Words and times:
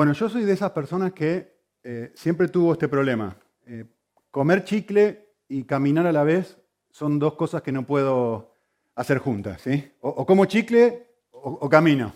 Bueno, 0.00 0.14
yo 0.14 0.30
soy 0.30 0.44
de 0.44 0.54
esas 0.54 0.70
personas 0.70 1.12
que 1.12 1.60
eh, 1.84 2.10
siempre 2.14 2.48
tuvo 2.48 2.72
este 2.72 2.88
problema. 2.88 3.36
Eh, 3.66 3.84
comer 4.30 4.64
chicle 4.64 5.28
y 5.46 5.64
caminar 5.64 6.06
a 6.06 6.12
la 6.12 6.24
vez 6.24 6.56
son 6.90 7.18
dos 7.18 7.34
cosas 7.34 7.60
que 7.60 7.70
no 7.70 7.84
puedo 7.84 8.56
hacer 8.94 9.18
juntas. 9.18 9.60
¿sí? 9.60 9.92
O, 10.00 10.24
como 10.24 10.46
chicle 10.46 11.06
o, 11.32 11.68
camino. 11.68 12.14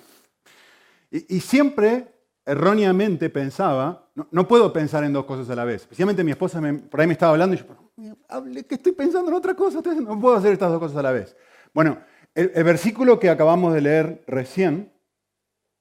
Y, 1.10 1.40
siempre, 1.40 2.06
erróneamente, 2.46 3.28
pensaba, 3.28 4.08
no, 4.30 4.48
puedo 4.48 4.72
pensar 4.72 5.04
en 5.04 5.12
dos 5.12 5.26
cosas 5.26 5.50
a 5.50 5.54
la 5.54 5.66
vez. 5.66 5.82
Especialmente 5.82 6.24
mi 6.24 6.30
esposa 6.30 6.62
por 6.90 7.02
ahí 7.02 7.06
me 7.06 7.12
estaba 7.12 7.32
hablando 7.32 7.54
y 7.54 7.58
yo, 7.58 8.16
hable 8.30 8.64
que 8.64 8.76
estoy 8.76 8.92
pensando 8.92 9.30
en 9.30 9.36
otra 9.36 9.52
cosa, 9.52 9.82
no 10.00 10.18
puedo 10.18 10.36
hacer 10.36 10.54
estas 10.54 10.70
dos 10.70 10.80
cosas 10.80 10.96
a 10.96 11.02
la 11.02 11.12
vez. 11.12 11.36
Bueno, 11.74 11.98
el, 12.34 12.64
versículo 12.64 13.18
que 13.20 13.28
acabamos 13.28 13.74
de 13.74 13.82
leer 13.82 14.24
recién 14.26 14.90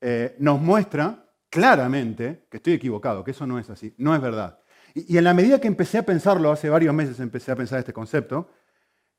eh, 0.02 0.36
nos 0.38 0.60
muestra 0.60 1.23
claramente 1.54 2.48
que 2.50 2.58
estoy 2.58 2.74
equivocado, 2.74 3.24
que 3.24 3.30
eso 3.30 3.46
no 3.46 3.60
es 3.60 3.70
así, 3.70 3.94
no 4.00 4.16
es 4.16 4.22
verdad. 4.22 4.58
Y, 4.96 5.20
en 5.20 5.24
la 5.24 5.36
medida 5.36 5.62
que 5.62 5.68
empecé 5.68 6.00
a 6.00 6.04
pensarlo, 6.04 6.52
hace 6.52 6.68
varios 6.68 6.96
meses 6.96 7.20
empecé 7.20 7.52
a 7.52 7.56
pensar 7.56 7.78
este 7.78 7.94
concepto, 7.94 8.50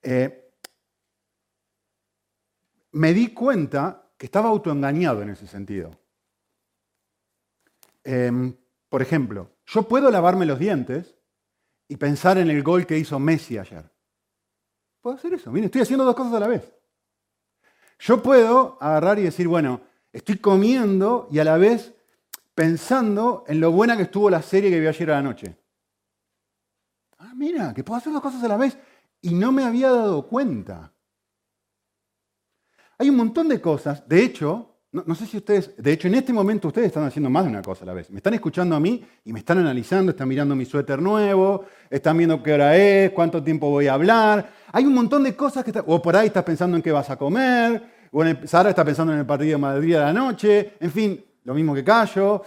eh, 0.02 0.50
me 2.90 3.14
di 3.14 3.28
cuenta 3.28 4.10
que 4.18 4.26
estaba 4.26 4.48
autoengañado 4.48 5.22
en 5.22 5.30
ese 5.30 5.46
sentido. 5.46 5.96
Em, 8.02 8.56
por 8.88 9.00
ejemplo, 9.00 9.52
yo 9.66 9.86
puedo 9.86 10.10
lavarme 10.10 10.44
los 10.44 10.58
dientes 10.58 11.14
y 11.86 11.96
pensar 11.98 12.36
en 12.38 12.50
el 12.50 12.64
gol 12.64 12.84
que 12.84 12.98
hizo 12.98 13.20
Messi 13.20 13.58
ayer. 13.58 13.88
Puedo 15.00 15.14
hacer 15.14 15.34
eso. 15.34 15.52
Miren, 15.52 15.66
estoy 15.66 15.82
haciendo 15.82 16.04
dos 16.04 16.16
cosas 16.16 16.34
a 16.34 16.40
la 16.40 16.48
vez. 16.48 16.74
Yo 18.00 18.20
puedo 18.20 18.76
agarrar 18.80 19.20
y 19.20 19.22
decir, 19.22 19.46
bueno, 19.46 19.82
estoy 20.12 20.38
comiendo 20.38 21.28
y 21.30 21.38
a 21.38 21.44
la 21.44 21.58
vez 21.58 21.93
pensando 22.54 23.44
en 23.46 23.60
lo 23.60 23.72
buena 23.72 23.96
que 23.96 24.04
estuvo 24.04 24.30
la 24.30 24.42
serie 24.42 24.70
que 24.70 24.80
vi 24.80 24.86
ayer 24.86 25.10
a 25.10 25.16
la 25.16 25.22
noche. 25.22 25.56
Ah, 27.18 27.32
mira, 27.34 27.74
que 27.74 27.82
puedo 27.82 27.98
hacer 27.98 28.12
dos 28.12 28.22
cosas 28.22 28.42
a 28.44 28.48
la 28.48 28.56
vez 28.56 28.78
y 29.20 29.34
no 29.34 29.52
me 29.52 29.64
había 29.64 29.90
dado 29.90 30.26
cuenta. 30.28 30.92
Hay 32.98 33.10
un 33.10 33.16
montón 33.16 33.48
de 33.48 33.60
cosas, 33.60 34.08
de 34.08 34.22
hecho, 34.22 34.74
no, 34.92 35.14
sé 35.16 35.26
si 35.26 35.38
ustedes, 35.38 35.74
de 35.76 35.92
hecho 35.92 36.06
en 36.06 36.14
este 36.14 36.32
momento 36.32 36.68
ustedes 36.68 36.86
están 36.86 37.02
haciendo 37.02 37.28
más 37.28 37.42
de 37.42 37.50
una 37.50 37.62
cosa 37.62 37.82
a 37.82 37.86
la 37.86 37.94
vez. 37.94 38.10
Me 38.10 38.18
están 38.18 38.34
escuchando 38.34 38.76
a 38.76 38.80
mí 38.80 39.04
y 39.24 39.32
me 39.32 39.40
están 39.40 39.58
analizando, 39.58 40.12
están 40.12 40.28
mirando 40.28 40.54
mi 40.54 40.64
suéter 40.64 41.02
nuevo, 41.02 41.64
están 41.90 42.16
viendo 42.16 42.40
qué 42.40 42.52
hora 42.52 42.76
es, 42.76 43.10
cuánto 43.10 43.42
tiempo 43.42 43.70
voy 43.70 43.88
a 43.88 43.94
hablar. 43.94 44.52
Hay 44.70 44.84
un 44.84 44.94
montón 44.94 45.24
de 45.24 45.34
cosas 45.34 45.64
que... 45.64 45.72
o 45.84 46.00
por 46.00 46.16
ahí 46.16 46.28
estás 46.28 46.44
pensando 46.44 46.76
en 46.76 46.82
qué 46.82 46.92
vas 46.92 47.10
a 47.10 47.16
comer, 47.16 47.82
o 48.12 48.22
Sara 48.46 48.70
está 48.70 48.84
pensando 48.84 49.12
en 49.12 49.18
el 49.18 49.26
partido 49.26 49.52
de 49.52 49.58
Madrid 49.58 49.94
de 49.94 50.00
la 50.00 50.12
noche, 50.12 50.74
en 50.78 50.92
fin, 50.92 51.24
lo 51.44 51.54
mismo 51.54 51.74
que 51.74 51.84
Cayo. 51.84 52.42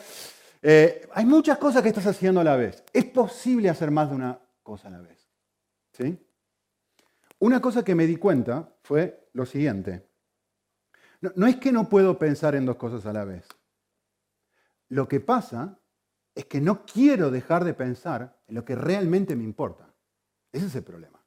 Eh, 0.61 1.07
hay 1.13 1.25
muchas 1.25 1.57
cosas 1.57 1.81
que 1.81 1.89
estás 1.89 2.07
haciendo 2.07 2.41
a 2.41 2.43
la 2.43 2.55
vez. 2.55 2.83
Es 2.91 3.05
posible 3.05 3.69
hacer 3.69 3.91
más 3.91 4.09
de 4.09 4.15
una 4.15 4.39
cosa 4.63 4.89
a 4.89 4.91
la 4.91 5.01
vez. 5.01 5.29
¿sí? 5.93 6.27
Una 7.39 7.61
cosa 7.61 7.83
que 7.83 7.95
me 7.95 8.05
di 8.05 8.17
cuenta 8.17 8.75
fue 8.81 9.29
lo 9.33 9.45
siguiente. 9.45 10.07
No, 11.21 11.47
es 11.47 11.57
que 11.57 11.71
no 11.71 11.89
puedo 11.89 12.17
pensar 12.17 12.55
en 12.55 12.65
dos 12.65 12.75
cosas 12.75 13.05
a 13.05 13.13
la 13.13 13.25
vez. 13.25 13.47
Lo 14.89 15.07
que 15.07 15.19
pasa 15.19 15.79
es 16.35 16.45
que 16.45 16.61
no 16.61 16.85
quiero 16.85 17.31
dejar 17.31 17.63
de 17.63 17.73
pensar 17.73 18.39
en 18.47 18.55
lo 18.55 18.63
que 18.63 18.75
realmente 18.75 19.35
me 19.35 19.43
importa. 19.43 19.91
Ese 20.51 20.67
es 20.67 20.75
el 20.75 20.83
problema. 20.83 21.23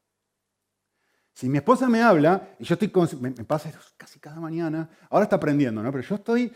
Si 1.32 1.48
mi 1.48 1.58
esposa 1.58 1.88
me 1.88 2.02
habla, 2.02 2.54
y 2.58 2.64
yo 2.64 2.74
estoy, 2.74 2.92
me, 3.20 3.30
me 3.30 3.44
pasa 3.44 3.72
casi 3.96 4.20
cada 4.20 4.38
mañana, 4.40 4.88
ahora 5.08 5.24
está 5.24 5.36
aprendiendo, 5.36 5.82
¿no? 5.82 5.90
Pero 5.90 6.04
yo 6.04 6.14
estoy 6.16 6.52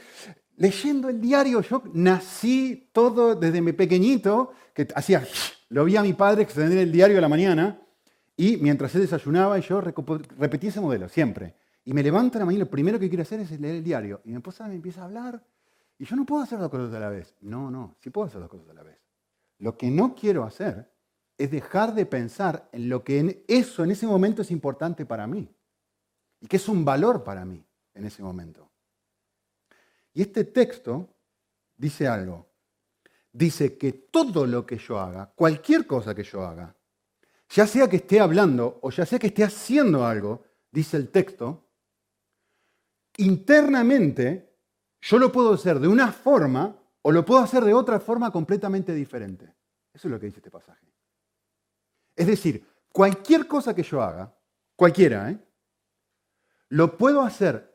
leyendo 0.56 1.08
el 1.08 1.20
diario. 1.20 1.60
Yo 1.60 1.82
nací 1.92 2.88
todo 2.92 3.34
desde 3.34 3.60
mi 3.60 3.72
pequeñito, 3.72 4.52
que 4.72 4.88
hacía, 4.94 5.26
lo 5.68 5.84
vi 5.84 5.96
a 5.96 6.02
mi 6.02 6.12
padre 6.12 6.42
extender 6.42 6.78
el 6.78 6.92
diario 6.92 7.18
a 7.18 7.20
la 7.20 7.28
mañana, 7.28 7.80
y 8.36 8.56
mientras 8.56 8.94
él 8.94 9.02
desayunaba, 9.02 9.58
yo 9.58 9.80
repetí 9.80 10.68
ese 10.68 10.80
modelo, 10.80 11.08
siempre. 11.08 11.54
Y 11.84 11.92
me 11.92 12.02
levanto 12.02 12.38
a 12.38 12.40
la 12.40 12.46
mañana, 12.46 12.64
lo 12.64 12.70
primero 12.70 12.98
que 12.98 13.08
quiero 13.08 13.22
hacer 13.22 13.40
es 13.40 13.60
leer 13.60 13.76
el 13.76 13.84
diario. 13.84 14.20
Y 14.24 14.30
mi 14.30 14.36
esposa 14.36 14.66
me 14.66 14.74
empieza 14.74 15.02
a 15.02 15.04
hablar, 15.04 15.42
y 15.98 16.04
yo 16.04 16.16
no 16.16 16.26
puedo 16.26 16.42
hacer 16.42 16.58
dos 16.58 16.70
cosas 16.70 16.92
a 16.94 16.98
la 16.98 17.08
vez. 17.08 17.34
No, 17.40 17.70
no, 17.70 17.96
sí 18.00 18.10
puedo 18.10 18.26
hacer 18.26 18.40
dos 18.40 18.50
cosas 18.50 18.68
a 18.70 18.74
la 18.74 18.82
vez. 18.82 18.98
Lo 19.58 19.76
que 19.76 19.90
no 19.90 20.14
quiero 20.14 20.44
hacer 20.44 20.90
es 21.38 21.50
dejar 21.50 21.94
de 21.94 22.06
pensar 22.06 22.68
en 22.72 22.88
lo 22.88 23.04
que 23.04 23.18
en 23.18 23.44
eso 23.48 23.84
en 23.84 23.90
ese 23.90 24.06
momento 24.06 24.42
es 24.42 24.50
importante 24.50 25.06
para 25.06 25.26
mí. 25.26 25.48
Y 26.40 26.46
que 26.46 26.56
es 26.56 26.68
un 26.68 26.84
valor 26.84 27.24
para 27.24 27.44
mí 27.44 27.64
en 27.94 28.04
ese 28.04 28.22
momento. 28.22 28.70
Y 30.14 30.22
este 30.22 30.44
texto 30.44 31.14
dice 31.76 32.08
algo. 32.08 32.46
Dice 33.32 33.76
que 33.76 33.92
todo 33.92 34.46
lo 34.46 34.64
que 34.64 34.78
yo 34.78 34.98
haga, 34.98 35.32
cualquier 35.34 35.86
cosa 35.86 36.14
que 36.14 36.22
yo 36.22 36.42
haga, 36.42 36.74
ya 37.48 37.66
sea 37.66 37.88
que 37.88 37.96
esté 37.96 38.20
hablando 38.20 38.78
o 38.82 38.90
ya 38.90 39.04
sea 39.04 39.18
que 39.18 39.26
esté 39.26 39.42
haciendo 39.42 40.06
algo, 40.06 40.44
dice 40.70 40.96
el 40.96 41.10
texto, 41.10 41.68
internamente 43.16 44.56
yo 45.00 45.18
lo 45.18 45.32
puedo 45.32 45.52
hacer 45.52 45.80
de 45.80 45.88
una 45.88 46.12
forma 46.12 46.80
o 47.02 47.12
lo 47.12 47.24
puedo 47.24 47.40
hacer 47.40 47.64
de 47.64 47.74
otra 47.74 47.98
forma 47.98 48.30
completamente 48.30 48.94
diferente. 48.94 49.44
Eso 49.92 50.08
es 50.08 50.12
lo 50.12 50.20
que 50.20 50.26
dice 50.26 50.38
este 50.38 50.50
pasaje. 50.50 50.86
Es 52.16 52.26
decir, 52.28 52.64
cualquier 52.92 53.48
cosa 53.48 53.74
que 53.74 53.82
yo 53.82 54.00
haga, 54.00 54.32
cualquiera, 54.76 55.30
¿eh? 55.30 55.38
lo 56.68 56.96
puedo 56.96 57.22
hacer 57.22 57.73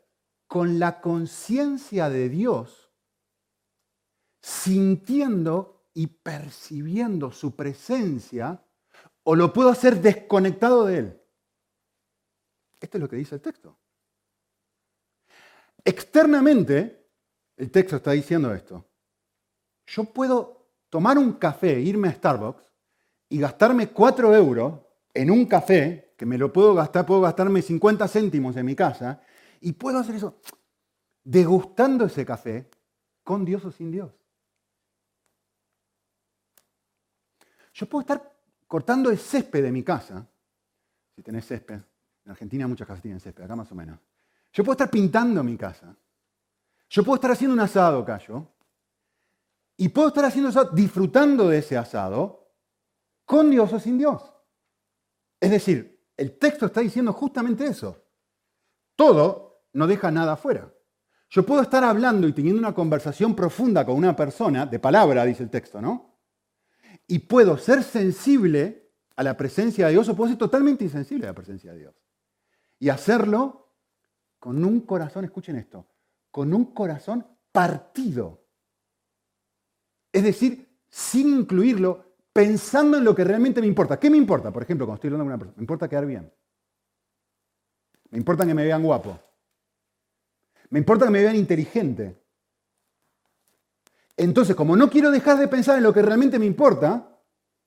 con 0.50 0.80
la 0.80 1.00
conciencia 1.00 2.10
de 2.10 2.28
Dios, 2.28 2.90
sintiendo 4.42 5.86
y 5.94 6.08
percibiendo 6.08 7.30
su 7.30 7.54
presencia, 7.54 8.60
o 9.22 9.36
lo 9.36 9.52
puedo 9.52 9.68
hacer 9.68 10.02
desconectado 10.02 10.86
de 10.86 10.98
Él. 10.98 11.22
Esto 12.80 12.98
es 12.98 13.00
lo 13.00 13.08
que 13.08 13.14
dice 13.14 13.36
el 13.36 13.40
texto. 13.40 13.78
Externamente, 15.84 17.12
el 17.56 17.70
texto 17.70 17.94
está 17.94 18.10
diciendo 18.10 18.52
esto. 18.52 18.90
Yo 19.86 20.02
puedo 20.02 20.72
tomar 20.88 21.16
un 21.16 21.34
café, 21.34 21.78
irme 21.78 22.08
a 22.08 22.14
Starbucks 22.14 22.64
y 23.28 23.38
gastarme 23.38 23.90
4 23.90 24.34
euros 24.34 24.80
en 25.14 25.30
un 25.30 25.46
café, 25.46 26.12
que 26.18 26.26
me 26.26 26.36
lo 26.36 26.52
puedo 26.52 26.74
gastar, 26.74 27.06
puedo 27.06 27.20
gastarme 27.20 27.62
50 27.62 28.08
céntimos 28.08 28.56
en 28.56 28.66
mi 28.66 28.74
casa, 28.74 29.22
y 29.60 29.72
puedo 29.72 29.98
hacer 29.98 30.16
eso 30.16 30.40
degustando 31.22 32.06
ese 32.06 32.24
café 32.24 32.70
con 33.22 33.44
Dios 33.44 33.64
o 33.64 33.70
sin 33.70 33.90
Dios. 33.90 34.12
Yo 37.74 37.88
puedo 37.88 38.00
estar 38.00 38.38
cortando 38.66 39.10
el 39.10 39.18
césped 39.18 39.62
de 39.62 39.72
mi 39.72 39.82
casa, 39.82 40.26
si 41.14 41.22
tenés 41.22 41.46
césped, 41.46 41.80
en 42.24 42.30
Argentina 42.30 42.66
muchas 42.66 42.86
casas 42.86 43.02
tienen 43.02 43.20
césped, 43.20 43.44
acá 43.44 43.56
más 43.56 43.70
o 43.70 43.74
menos. 43.74 43.98
Yo 44.52 44.64
puedo 44.64 44.72
estar 44.72 44.90
pintando 44.90 45.42
mi 45.44 45.56
casa. 45.56 45.96
Yo 46.88 47.04
puedo 47.04 47.16
estar 47.16 47.30
haciendo 47.30 47.54
un 47.54 47.60
asado, 47.60 48.04
callo. 48.04 48.48
Y 49.76 49.88
puedo 49.88 50.08
estar 50.08 50.24
haciendo 50.24 50.50
eso, 50.50 50.64
disfrutando 50.64 51.48
de 51.48 51.58
ese 51.58 51.76
asado, 51.76 52.52
con 53.24 53.50
Dios 53.50 53.72
o 53.72 53.78
sin 53.78 53.96
Dios. 53.96 54.32
Es 55.38 55.50
decir, 55.50 56.06
el 56.16 56.36
texto 56.36 56.66
está 56.66 56.80
diciendo 56.80 57.12
justamente 57.12 57.64
eso. 57.64 58.04
Todo 58.96 59.49
no 59.72 59.86
deja 59.86 60.10
nada 60.10 60.32
afuera. 60.32 60.72
Yo 61.28 61.46
puedo 61.46 61.62
estar 61.62 61.84
hablando 61.84 62.26
y 62.26 62.32
teniendo 62.32 62.58
una 62.58 62.74
conversación 62.74 63.36
profunda 63.36 63.86
con 63.86 63.94
una 63.94 64.16
persona, 64.16 64.66
de 64.66 64.78
palabra, 64.80 65.24
dice 65.24 65.44
el 65.44 65.50
texto, 65.50 65.80
¿no? 65.80 66.18
Y 67.06 67.20
puedo 67.20 67.56
ser 67.56 67.84
sensible 67.84 68.90
a 69.14 69.22
la 69.22 69.36
presencia 69.36 69.86
de 69.86 69.92
Dios 69.92 70.08
o 70.08 70.16
puedo 70.16 70.30
ser 70.30 70.38
totalmente 70.38 70.84
insensible 70.84 71.26
a 71.26 71.30
la 71.30 71.34
presencia 71.34 71.72
de 71.72 71.78
Dios. 71.78 71.94
Y 72.80 72.88
hacerlo 72.88 73.76
con 74.40 74.64
un 74.64 74.80
corazón, 74.80 75.24
escuchen 75.24 75.56
esto, 75.56 75.86
con 76.30 76.52
un 76.52 76.74
corazón 76.74 77.26
partido. 77.52 78.44
Es 80.12 80.24
decir, 80.24 80.68
sin 80.88 81.28
incluirlo, 81.28 82.16
pensando 82.32 82.98
en 82.98 83.04
lo 83.04 83.14
que 83.14 83.22
realmente 83.22 83.60
me 83.60 83.66
importa. 83.68 84.00
¿Qué 84.00 84.10
me 84.10 84.16
importa? 84.16 84.50
Por 84.50 84.62
ejemplo, 84.62 84.86
cuando 84.86 84.96
estoy 84.96 85.08
hablando 85.08 85.24
con 85.24 85.32
una 85.32 85.38
persona, 85.38 85.56
me 85.56 85.62
importa 85.62 85.88
quedar 85.88 86.06
bien. 86.06 86.32
Me 88.10 88.18
importa 88.18 88.44
que 88.44 88.54
me 88.54 88.64
vean 88.64 88.82
guapo. 88.82 89.18
Me 90.70 90.78
importa 90.78 91.04
que 91.04 91.10
me 91.10 91.22
vean 91.22 91.36
inteligente. 91.36 92.20
Entonces, 94.16 94.54
como 94.54 94.76
no 94.76 94.88
quiero 94.88 95.10
dejar 95.10 95.38
de 95.38 95.48
pensar 95.48 95.76
en 95.76 95.82
lo 95.82 95.92
que 95.92 96.02
realmente 96.02 96.38
me 96.38 96.46
importa, 96.46 97.18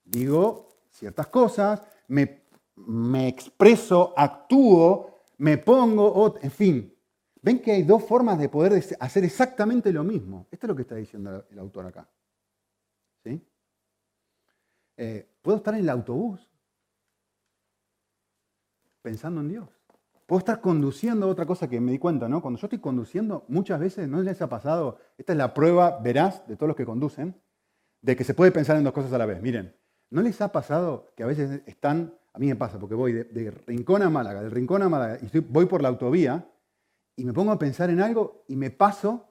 digo 0.04 0.70
ciertas 0.90 1.28
cosas, 1.28 1.82
me, 2.08 3.28
expreso, 3.28 4.14
actúo, 4.16 5.24
me 5.38 5.58
pongo, 5.58 6.36
en 6.42 6.52
fin. 6.52 6.96
Ven 7.42 7.60
que 7.60 7.74
hay 7.74 7.84
dos 7.84 8.06
formas 8.06 8.40
de 8.40 8.48
poder 8.48 8.82
hacer 9.00 9.26
exactamente 9.26 9.92
lo 9.92 10.04
mismo. 10.04 10.48
Esto 10.50 10.66
es 10.66 10.70
lo 10.70 10.76
que 10.76 10.84
está 10.84 10.96
diciendo 10.96 11.46
el 11.50 11.60
autor 11.60 11.88
acá. 11.88 12.10
¿Sí? 13.24 13.42
Eh, 14.96 15.28
puedo 15.42 15.58
estar 15.58 15.74
en 15.74 15.82
el 15.82 15.90
autobús 15.90 16.48
pensando 19.02 19.42
en 19.42 19.50
Dios. 19.50 19.83
Puedo 20.34 20.40
estar 20.40 20.62
conduciendo, 20.62 21.30
otra 21.30 21.46
cosa 21.46 21.70
que 21.70 21.80
me 21.80 21.92
di 21.92 22.00
cuenta, 22.00 22.28
¿no? 22.28 22.42
Cuando 22.42 22.60
yo 22.60 22.66
estoy 22.66 22.80
conduciendo, 22.80 23.46
muchas 23.50 23.80
veces 23.80 24.08
no 24.08 24.20
les 24.20 24.42
ha 24.42 24.50
pasado, 24.50 24.98
esta 25.16 25.34
es 25.34 25.38
la 25.38 25.54
prueba 25.54 26.00
veraz 26.00 26.48
de 26.48 26.56
todos 26.56 26.70
los 26.70 26.76
que 26.76 26.88
conducen, 26.88 27.40
de 28.02 28.16
que 28.16 28.24
se 28.24 28.34
puede 28.34 28.52
pensar 28.52 28.76
en 28.76 28.84
dos 28.84 28.94
cosas 28.94 29.14
a 29.14 29.20
la 29.20 29.28
vez. 29.28 29.40
Miren, 29.44 29.76
¿no 30.10 30.24
les 30.24 30.42
ha 30.42 30.52
pasado 30.52 31.14
que 31.16 31.22
a 31.22 31.28
veces 31.28 31.62
están, 31.68 32.16
a 32.34 32.40
mí 32.40 32.48
me 32.48 32.56
pasa, 32.56 32.80
porque 32.80 32.96
voy 32.96 33.14
de, 33.14 33.52
Rincón 33.68 34.02
a 34.02 34.10
Málaga, 34.10 34.42
del 34.42 34.50
Rincón 34.50 34.82
a 34.82 34.90
Málaga, 34.90 35.20
y 35.22 35.38
voy 35.38 35.68
por 35.68 35.84
la 35.84 35.90
autovía, 35.90 36.50
y 37.16 37.26
me 37.26 37.34
pongo 37.34 37.52
a 37.52 37.60
pensar 37.60 37.92
en 37.92 38.02
algo 38.02 38.44
y 38.48 38.56
me 38.56 38.72
paso 38.72 39.30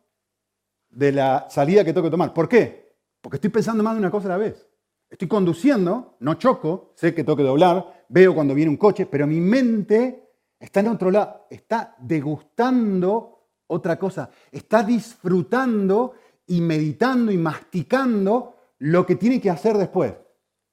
de 0.89 1.11
la 1.11 1.49
salida 1.51 1.85
que 1.85 1.93
tengo 1.93 2.07
que 2.07 2.13
tomar. 2.13 2.33
¿Por 2.33 2.49
qué? 2.49 2.95
Porque 3.21 3.39
estoy 3.39 3.51
pensando 3.51 3.83
más 3.83 3.95
de 3.95 3.99
una 3.99 4.11
cosa 4.13 4.27
a 4.27 4.29
la 4.29 4.37
vez. 4.37 4.71
Estoy 5.11 5.27
conduciendo, 5.27 6.17
no 6.21 6.35
choco, 6.35 6.93
sé 6.95 7.13
que 7.13 7.25
tengo 7.25 7.37
que 7.37 7.43
doblar, 7.43 8.05
veo 8.09 8.37
cuando 8.37 8.55
viene 8.55 8.71
un 8.71 8.77
coche, 8.77 9.07
pero 9.07 9.27
mi 9.27 9.41
mente 9.41 10.23
está 10.63 10.79
en 10.79 10.89
otro 10.89 11.11
lado, 11.11 11.47
está 11.51 11.97
degustando 11.99 13.49
otra 13.67 13.99
cosa, 13.99 14.31
está 14.51 14.85
disfrutando 14.85 16.15
y 16.47 16.61
meditando 16.61 17.33
y 17.33 17.37
masticando 17.37 18.55
lo 18.79 19.05
que 19.05 19.17
tiene 19.17 19.41
que 19.41 19.51
hacer 19.51 19.77
después, 19.77 20.15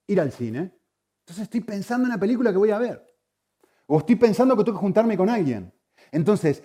ir 0.05 0.21
al 0.21 0.31
cine. 0.31 0.71
Entonces 1.21 1.43
estoy 1.43 1.61
pensando 1.61 2.05
en 2.05 2.11
la 2.11 2.19
película 2.19 2.51
que 2.51 2.59
voy 2.59 2.69
a 2.69 2.77
ver. 2.77 3.03
O 3.87 3.97
estoy 3.97 4.15
pensando 4.15 4.55
que 4.55 4.63
tengo 4.63 4.77
que 4.77 4.81
juntarme 4.81 5.17
con 5.17 5.27
alguien. 5.27 5.73
Entonces, 6.11 6.63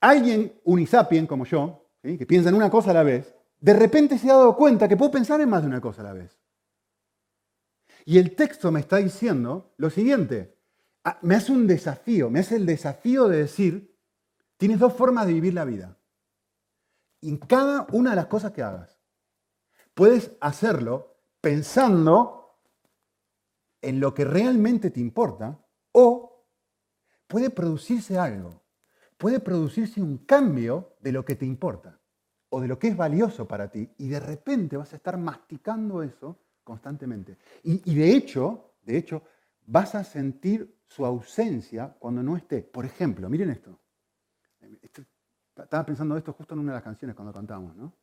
alguien 0.00 0.60
unisapien 0.64 1.26
como 1.26 1.46
yo, 1.46 1.88
que 2.02 2.26
piensa 2.26 2.50
en 2.50 2.54
una 2.54 2.70
cosa 2.70 2.90
a 2.90 2.94
la 2.94 3.02
vez, 3.02 3.34
de 3.60 3.72
repente 3.72 4.18
se 4.18 4.30
ha 4.30 4.34
dado 4.34 4.56
cuenta 4.56 4.88
que 4.88 4.96
puedo 4.96 5.10
pensar 5.10 5.40
en 5.40 5.48
más 5.48 5.62
de 5.62 5.68
una 5.68 5.80
cosa 5.80 6.02
a 6.02 6.04
la 6.04 6.12
vez. 6.12 6.38
Y 8.04 8.18
el 8.18 8.34
texto 8.34 8.70
me 8.70 8.80
está 8.80 8.98
diciendo 8.98 9.72
lo 9.78 9.88
siguiente, 9.88 10.59
me 11.22 11.34
hace 11.34 11.52
un 11.52 11.66
desafío, 11.66 12.30
me 12.30 12.40
hace 12.40 12.56
el 12.56 12.66
desafío 12.66 13.28
de 13.28 13.38
decir, 13.38 13.98
tienes 14.56 14.78
dos 14.78 14.92
formas 14.92 15.26
de 15.26 15.34
vivir 15.34 15.54
la 15.54 15.64
vida. 15.64 15.96
En 17.22 17.38
cada 17.38 17.86
una 17.92 18.10
de 18.10 18.16
las 18.16 18.26
cosas 18.26 18.52
que 18.52 18.62
hagas, 18.62 18.98
puedes 19.94 20.32
hacerlo 20.40 21.16
pensando 21.40 22.58
en 23.82 24.00
lo 24.00 24.12
que 24.14 24.24
realmente 24.24 24.90
te 24.90 25.00
importa 25.00 25.58
o 25.92 26.46
puede 27.26 27.50
producirse 27.50 28.18
algo, 28.18 28.62
puede 29.16 29.40
producirse 29.40 30.02
un 30.02 30.18
cambio 30.18 30.96
de 31.00 31.12
lo 31.12 31.24
que 31.24 31.36
te 31.36 31.46
importa 31.46 31.98
o 32.50 32.60
de 32.60 32.68
lo 32.68 32.78
que 32.78 32.88
es 32.88 32.96
valioso 32.96 33.46
para 33.46 33.70
ti 33.70 33.88
y 33.98 34.08
de 34.08 34.20
repente 34.20 34.76
vas 34.76 34.92
a 34.92 34.96
estar 34.96 35.16
masticando 35.16 36.02
eso 36.02 36.38
constantemente. 36.64 37.38
Y, 37.62 37.90
y 37.90 37.94
de 37.94 38.14
hecho, 38.14 38.74
de 38.82 38.98
hecho, 38.98 39.22
vas 39.70 39.94
a 39.94 40.02
sentir 40.02 40.76
su 40.88 41.06
ausencia 41.06 41.94
cuando 41.98 42.22
no 42.22 42.36
esté. 42.36 42.62
Por 42.62 42.84
ejemplo, 42.84 43.28
miren 43.30 43.50
esto. 43.50 43.78
Estaba 45.56 45.86
pensando 45.86 46.16
esto 46.16 46.32
justo 46.32 46.54
en 46.54 46.60
una 46.60 46.72
de 46.72 46.76
las 46.76 46.82
canciones 46.82 47.14
cuando 47.14 47.32
cantamos, 47.32 47.76
¿no? 47.76 47.94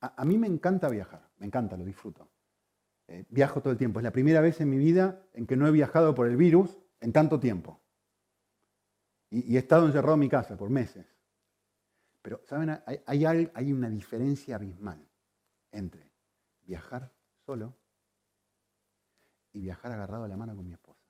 A, 0.00 0.24
mí 0.24 0.36
me 0.36 0.48
encanta 0.48 0.88
viajar, 0.88 1.28
me 1.38 1.46
encanta, 1.46 1.76
lo 1.76 1.84
disfruto. 1.84 2.28
Eh, 3.06 3.24
viajo 3.28 3.60
todo 3.60 3.72
el 3.72 3.78
tiempo. 3.78 4.00
Es 4.00 4.04
la 4.04 4.10
primera 4.10 4.40
vez 4.40 4.60
en 4.60 4.68
mi 4.68 4.76
vida 4.76 5.22
en 5.32 5.46
que 5.46 5.56
no 5.56 5.66
he 5.66 5.70
viajado 5.70 6.14
por 6.14 6.26
el 6.26 6.36
virus 6.36 6.76
en 7.00 7.12
tanto 7.12 7.38
tiempo. 7.38 7.80
Y, 9.30 9.56
he 9.56 9.58
estado 9.58 9.86
encerrado 9.86 10.14
en 10.14 10.20
mi 10.20 10.28
casa 10.28 10.56
por 10.56 10.70
meses. 10.70 11.06
Pero, 12.20 12.40
¿saben? 12.44 12.80
hay, 13.06 13.24
hay 13.26 13.72
una 13.72 13.88
diferencia 13.88 14.56
abismal 14.56 15.08
entre 15.70 16.10
viajar 16.64 17.12
solo 17.46 17.74
y 19.52 19.60
viajar 19.60 19.92
agarrado 19.92 20.24
a 20.24 20.28
la 20.28 20.36
mano 20.36 20.56
con 20.56 20.66
mi 20.66 20.72
esposa. 20.72 21.00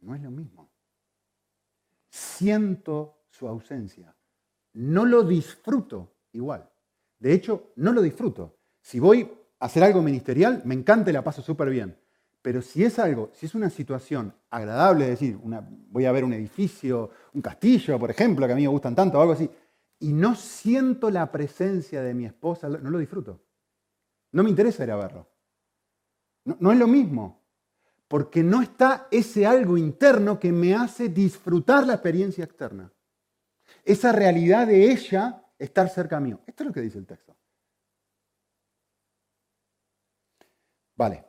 No 0.00 0.14
es 0.14 0.22
lo 0.22 0.30
mismo. 0.30 0.70
Siento 2.08 3.22
su 3.30 3.48
ausencia. 3.48 4.14
No 4.74 5.04
lo 5.04 5.22
disfruto 5.22 6.14
igual. 6.32 6.68
De 7.18 7.32
hecho, 7.32 7.72
no 7.76 7.92
lo 7.92 8.02
disfruto. 8.02 8.58
Si 8.80 8.98
voy 8.98 9.30
a 9.58 9.66
hacer 9.66 9.84
algo 9.84 10.02
ministerial, 10.02 10.62
me 10.64 10.74
encanta 10.74 11.10
y 11.10 11.12
la 11.12 11.22
paso 11.22 11.40
súper 11.40 11.70
bien. 11.70 11.96
Pero 12.42 12.60
si 12.60 12.84
es 12.84 12.98
algo, 12.98 13.30
si 13.32 13.46
es 13.46 13.54
una 13.54 13.70
situación 13.70 14.34
agradable, 14.50 15.04
es 15.04 15.20
decir, 15.20 15.38
una, 15.40 15.64
voy 15.68 16.06
a 16.06 16.12
ver 16.12 16.24
un 16.24 16.32
edificio, 16.32 17.10
un 17.32 17.40
castillo, 17.40 17.98
por 17.98 18.10
ejemplo, 18.10 18.46
que 18.46 18.52
a 18.52 18.56
mí 18.56 18.62
me 18.62 18.68
gustan 18.68 18.96
tanto, 18.96 19.18
o 19.18 19.20
algo 19.20 19.34
así, 19.34 19.48
y 20.00 20.12
no 20.12 20.34
siento 20.34 21.08
la 21.10 21.30
presencia 21.30 22.02
de 22.02 22.12
mi 22.12 22.26
esposa, 22.26 22.68
no 22.68 22.90
lo 22.90 22.98
disfruto. 22.98 23.40
No 24.32 24.42
me 24.42 24.50
interesa 24.50 24.82
ir 24.82 24.90
a 24.90 24.96
verlo. 24.96 25.31
No, 26.44 26.72
es 26.72 26.78
lo 26.78 26.88
mismo, 26.88 27.40
porque 28.08 28.42
no 28.42 28.62
está 28.62 29.06
ese 29.10 29.46
algo 29.46 29.76
interno 29.76 30.38
que 30.38 30.52
me 30.52 30.74
hace 30.74 31.08
disfrutar 31.08 31.86
la 31.86 31.94
experiencia 31.94 32.44
externa. 32.44 32.92
Esa 33.84 34.12
realidad 34.12 34.66
de 34.66 34.90
ella 34.90 35.44
estar 35.58 35.88
cerca 35.88 36.18
mío. 36.20 36.40
Esto 36.46 36.64
es 36.64 36.66
lo 36.66 36.72
que 36.72 36.80
dice 36.80 36.98
el 36.98 37.06
texto. 37.06 37.36
Vale, 40.96 41.24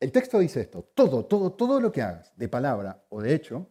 el 0.00 0.12
texto 0.12 0.38
dice 0.38 0.60
esto, 0.60 0.90
todo, 0.94 1.24
todo, 1.24 1.52
todo 1.52 1.80
lo 1.80 1.90
que 1.90 2.02
hagas, 2.02 2.32
de 2.36 2.48
palabra 2.48 3.04
o 3.08 3.20
de 3.20 3.34
hecho, 3.34 3.68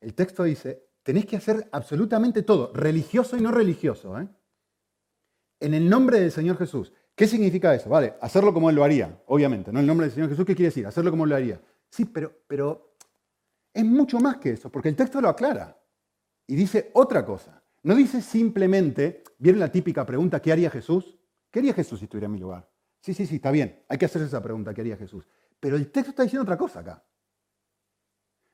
el 0.00 0.14
texto 0.14 0.44
dice, 0.44 0.88
tenéis 1.02 1.26
que 1.26 1.36
hacer 1.36 1.68
absolutamente 1.72 2.42
todo, 2.42 2.72
religioso 2.72 3.36
y 3.36 3.40
no 3.40 3.52
religioso, 3.52 4.18
¿eh? 4.18 4.28
en 5.60 5.74
el 5.74 5.88
nombre 5.88 6.20
del 6.20 6.32
Señor 6.32 6.58
Jesús. 6.58 6.92
¿Qué 7.18 7.26
significa 7.26 7.74
eso? 7.74 7.90
Vale, 7.90 8.14
hacerlo 8.20 8.54
como 8.54 8.70
Él 8.70 8.76
lo 8.76 8.84
haría, 8.84 9.20
obviamente, 9.26 9.72
¿no? 9.72 9.80
El 9.80 9.86
nombre 9.88 10.06
del 10.06 10.14
Señor 10.14 10.30
Jesús, 10.30 10.44
¿qué 10.44 10.54
quiere 10.54 10.68
decir? 10.68 10.86
Hacerlo 10.86 11.10
como 11.10 11.24
Él 11.24 11.30
lo 11.30 11.34
haría. 11.34 11.60
Sí, 11.90 12.04
pero, 12.04 12.32
pero 12.46 12.94
es 13.74 13.84
mucho 13.84 14.20
más 14.20 14.36
que 14.36 14.50
eso, 14.50 14.70
porque 14.70 14.88
el 14.88 14.94
texto 14.94 15.20
lo 15.20 15.28
aclara 15.28 15.76
y 16.46 16.54
dice 16.54 16.92
otra 16.94 17.24
cosa. 17.24 17.60
No 17.82 17.96
dice 17.96 18.22
simplemente, 18.22 19.24
viene 19.36 19.58
la 19.58 19.72
típica 19.72 20.06
pregunta, 20.06 20.40
¿qué 20.40 20.52
haría 20.52 20.70
Jesús? 20.70 21.18
¿Qué 21.50 21.58
haría 21.58 21.74
Jesús 21.74 21.98
si 21.98 22.04
estuviera 22.04 22.26
en 22.26 22.34
mi 22.34 22.38
lugar? 22.38 22.70
Sí, 23.00 23.12
sí, 23.12 23.26
sí, 23.26 23.34
está 23.34 23.50
bien, 23.50 23.82
hay 23.88 23.98
que 23.98 24.04
hacerse 24.04 24.28
esa 24.28 24.40
pregunta, 24.40 24.72
¿qué 24.72 24.82
haría 24.82 24.96
Jesús? 24.96 25.26
Pero 25.58 25.74
el 25.74 25.90
texto 25.90 26.10
está 26.10 26.22
diciendo 26.22 26.44
otra 26.44 26.56
cosa 26.56 26.78
acá. 26.78 27.04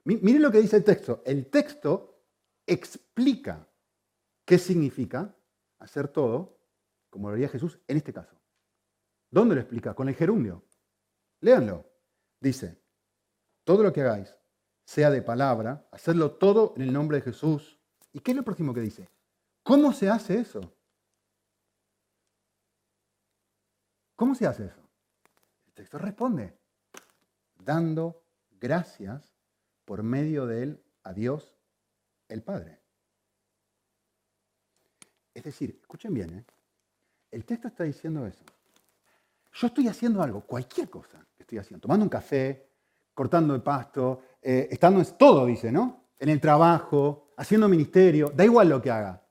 Miren 0.05 0.41
lo 0.41 0.51
que 0.51 0.63
dice 0.63 0.77
el 0.77 0.85
texto. 0.85 1.23
El 1.27 1.51
texto 1.51 2.23
explica 2.67 3.69
qué 4.47 4.57
significa 4.57 5.37
hacer 5.81 6.09
todo 6.09 6.59
como 7.11 7.29
lo 7.29 7.35
haría 7.35 7.51
Jesús 7.51 7.79
en 7.87 7.99
este 7.99 8.15
caso. 8.15 8.35
¿Dónde 9.35 9.57
lo 9.57 9.63
explica? 9.63 9.95
Con 9.95 10.09
el 10.09 10.15
gerundio. 10.15 10.65
Léanlo. 11.41 11.91
Dice, 12.39 12.81
todo 13.65 13.83
lo 13.83 13.93
que 13.93 14.01
hagáis, 14.01 14.33
sea 14.85 15.11
de 15.11 15.23
palabra, 15.23 15.89
hacerlo 15.91 16.37
todo 16.37 16.73
en 16.77 16.83
el 16.83 16.93
nombre 16.93 17.17
de 17.17 17.25
Jesús. 17.25 17.77
¿Y 18.13 18.21
qué 18.21 18.31
es 18.31 18.37
lo 18.37 18.45
próximo 18.45 18.73
que 18.73 18.81
dice? 18.81 19.11
¿Cómo 19.65 19.93
se 19.93 20.09
hace 20.09 20.39
eso? 20.39 20.77
¿Cómo 24.15 24.37
se 24.37 24.47
hace 24.47 24.67
eso? 24.67 24.89
El 25.67 25.73
texto 25.73 25.99
responde, 25.99 26.57
dando 27.57 28.23
gracias 28.53 29.35
por 29.85 30.05
medio 30.05 30.47
de 30.47 30.63
él 30.63 30.85
a 31.03 31.13
Dios 31.13 31.57
el 32.29 32.41
Padre. 32.45 32.81
Es 35.35 35.43
decir, 35.43 35.77
escuchen 35.81 36.15
bien, 36.15 36.39
¿eh? 36.39 36.45
el 37.33 37.45
texto 37.45 37.67
está 37.67 37.83
diciendo 37.83 38.25
eso. 38.29 38.45
Yo 39.55 39.69
estoy 39.69 39.89
haciendo 39.89 40.23
algo, 40.23 40.41
cualquier 40.41 40.91
cosa 40.91 41.25
que 41.37 41.45
estoy 41.45 41.59
haciendo, 41.59 41.83
tomando 41.83 42.05
un 42.05 42.11
café, 42.11 42.71
cortando 43.15 43.55
el 43.55 43.63
pasto, 43.63 44.21
eh, 44.43 44.69
estando 44.71 45.01
en 45.01 45.07
todo, 45.17 45.47
dice, 45.47 45.71
¿no? 45.71 46.09
En 46.19 46.29
el 46.29 46.41
trabajo, 46.41 47.33
haciendo 47.37 47.69
ministerio, 47.69 48.33
da 48.35 48.45
igual 48.45 48.69
lo 48.69 48.83
que 48.83 48.91
haga. 48.91 49.23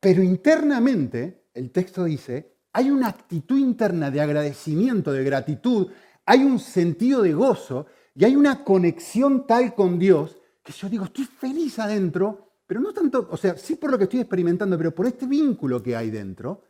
Pero 0.00 0.22
internamente, 0.22 1.48
el 1.52 1.70
texto 1.70 2.04
dice, 2.04 2.56
hay 2.72 2.90
una 2.90 3.08
actitud 3.08 3.58
interna 3.58 4.10
de 4.10 4.20
agradecimiento, 4.20 5.12
de 5.12 5.24
gratitud, 5.24 5.88
hay 6.24 6.44
un 6.44 6.58
sentido 6.58 7.22
de 7.22 7.34
gozo 7.34 7.86
y 8.14 8.24
hay 8.24 8.34
una 8.34 8.64
conexión 8.64 9.46
tal 9.46 9.74
con 9.74 9.98
Dios 9.98 10.38
que 10.62 10.72
yo 10.72 10.88
digo, 10.88 11.04
estoy 11.04 11.24
feliz 11.24 11.78
adentro, 11.78 12.52
pero 12.66 12.80
no 12.80 12.92
tanto, 12.92 13.28
o 13.30 13.36
sea, 13.36 13.56
sí 13.56 13.76
por 13.76 13.90
lo 13.90 13.98
que 13.98 14.04
estoy 14.04 14.20
experimentando, 14.20 14.76
pero 14.76 14.94
por 14.94 15.06
este 15.06 15.26
vínculo 15.26 15.82
que 15.82 15.96
hay 15.96 16.10
dentro, 16.10 16.62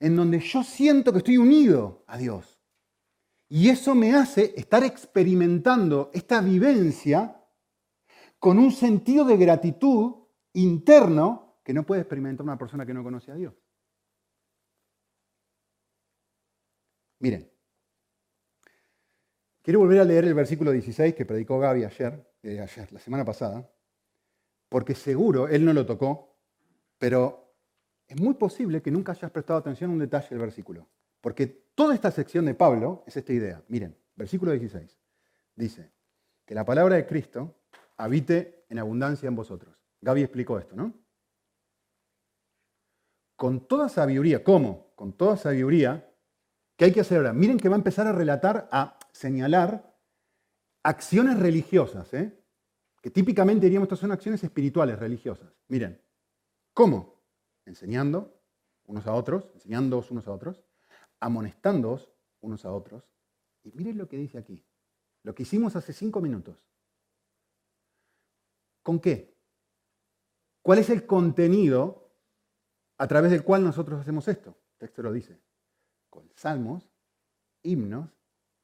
en 0.00 0.16
donde 0.16 0.40
yo 0.40 0.64
siento 0.64 1.12
que 1.12 1.18
estoy 1.18 1.36
unido 1.36 2.04
a 2.06 2.16
Dios. 2.16 2.60
Y 3.48 3.68
eso 3.68 3.94
me 3.94 4.14
hace 4.14 4.54
estar 4.56 4.82
experimentando 4.82 6.10
esta 6.14 6.40
vivencia 6.40 7.36
con 8.38 8.58
un 8.58 8.72
sentido 8.72 9.24
de 9.24 9.36
gratitud 9.36 10.14
interno 10.54 11.60
que 11.62 11.74
no 11.74 11.84
puede 11.84 12.00
experimentar 12.00 12.44
una 12.44 12.58
persona 12.58 12.86
que 12.86 12.94
no 12.94 13.02
conoce 13.02 13.30
a 13.30 13.34
Dios. 13.34 13.54
Miren, 17.18 17.50
quiero 19.62 19.80
volver 19.80 20.00
a 20.00 20.04
leer 20.04 20.24
el 20.24 20.34
versículo 20.34 20.70
16 20.70 21.14
que 21.14 21.26
predicó 21.26 21.58
Gaby 21.58 21.84
ayer, 21.84 22.32
eh, 22.42 22.60
ayer, 22.60 22.90
la 22.92 23.00
semana 23.00 23.26
pasada, 23.26 23.70
porque 24.70 24.94
seguro 24.94 25.48
él 25.48 25.64
no 25.64 25.74
lo 25.74 25.84
tocó, 25.84 26.38
pero 26.96 27.49
es 28.10 28.20
muy 28.20 28.34
posible 28.34 28.82
que 28.82 28.90
nunca 28.90 29.12
hayas 29.12 29.30
prestado 29.30 29.60
atención 29.60 29.90
a 29.90 29.92
un 29.92 30.00
detalle 30.00 30.30
del 30.30 30.40
versículo. 30.40 30.88
Porque 31.20 31.46
toda 31.46 31.94
esta 31.94 32.10
sección 32.10 32.44
de 32.44 32.54
Pablo 32.54 33.04
es 33.06 33.16
esta 33.16 33.32
idea. 33.32 33.62
Miren, 33.68 33.96
versículo 34.16 34.50
16. 34.50 34.98
Dice, 35.54 35.92
que 36.44 36.56
la 36.56 36.64
palabra 36.64 36.96
de 36.96 37.06
Cristo 37.06 37.60
habite 37.96 38.64
en 38.68 38.80
abundancia 38.80 39.28
en 39.28 39.36
vosotros. 39.36 39.76
Gaby 40.00 40.22
explicó 40.22 40.58
esto, 40.58 40.74
¿no? 40.74 40.92
Con 43.36 43.68
toda 43.68 43.88
sabiduría, 43.88 44.42
¿cómo? 44.42 44.92
Con 44.96 45.12
toda 45.12 45.36
sabiduría, 45.36 46.12
¿qué 46.76 46.86
hay 46.86 46.92
que 46.92 47.02
hacer 47.02 47.18
ahora? 47.18 47.32
Miren 47.32 47.58
que 47.58 47.68
va 47.68 47.76
a 47.76 47.78
empezar 47.78 48.08
a 48.08 48.12
relatar, 48.12 48.68
a 48.72 48.98
señalar 49.12 49.96
acciones 50.82 51.38
religiosas, 51.38 52.12
¿eh? 52.12 52.36
que 53.00 53.10
típicamente 53.10 53.66
diríamos 53.66 53.86
estas 53.86 54.00
son 54.00 54.10
acciones 54.10 54.42
espirituales, 54.42 54.98
religiosas. 54.98 55.54
Miren, 55.68 56.02
¿cómo? 56.74 57.19
Enseñando 57.70 58.36
unos 58.86 59.06
a 59.06 59.14
otros, 59.14 59.48
enseñándoos 59.54 60.10
unos 60.10 60.26
a 60.26 60.32
otros, 60.32 60.64
amonestándoos 61.20 62.12
unos 62.40 62.64
a 62.64 62.72
otros. 62.72 63.04
Y 63.62 63.70
miren 63.70 63.96
lo 63.96 64.08
que 64.08 64.16
dice 64.16 64.38
aquí, 64.38 64.66
lo 65.22 65.36
que 65.36 65.44
hicimos 65.44 65.76
hace 65.76 65.92
cinco 65.92 66.20
minutos. 66.20 66.58
¿Con 68.82 68.98
qué? 68.98 69.38
¿Cuál 70.62 70.80
es 70.80 70.90
el 70.90 71.06
contenido 71.06 72.12
a 72.98 73.06
través 73.06 73.30
del 73.30 73.44
cual 73.44 73.62
nosotros 73.62 74.00
hacemos 74.00 74.26
esto? 74.26 74.58
El 74.72 74.78
texto 74.78 75.02
lo 75.02 75.12
dice. 75.12 75.40
Con 76.08 76.28
salmos, 76.34 76.90
himnos 77.62 78.10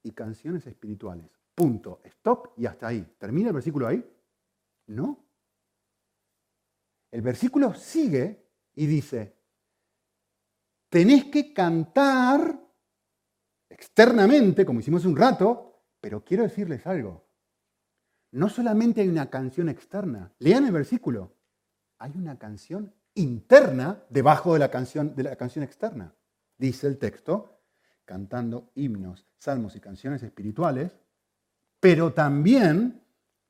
y 0.03 0.11
canciones 0.11 0.67
espirituales. 0.67 1.31
Punto. 1.55 2.01
Stop 2.03 2.55
y 2.57 2.67
hasta 2.67 2.89
ahí. 2.89 3.03
¿Termina 3.19 3.51
el 3.51 3.55
versículo 3.55 3.87
ahí? 3.87 4.05
No. 4.89 5.25
El 7.13 7.23
versículo 7.23 7.73
sigue 7.73 8.46
y 8.76 8.87
dice, 8.87 9.35
tenés 10.88 11.25
que 11.25 11.52
cantar 11.52 12.61
externamente, 13.68 14.64
como 14.64 14.80
hicimos 14.80 15.04
un 15.04 15.16
rato, 15.16 15.83
pero 16.00 16.23
quiero 16.23 16.45
decirles 16.45 16.87
algo. 16.87 17.26
No 18.33 18.49
solamente 18.49 19.00
hay 19.00 19.09
una 19.09 19.30
canción 19.30 19.68
externa, 19.68 20.33
lean 20.38 20.66
el 20.66 20.73
versículo, 20.73 21.35
hay 21.99 22.12
una 22.16 22.38
canción 22.38 22.95
interna 23.14 24.04
debajo 24.11 24.52
de 24.52 24.59
la 24.59 24.71
canción, 24.71 25.16
de 25.16 25.23
la 25.23 25.37
canción 25.37 25.64
externa. 25.64 26.14
Dice 26.59 26.87
el 26.87 26.99
texto, 26.99 27.62
cantando 28.04 28.71
himnos, 28.75 29.26
salmos 29.38 29.75
y 29.75 29.80
canciones 29.80 30.23
espirituales, 30.23 30.99
pero 31.80 32.12
también 32.12 33.02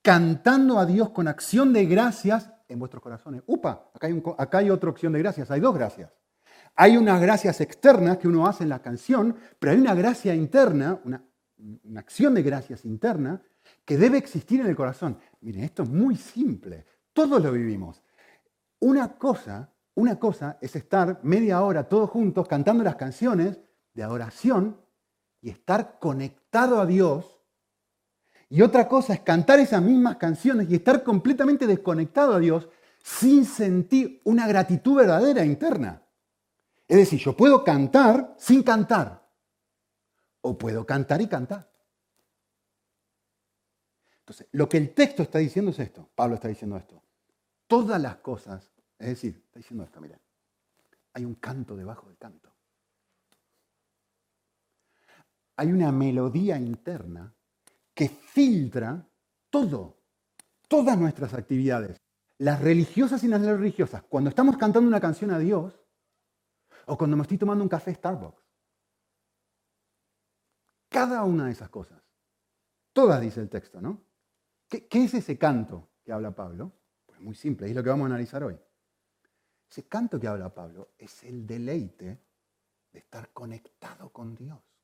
cantando 0.02 0.78
a 0.78 0.86
Dios 0.86 1.10
con 1.10 1.26
acción 1.26 1.72
de 1.72 1.84
gracias 1.86 2.52
en 2.68 2.78
vuestros 2.78 3.02
corazones. 3.02 3.42
Upa, 3.46 3.90
acá 3.94 4.06
hay, 4.06 4.22
acá 4.38 4.58
hay 4.58 4.70
otra 4.70 4.90
acción 4.90 5.12
de 5.12 5.18
gracias, 5.18 5.50
hay 5.50 5.60
dos 5.60 5.74
gracias. 5.74 6.10
Hay 6.74 6.96
unas 6.96 7.20
gracias 7.20 7.60
externas 7.60 8.18
que 8.18 8.28
uno 8.28 8.46
hace 8.46 8.64
en 8.64 8.68
la 8.68 8.82
canción, 8.82 9.36
pero 9.58 9.72
hay 9.72 9.78
una 9.78 9.94
gracia 9.94 10.34
interna, 10.34 11.00
una, 11.04 11.24
una 11.84 12.00
acción 12.00 12.34
de 12.34 12.42
gracias 12.42 12.84
interna 12.84 13.40
que 13.84 13.96
debe 13.96 14.18
existir 14.18 14.60
en 14.60 14.66
el 14.66 14.76
corazón. 14.76 15.18
Miren, 15.40 15.64
esto 15.64 15.82
es 15.82 15.88
muy 15.88 16.16
simple, 16.16 16.84
todos 17.12 17.42
lo 17.42 17.52
vivimos. 17.52 18.02
Una 18.80 19.16
cosa, 19.16 19.72
una 19.94 20.18
cosa 20.18 20.58
es 20.60 20.76
estar 20.76 21.20
media 21.22 21.62
hora 21.62 21.88
todos 21.88 22.10
juntos 22.10 22.46
cantando 22.46 22.84
las 22.84 22.96
canciones 22.96 23.58
de 23.94 24.02
adoración 24.02 24.78
y 25.40 25.50
estar 25.50 25.98
conectado 25.98 26.80
a 26.80 26.86
Dios 26.86 27.35
y 28.48 28.62
otra 28.62 28.88
cosa 28.88 29.14
es 29.14 29.20
cantar 29.20 29.58
esas 29.58 29.82
mismas 29.82 30.16
canciones 30.16 30.70
y 30.70 30.76
estar 30.76 31.02
completamente 31.02 31.66
desconectado 31.66 32.34
a 32.34 32.38
Dios 32.38 32.68
sin 33.02 33.44
sentir 33.44 34.20
una 34.24 34.46
gratitud 34.46 34.96
verdadera 34.96 35.44
interna. 35.44 36.02
Es 36.86 36.96
decir, 36.96 37.18
yo 37.18 37.36
puedo 37.36 37.64
cantar 37.64 38.34
sin 38.38 38.62
cantar. 38.62 39.28
O 40.42 40.56
puedo 40.56 40.86
cantar 40.86 41.20
y 41.20 41.26
cantar. 41.26 41.68
Entonces, 44.20 44.46
lo 44.52 44.68
que 44.68 44.76
el 44.76 44.94
texto 44.94 45.22
está 45.22 45.38
diciendo 45.38 45.72
es 45.72 45.78
esto. 45.80 46.08
Pablo 46.14 46.36
está 46.36 46.48
diciendo 46.48 46.76
esto. 46.76 47.02
Todas 47.66 48.00
las 48.00 48.16
cosas, 48.16 48.70
es 48.98 49.08
decir, 49.08 49.42
está 49.46 49.58
diciendo 49.58 49.84
esto, 49.84 50.00
miren. 50.00 50.20
Hay 51.14 51.24
un 51.24 51.34
canto 51.36 51.76
debajo 51.76 52.06
del 52.08 52.18
canto. 52.18 52.52
Hay 55.56 55.72
una 55.72 55.90
melodía 55.90 56.58
interna 56.58 57.35
que 57.96 58.10
filtra 58.10 59.08
todo, 59.48 60.02
todas 60.68 60.98
nuestras 60.98 61.32
actividades, 61.32 61.96
las 62.36 62.60
religiosas 62.60 63.24
y 63.24 63.28
las 63.28 63.40
no 63.40 63.56
religiosas. 63.56 64.02
Cuando 64.02 64.28
estamos 64.28 64.58
cantando 64.58 64.86
una 64.86 65.00
canción 65.00 65.30
a 65.30 65.38
Dios 65.38 65.82
o 66.84 66.98
cuando 66.98 67.16
me 67.16 67.22
estoy 67.22 67.38
tomando 67.38 67.64
un 67.64 67.70
café 67.70 67.94
Starbucks. 67.94 68.44
Cada 70.90 71.24
una 71.24 71.46
de 71.46 71.52
esas 71.52 71.70
cosas. 71.70 71.98
Todas 72.92 73.18
dice 73.22 73.40
el 73.40 73.48
texto, 73.48 73.80
¿no? 73.80 74.04
¿Qué, 74.68 74.86
es 74.90 75.14
ese 75.14 75.38
canto 75.38 75.88
que 76.04 76.12
habla 76.12 76.34
Pablo? 76.34 76.72
Pues 77.06 77.18
muy 77.20 77.34
simple, 77.34 77.66
es 77.66 77.74
lo 77.74 77.82
que 77.82 77.88
vamos 77.88 78.04
a 78.04 78.08
analizar 78.08 78.44
hoy. 78.44 78.58
Ese 79.70 79.88
canto 79.88 80.20
que 80.20 80.28
habla 80.28 80.52
Pablo 80.52 80.90
es 80.98 81.24
el 81.24 81.46
deleite 81.46 82.20
de 82.92 82.98
estar 82.98 83.32
conectado 83.32 84.12
con 84.12 84.34
Dios 84.34 84.75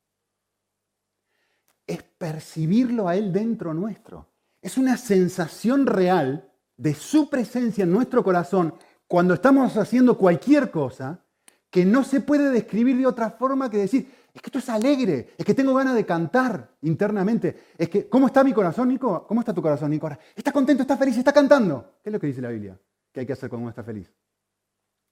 es 1.86 2.02
percibirlo 2.02 3.08
a 3.08 3.16
Él 3.16 3.32
dentro 3.32 3.74
nuestro. 3.74 4.28
Es 4.60 4.78
una 4.78 4.96
sensación 4.96 5.86
real 5.86 6.52
de 6.76 6.94
su 6.94 7.28
presencia 7.28 7.84
en 7.84 7.92
nuestro 7.92 8.22
corazón 8.24 8.74
cuando 9.06 9.34
estamos 9.34 9.76
haciendo 9.76 10.16
cualquier 10.16 10.70
cosa 10.70 11.24
que 11.70 11.84
no 11.84 12.04
se 12.04 12.20
puede 12.20 12.50
describir 12.50 12.96
de 12.98 13.06
otra 13.06 13.30
forma 13.30 13.70
que 13.70 13.78
decir, 13.78 14.10
es 14.32 14.40
que 14.40 14.48
esto 14.48 14.58
es 14.58 14.68
alegre, 14.68 15.34
es 15.36 15.44
que 15.44 15.54
tengo 15.54 15.74
ganas 15.74 15.94
de 15.94 16.06
cantar 16.06 16.76
internamente. 16.82 17.72
Es 17.76 17.88
que, 17.88 18.08
¿cómo 18.08 18.26
está 18.26 18.44
mi 18.44 18.52
corazón, 18.52 18.88
Nico? 18.88 19.26
¿Cómo 19.26 19.40
está 19.40 19.52
tu 19.52 19.62
corazón, 19.62 19.90
Nico? 19.90 20.08
Está 20.34 20.52
contento, 20.52 20.82
está 20.82 20.96
feliz, 20.96 21.16
está 21.16 21.32
cantando. 21.32 21.98
¿Qué 22.02 22.10
es 22.10 22.12
lo 22.12 22.20
que 22.20 22.26
dice 22.26 22.40
la 22.40 22.50
Biblia? 22.50 22.78
¿Qué 23.10 23.20
hay 23.20 23.26
que 23.26 23.32
hacer 23.32 23.48
cuando 23.48 23.64
uno 23.64 23.70
está 23.70 23.82
feliz? 23.82 24.10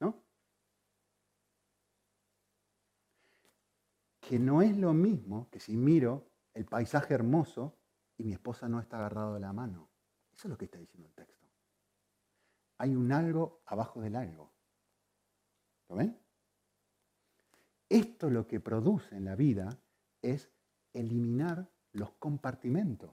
¿No? 0.00 0.22
Que 4.20 4.38
no 4.38 4.62
es 4.62 4.76
lo 4.76 4.94
mismo 4.94 5.48
que 5.50 5.60
si 5.60 5.76
miro 5.76 6.29
el 6.54 6.64
paisaje 6.64 7.14
hermoso 7.14 7.76
y 8.16 8.24
mi 8.24 8.32
esposa 8.32 8.68
no 8.68 8.80
está 8.80 8.98
agarrado 8.98 9.34
de 9.34 9.40
la 9.40 9.52
mano. 9.52 9.88
Eso 10.34 10.48
es 10.48 10.50
lo 10.50 10.58
que 10.58 10.66
está 10.66 10.78
diciendo 10.78 11.08
el 11.08 11.14
texto. 11.14 11.46
Hay 12.78 12.94
un 12.94 13.12
algo 13.12 13.62
abajo 13.66 14.00
del 14.00 14.16
algo. 14.16 14.52
¿Lo 15.88 15.96
ven? 15.96 16.18
Esto 17.88 18.30
lo 18.30 18.46
que 18.46 18.60
produce 18.60 19.16
en 19.16 19.24
la 19.24 19.34
vida 19.34 19.68
es 20.22 20.50
eliminar 20.92 21.68
los 21.92 22.12
compartimentos. 22.12 23.10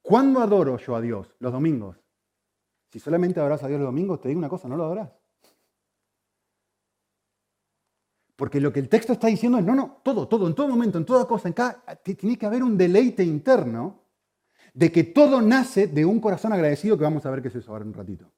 ¿Cuándo 0.00 0.40
adoro 0.40 0.78
yo 0.78 0.96
a 0.96 1.00
Dios? 1.00 1.34
Los 1.40 1.52
domingos. 1.52 2.00
Si 2.88 2.98
solamente 2.98 3.40
adoras 3.40 3.62
a 3.62 3.68
Dios 3.68 3.80
los 3.80 3.88
domingos, 3.88 4.20
te 4.20 4.28
digo 4.28 4.38
una 4.38 4.48
cosa, 4.48 4.68
no 4.68 4.76
lo 4.76 4.84
adorás. 4.84 5.17
Porque 8.38 8.60
lo 8.60 8.72
que 8.72 8.78
el 8.78 8.88
texto 8.88 9.14
está 9.14 9.26
diciendo 9.26 9.58
es, 9.58 9.64
no, 9.64 9.74
no, 9.74 10.00
todo, 10.04 10.28
todo, 10.28 10.46
en 10.46 10.54
todo 10.54 10.68
momento, 10.68 10.96
en 10.96 11.04
toda 11.04 11.26
cosa, 11.26 11.48
en 11.48 11.54
cada, 11.54 11.82
tiene 12.04 12.38
que 12.38 12.46
haber 12.46 12.62
un 12.62 12.78
deleite 12.78 13.24
interno 13.24 14.04
de 14.72 14.92
que 14.92 15.02
todo 15.02 15.42
nace 15.42 15.88
de 15.88 16.04
un 16.04 16.20
corazón 16.20 16.52
agradecido 16.52 16.96
que 16.96 17.02
vamos 17.02 17.26
a 17.26 17.30
ver 17.30 17.42
qué 17.42 17.48
es 17.48 17.56
eso 17.56 17.72
ahora 17.72 17.82
en 17.82 17.88
un 17.88 17.94
ratito. 17.94 18.32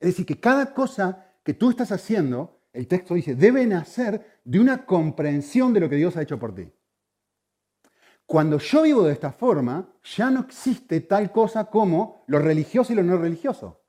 Es 0.00 0.08
decir, 0.08 0.24
que 0.24 0.40
cada 0.40 0.72
cosa 0.72 1.34
que 1.44 1.52
tú 1.52 1.68
estás 1.68 1.92
haciendo, 1.92 2.62
el 2.72 2.88
texto 2.88 3.12
dice, 3.12 3.34
debe 3.34 3.66
nacer 3.66 4.40
de 4.42 4.58
una 4.58 4.86
comprensión 4.86 5.74
de 5.74 5.80
lo 5.80 5.90
que 5.90 5.96
Dios 5.96 6.16
ha 6.16 6.22
hecho 6.22 6.38
por 6.38 6.54
ti. 6.54 6.72
Cuando 8.24 8.56
yo 8.56 8.80
vivo 8.80 9.02
de 9.02 9.12
esta 9.12 9.32
forma, 9.32 9.86
ya 10.02 10.30
no 10.30 10.40
existe 10.40 11.02
tal 11.02 11.30
cosa 11.30 11.66
como 11.66 12.24
lo 12.26 12.38
religioso 12.38 12.94
y 12.94 12.96
lo 12.96 13.02
no 13.02 13.18
religioso. 13.18 13.82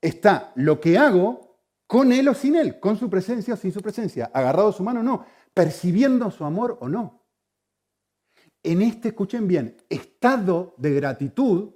Está 0.00 0.52
lo 0.54 0.80
que 0.80 0.96
hago 0.96 1.51
con 1.92 2.10
él 2.10 2.26
o 2.26 2.32
sin 2.32 2.56
él, 2.56 2.80
con 2.80 2.96
su 2.96 3.10
presencia 3.10 3.52
o 3.52 3.56
sin 3.58 3.70
su 3.70 3.82
presencia, 3.82 4.30
agarrado 4.32 4.68
a 4.70 4.72
su 4.72 4.82
mano 4.82 5.00
o 5.00 5.02
no, 5.02 5.26
percibiendo 5.52 6.30
su 6.30 6.42
amor 6.42 6.78
o 6.80 6.88
no. 6.88 7.22
En 8.62 8.80
este, 8.80 9.08
escuchen 9.08 9.46
bien, 9.46 9.76
estado 9.90 10.74
de 10.78 10.94
gratitud 10.94 11.74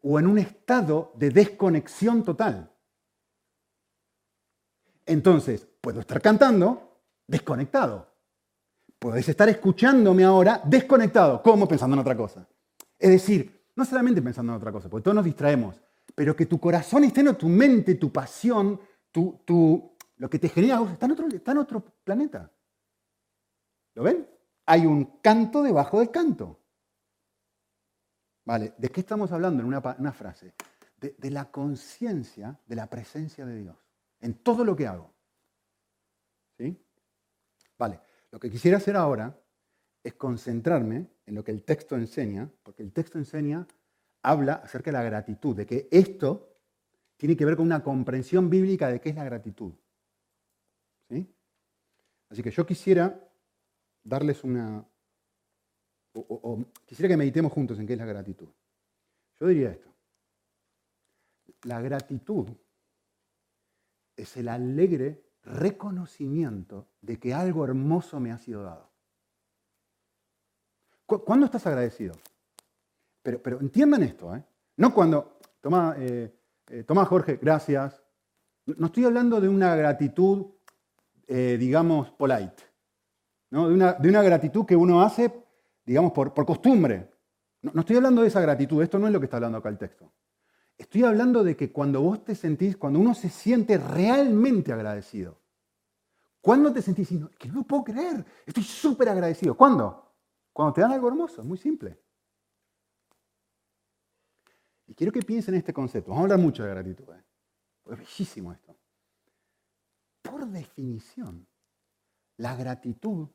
o 0.00 0.18
en 0.18 0.26
un 0.28 0.38
estado 0.38 1.12
de 1.14 1.28
desconexión 1.28 2.24
total. 2.24 2.72
Entonces, 5.04 5.68
puedo 5.82 6.00
estar 6.00 6.22
cantando 6.22 7.02
desconectado. 7.26 8.14
Podéis 8.98 9.28
estar 9.28 9.50
escuchándome 9.50 10.24
ahora 10.24 10.62
desconectado, 10.64 11.42
como 11.42 11.68
pensando 11.68 11.96
en 11.96 12.00
otra 12.00 12.16
cosa. 12.16 12.48
Es 12.98 13.10
decir, 13.10 13.66
no 13.76 13.84
solamente 13.84 14.22
pensando 14.22 14.52
en 14.52 14.56
otra 14.56 14.72
cosa, 14.72 14.88
porque 14.88 15.04
todos 15.04 15.16
nos 15.16 15.24
distraemos, 15.26 15.82
pero 16.14 16.34
que 16.34 16.46
tu 16.46 16.58
corazón 16.58 17.04
esté 17.04 17.20
en 17.20 17.34
tu 17.34 17.50
mente, 17.50 17.96
tu 17.96 18.10
pasión, 18.10 18.80
lo 19.14 20.30
que 20.30 20.38
te 20.38 20.48
genera 20.48 20.82
está 20.92 21.06
en, 21.06 21.12
otro, 21.12 21.26
otro 21.60 21.84
planeta. 22.04 22.50
¿Lo 23.94 24.02
ven? 24.02 24.28
Hay 24.66 24.86
un 24.86 25.20
canto 25.20 25.62
debajo 25.62 25.98
del 25.98 26.10
canto. 26.10 26.60
¿Vale? 28.44 28.74
¿De 28.78 28.88
qué 28.88 29.00
estamos 29.00 29.32
hablando 29.32 29.62
en 29.62 29.68
una, 29.68 30.12
frase? 30.12 30.54
De, 30.96 31.14
de 31.18 31.30
la 31.30 31.50
conciencia 31.50 32.58
de 32.66 32.76
la 32.76 32.88
presencia 32.88 33.44
de 33.46 33.56
Dios 33.56 33.76
en 34.20 34.34
todo 34.34 34.64
lo 34.64 34.76
que 34.76 34.86
hago. 34.86 35.12
¿Sí? 36.58 36.76
Vale, 37.78 38.00
lo 38.30 38.38
que 38.38 38.50
quisiera 38.50 38.76
hacer 38.76 38.96
ahora 38.96 39.36
es 40.02 40.14
concentrarme 40.14 41.06
en 41.26 41.34
lo 41.34 41.44
que 41.44 41.52
el 41.52 41.64
texto 41.64 41.96
enseña, 41.96 42.50
porque 42.62 42.82
el 42.82 42.92
texto 42.92 43.18
enseña, 43.18 43.66
habla 44.22 44.54
acerca 44.54 44.90
de 44.90 44.98
la 44.98 45.04
gratitud, 45.04 45.56
de 45.56 45.66
que 45.66 45.88
esto 45.90 46.49
tiene 47.20 47.36
que 47.36 47.44
ver 47.44 47.54
con 47.54 47.66
una 47.66 47.82
comprensión 47.82 48.48
bíblica 48.48 48.88
de 48.88 48.98
qué 48.98 49.10
es 49.10 49.14
la 49.14 49.24
gratitud. 49.24 49.74
¿Sí? 51.06 51.30
Así 52.30 52.42
que 52.42 52.50
yo 52.50 52.64
quisiera 52.64 53.30
darles 54.02 54.42
una, 54.42 54.82
o, 56.14 56.64
quisiera 56.86 57.10
que 57.10 57.18
meditemos 57.18 57.52
juntos 57.52 57.78
en 57.78 57.86
qué 57.86 57.92
es 57.92 57.98
la 57.98 58.06
gratitud. 58.06 58.48
Yo 59.38 59.46
diría 59.48 59.70
esto. 59.70 59.90
La 61.64 61.82
gratitud 61.82 62.48
es 64.16 64.38
el 64.38 64.48
alegre 64.48 65.22
reconocimiento 65.42 66.88
de 67.02 67.18
que 67.18 67.34
algo 67.34 67.66
hermoso 67.66 68.18
me 68.18 68.32
ha 68.32 68.38
sido 68.38 68.62
dado. 68.62 68.88
¿Cuándo 71.04 71.44
estás 71.44 71.66
agradecido? 71.66 72.14
Pero, 73.22 73.42
pero 73.42 73.60
entiendan 73.60 74.04
esto, 74.04 74.34
¿eh? 74.34 74.42
No 74.78 74.94
cuando, 74.94 75.38
toma, 75.60 75.96
eh, 75.98 76.39
eh, 76.70 76.84
toma 76.84 77.04
Jorge, 77.04 77.38
gracias. 77.42 78.00
No 78.64 78.86
estoy 78.86 79.04
hablando 79.04 79.40
de 79.40 79.48
una 79.48 79.74
gratitud, 79.74 80.46
eh, 81.26 81.56
digamos, 81.58 82.10
polite. 82.12 82.62
¿no? 83.50 83.68
De, 83.68 83.74
una, 83.74 83.92
de, 83.94 84.08
una, 84.08 84.22
gratitud 84.22 84.64
que 84.64 84.76
uno 84.76 85.02
hace, 85.02 85.32
digamos, 85.84 86.12
por, 86.12 86.32
por 86.32 86.46
costumbre. 86.46 87.10
No, 87.62 87.80
estoy 87.80 87.96
hablando 87.96 88.22
de 88.22 88.28
esa 88.28 88.40
gratitud, 88.40 88.82
esto 88.82 88.98
no 88.98 89.08
es 89.08 89.12
lo 89.12 89.18
que 89.18 89.24
está 89.24 89.38
hablando 89.38 89.58
acá 89.58 89.68
el 89.68 89.78
texto. 89.78 90.12
Estoy 90.78 91.02
hablando 91.02 91.42
de 91.42 91.56
que 91.56 91.72
cuando 91.72 92.00
vos 92.00 92.24
te 92.24 92.34
sentís, 92.34 92.76
cuando 92.76 93.00
uno 93.00 93.14
se 93.14 93.28
siente 93.28 93.76
realmente 93.76 94.72
agradecido, 94.72 95.40
¿cuándo 96.40 96.72
te 96.72 96.80
sentís 96.80 97.10
que 97.38 97.48
no 97.48 97.64
puedo 97.64 97.84
creer, 97.84 98.24
estoy 98.46 98.62
súper 98.62 99.08
agradecido? 99.08 99.56
¿Cuándo? 99.56 100.14
Cuando 100.52 100.72
te 100.72 100.80
dan 100.80 100.92
algo 100.92 101.08
hermoso, 101.08 101.42
es 101.42 101.46
muy 101.46 101.58
simple. 101.58 102.00
Quiero 105.00 105.14
que 105.14 105.22
piensen 105.22 105.54
en 105.54 105.60
este 105.60 105.72
concepto. 105.72 106.10
Vamos 106.10 106.20
a 106.20 106.24
hablar 106.24 106.38
mucho 106.40 106.62
de 106.62 106.68
gratitud. 106.68 107.04
¿eh? 107.14 107.24
Es 107.90 107.98
bellísimo 108.00 108.52
esto. 108.52 108.76
Por 110.20 110.46
definición, 110.46 111.48
la 112.36 112.54
gratitud 112.54 113.26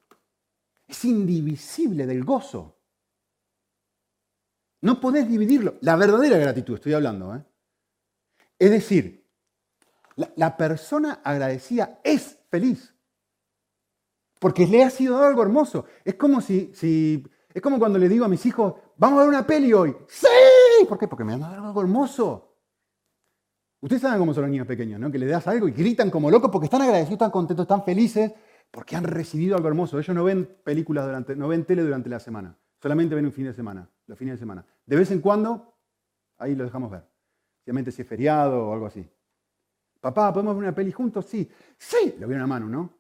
es 0.88 1.06
indivisible 1.06 2.06
del 2.06 2.24
gozo. 2.24 2.78
No 4.82 5.02
podés 5.02 5.28
dividirlo. 5.28 5.80
La 5.82 5.96
verdadera 5.96 6.38
gratitud, 6.38 6.76
estoy 6.76 6.94
hablando. 6.94 7.36
¿eh? 7.36 7.44
Es 8.60 8.70
decir, 8.70 9.28
la, 10.36 10.56
persona 10.58 11.22
agradecida 11.24 12.00
es 12.04 12.38
feliz. 12.52 12.94
Porque 14.40 14.68
le 14.68 14.84
ha 14.84 14.92
sido 14.92 15.18
algo 15.18 15.42
hermoso. 15.42 15.86
Es 16.04 16.14
como 16.14 16.42
si, 16.42 16.72
si, 16.76 17.26
es 17.52 17.60
como 17.60 17.80
cuando 17.80 17.98
le 17.98 18.08
digo 18.08 18.24
a 18.24 18.30
mis 18.30 18.46
hijos, 18.46 18.76
vamos 18.98 19.18
a 19.18 19.22
ver 19.22 19.30
una 19.30 19.48
peli 19.48 19.74
hoy. 19.74 19.98
¡Sí! 20.08 20.28
¿Por 20.88 20.98
qué? 20.98 21.08
Porque 21.08 21.24
me 21.24 21.34
han 21.34 21.40
dado 21.40 21.68
algo 21.68 21.82
hermoso. 21.82 22.56
Ustedes 23.82 24.02
saben 24.02 24.20
cómo 24.20 24.34
son 24.34 24.44
los 24.44 24.52
niños 24.52 24.68
pequeños, 24.68 25.00
¿no? 25.00 25.12
Que 25.12 25.20
le 25.20 25.28
das 25.28 25.48
algo 25.48 25.68
y 25.68 25.72
gritan 25.72 26.10
como 26.10 26.32
locos 26.32 26.50
porque 26.52 26.66
están 26.66 26.82
agradecidos, 26.82 27.14
están 27.14 27.32
contentos, 27.32 27.66
están 27.66 27.84
felices, 27.84 28.34
porque 28.72 28.96
han 28.96 29.04
recibido 29.04 29.56
algo 29.56 29.68
hermoso. 29.68 30.00
Ellos 30.00 30.16
no 30.16 30.24
ven 30.24 30.58
películas 30.64 31.06
durante, 31.06 31.36
no 31.36 31.48
ven 31.48 31.66
tele 31.66 31.84
durante 31.84 32.10
la 32.10 32.20
semana. 32.20 32.58
Solamente 32.82 33.16
ven 33.16 33.26
un 33.26 33.32
fin 33.32 33.46
de 33.46 33.54
semana, 33.54 33.88
los 34.08 34.18
fines 34.18 34.34
de 34.34 34.40
semana. 34.40 34.66
De 34.86 34.96
vez 34.96 35.12
en 35.12 35.22
cuando, 35.22 35.76
ahí 36.38 36.56
lo 36.56 36.64
dejamos 36.64 36.92
ver. 36.92 37.04
Obviamente 37.64 37.92
si 37.92 38.02
es 38.02 38.08
feriado 38.08 38.68
o 38.68 38.74
algo 38.74 38.88
así. 38.88 39.08
Papá, 40.00 40.32
¿podemos 40.34 40.56
ver 40.56 40.64
una 40.64 40.76
peli 40.76 40.92
juntos? 40.92 41.26
Sí. 41.26 41.50
Sí, 41.78 42.16
le 42.20 42.26
voy 42.26 42.36
una 42.36 42.48
mano, 42.48 42.68
¿no? 42.68 42.94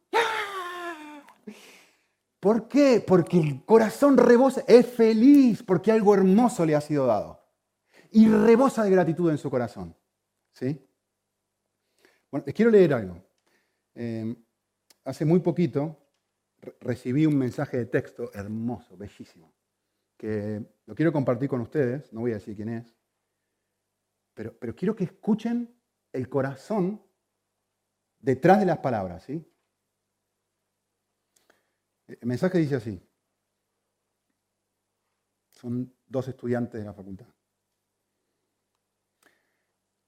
¿Por 2.39 2.67
qué? 2.67 3.03
Porque 3.05 3.39
el 3.39 3.65
corazón 3.65 4.17
rebosa, 4.17 4.63
es 4.67 4.85
feliz 4.85 5.63
porque 5.63 5.91
algo 5.91 6.13
hermoso 6.13 6.65
le 6.65 6.75
ha 6.75 6.81
sido 6.81 7.07
dado. 7.07 7.44
Y 8.11 8.27
rebosa 8.27 8.83
de 8.83 8.91
gratitud 8.91 9.29
en 9.31 9.37
su 9.37 9.49
corazón. 9.49 9.95
¿Sí? 10.51 10.87
Bueno, 12.31 12.45
les 12.45 12.55
quiero 12.55 12.71
leer 12.71 12.93
algo. 12.93 13.23
Eh, 13.93 14.35
hace 15.03 15.25
muy 15.25 15.39
poquito 15.39 15.99
recibí 16.79 17.25
un 17.25 17.37
mensaje 17.37 17.77
de 17.77 17.85
texto 17.85 18.31
hermoso, 18.33 18.97
bellísimo 18.97 19.55
que 20.17 20.65
lo 20.85 20.95
quiero 20.95 21.11
compartir 21.11 21.49
con 21.49 21.61
ustedes, 21.61 22.11
no 22.13 22.21
voy 22.21 22.31
a 22.31 22.35
decir 22.35 22.55
quién 22.55 22.69
es, 22.69 22.95
pero, 24.33 24.57
pero 24.57 24.75
quiero 24.75 24.95
que 24.95 25.05
escuchen 25.05 25.73
el 26.11 26.29
corazón 26.29 27.01
detrás 28.19 28.59
de 28.59 28.65
las 28.65 28.79
palabras, 28.79 29.23
¿sí? 29.23 29.45
El 32.07 32.27
mensaje 32.27 32.59
dice 32.59 32.75
así. 32.75 33.01
Son 35.51 35.91
dos 36.05 36.27
estudiantes 36.27 36.79
de 36.79 36.85
la 36.85 36.93
facultad. 36.93 37.27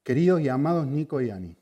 Queridos 0.07 0.39
y 0.39 0.47
amados 0.47 0.87
Nico 0.87 1.19
y 1.19 1.31
Ani, 1.31 1.57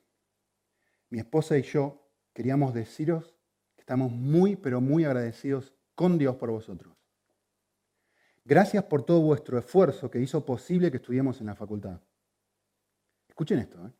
mi 1.09 1.17
esposa 1.17 1.57
y 1.57 1.63
yo 1.63 2.11
queríamos 2.31 2.75
deciros 2.75 3.35
que 3.73 3.81
estamos 3.81 4.11
muy, 4.11 4.55
pero 4.55 4.79
muy 4.79 5.03
agradecidos 5.03 5.73
con 5.95 6.19
Dios 6.19 6.35
por 6.35 6.51
vosotros. 6.51 6.95
Gracias 8.43 8.83
por 8.83 9.03
todo 9.03 9.21
vuestro 9.21 9.57
esfuerzo 9.57 10.11
que 10.11 10.21
hizo 10.21 10.45
posible 10.45 10.91
que 10.91 10.97
estudiemos 10.97 11.41
en 11.41 11.47
la 11.47 11.55
facultad. 11.55 11.99
Escuchen 13.27 13.57
esto. 13.57 13.83
¿eh? 13.83 13.91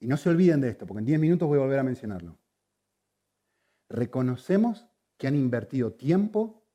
Y 0.00 0.06
no 0.06 0.18
se 0.18 0.28
olviden 0.28 0.60
de 0.60 0.68
esto, 0.68 0.86
porque 0.86 0.98
en 0.98 1.06
10 1.06 1.20
minutos 1.20 1.48
voy 1.48 1.56
a 1.56 1.62
volver 1.62 1.78
a 1.78 1.84
mencionarlo. 1.84 2.36
Reconocemos 3.88 4.86
que 5.16 5.26
han 5.26 5.36
invertido 5.36 5.94
tiempo, 5.94 6.66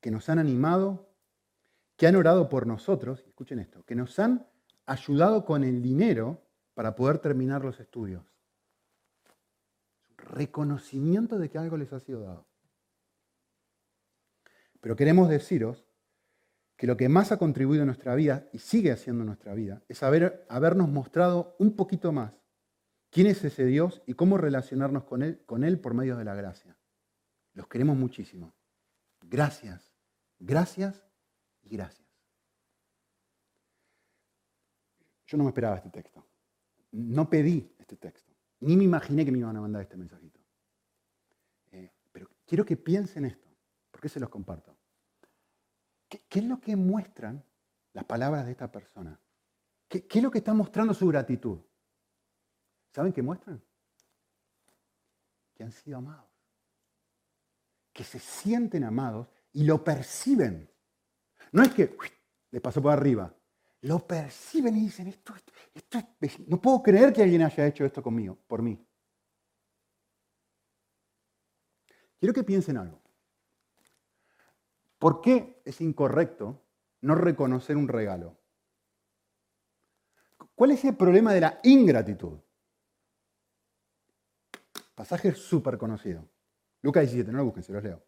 que 0.00 0.12
nos 0.12 0.28
han 0.28 0.38
animado, 0.38 1.12
que 1.96 2.06
han 2.06 2.14
orado 2.14 2.48
por 2.48 2.68
nosotros, 2.68 3.24
escuchen 3.26 3.58
esto, 3.58 3.84
que 3.84 3.96
nos 3.96 4.16
han 4.20 4.46
ayudado 4.86 5.44
con 5.44 5.64
el 5.64 5.82
dinero 5.82 6.42
para 6.74 6.94
poder 6.94 7.18
terminar 7.18 7.64
los 7.64 7.80
estudios. 7.80 8.24
Reconocimiento 10.16 11.38
de 11.38 11.50
que 11.50 11.58
algo 11.58 11.76
les 11.76 11.92
ha 11.92 12.00
sido 12.00 12.20
dado. 12.20 12.46
Pero 14.80 14.96
queremos 14.96 15.28
deciros 15.28 15.84
que 16.76 16.86
lo 16.86 16.96
que 16.96 17.08
más 17.08 17.32
ha 17.32 17.38
contribuido 17.38 17.82
en 17.82 17.86
nuestra 17.88 18.14
vida 18.14 18.48
y 18.52 18.58
sigue 18.58 18.92
haciendo 18.92 19.22
en 19.22 19.28
nuestra 19.28 19.54
vida 19.54 19.82
es 19.88 20.02
haber, 20.02 20.46
habernos 20.48 20.88
mostrado 20.88 21.56
un 21.58 21.74
poquito 21.74 22.12
más 22.12 22.34
quién 23.10 23.26
es 23.26 23.42
ese 23.44 23.64
Dios 23.64 24.02
y 24.06 24.14
cómo 24.14 24.36
relacionarnos 24.36 25.04
con 25.04 25.22
él, 25.22 25.42
con 25.46 25.64
él 25.64 25.80
por 25.80 25.94
medio 25.94 26.16
de 26.16 26.24
la 26.24 26.34
gracia. 26.34 26.76
Los 27.54 27.66
queremos 27.68 27.96
muchísimo. 27.96 28.54
Gracias, 29.22 29.94
gracias 30.38 31.02
y 31.62 31.70
gracias. 31.70 32.05
Yo 35.26 35.36
no 35.36 35.44
me 35.44 35.50
esperaba 35.50 35.76
este 35.76 35.90
texto. 35.90 36.24
No 36.92 37.28
pedí 37.28 37.74
este 37.78 37.96
texto. 37.96 38.32
Ni 38.60 38.76
me 38.76 38.84
imaginé 38.84 39.24
que 39.24 39.32
me 39.32 39.38
iban 39.38 39.56
a 39.56 39.60
mandar 39.60 39.82
este 39.82 39.96
mensajito. 39.96 40.40
Eh, 41.72 41.92
pero 42.12 42.28
quiero 42.46 42.64
que 42.64 42.76
piensen 42.76 43.24
esto. 43.26 43.48
¿Por 43.90 44.00
qué 44.00 44.08
se 44.08 44.20
los 44.20 44.28
comparto? 44.28 44.76
¿Qué, 46.08 46.22
es 46.30 46.44
lo 46.44 46.60
que 46.60 46.76
muestran 46.76 47.44
las 47.92 48.04
palabras 48.04 48.46
de 48.46 48.52
esta 48.52 48.70
persona? 48.70 49.18
¿Qué, 49.88 50.06
es 50.08 50.22
lo 50.22 50.30
que 50.30 50.38
está 50.38 50.54
mostrando 50.54 50.94
su 50.94 51.06
gratitud? 51.08 51.58
¿Saben 52.92 53.12
qué 53.12 53.22
muestran? 53.22 53.62
Que 55.54 55.64
han 55.64 55.72
sido 55.72 55.98
amados. 55.98 56.30
Que 57.92 58.04
se 58.04 58.18
sienten 58.18 58.84
amados 58.84 59.28
y 59.52 59.64
lo 59.64 59.82
perciben. 59.82 60.70
No 61.52 61.62
es 61.62 61.74
que 61.74 61.96
les 62.50 62.62
pasó 62.62 62.80
por 62.80 62.92
arriba. 62.92 63.35
Lo 63.82 64.06
perciben 64.06 64.76
y 64.76 64.80
dicen, 64.80 65.08
esto, 65.08 65.34
esto, 65.74 65.98
no 66.46 66.60
puedo 66.60 66.82
creer 66.82 67.12
que 67.12 67.22
alguien 67.22 67.42
haya 67.42 67.66
hecho 67.66 67.84
esto 67.84 68.02
conmigo, 68.02 68.38
por 68.46 68.62
mí. 68.62 68.84
Quiero 72.18 72.32
que 72.32 72.44
piensen 72.44 72.78
algo. 72.78 73.02
¿Por 74.98 75.20
qué 75.20 75.60
es 75.64 75.80
incorrecto 75.80 76.64
no 77.02 77.14
reconocer 77.14 77.76
un 77.76 77.86
regalo? 77.86 78.38
¿Cuál 80.54 80.70
es 80.70 80.84
el 80.84 80.96
problema 80.96 81.34
de 81.34 81.40
la 81.42 81.60
ingratitud? 81.62 82.38
Pasaje 84.94 85.34
súper 85.34 85.76
conocido. 85.76 86.26
Lucas 86.80 87.02
17, 87.02 87.30
no 87.30 87.38
lo 87.38 87.44
busquen, 87.44 87.62
se 87.62 87.72
los 87.72 87.84
leo. 87.84 88.02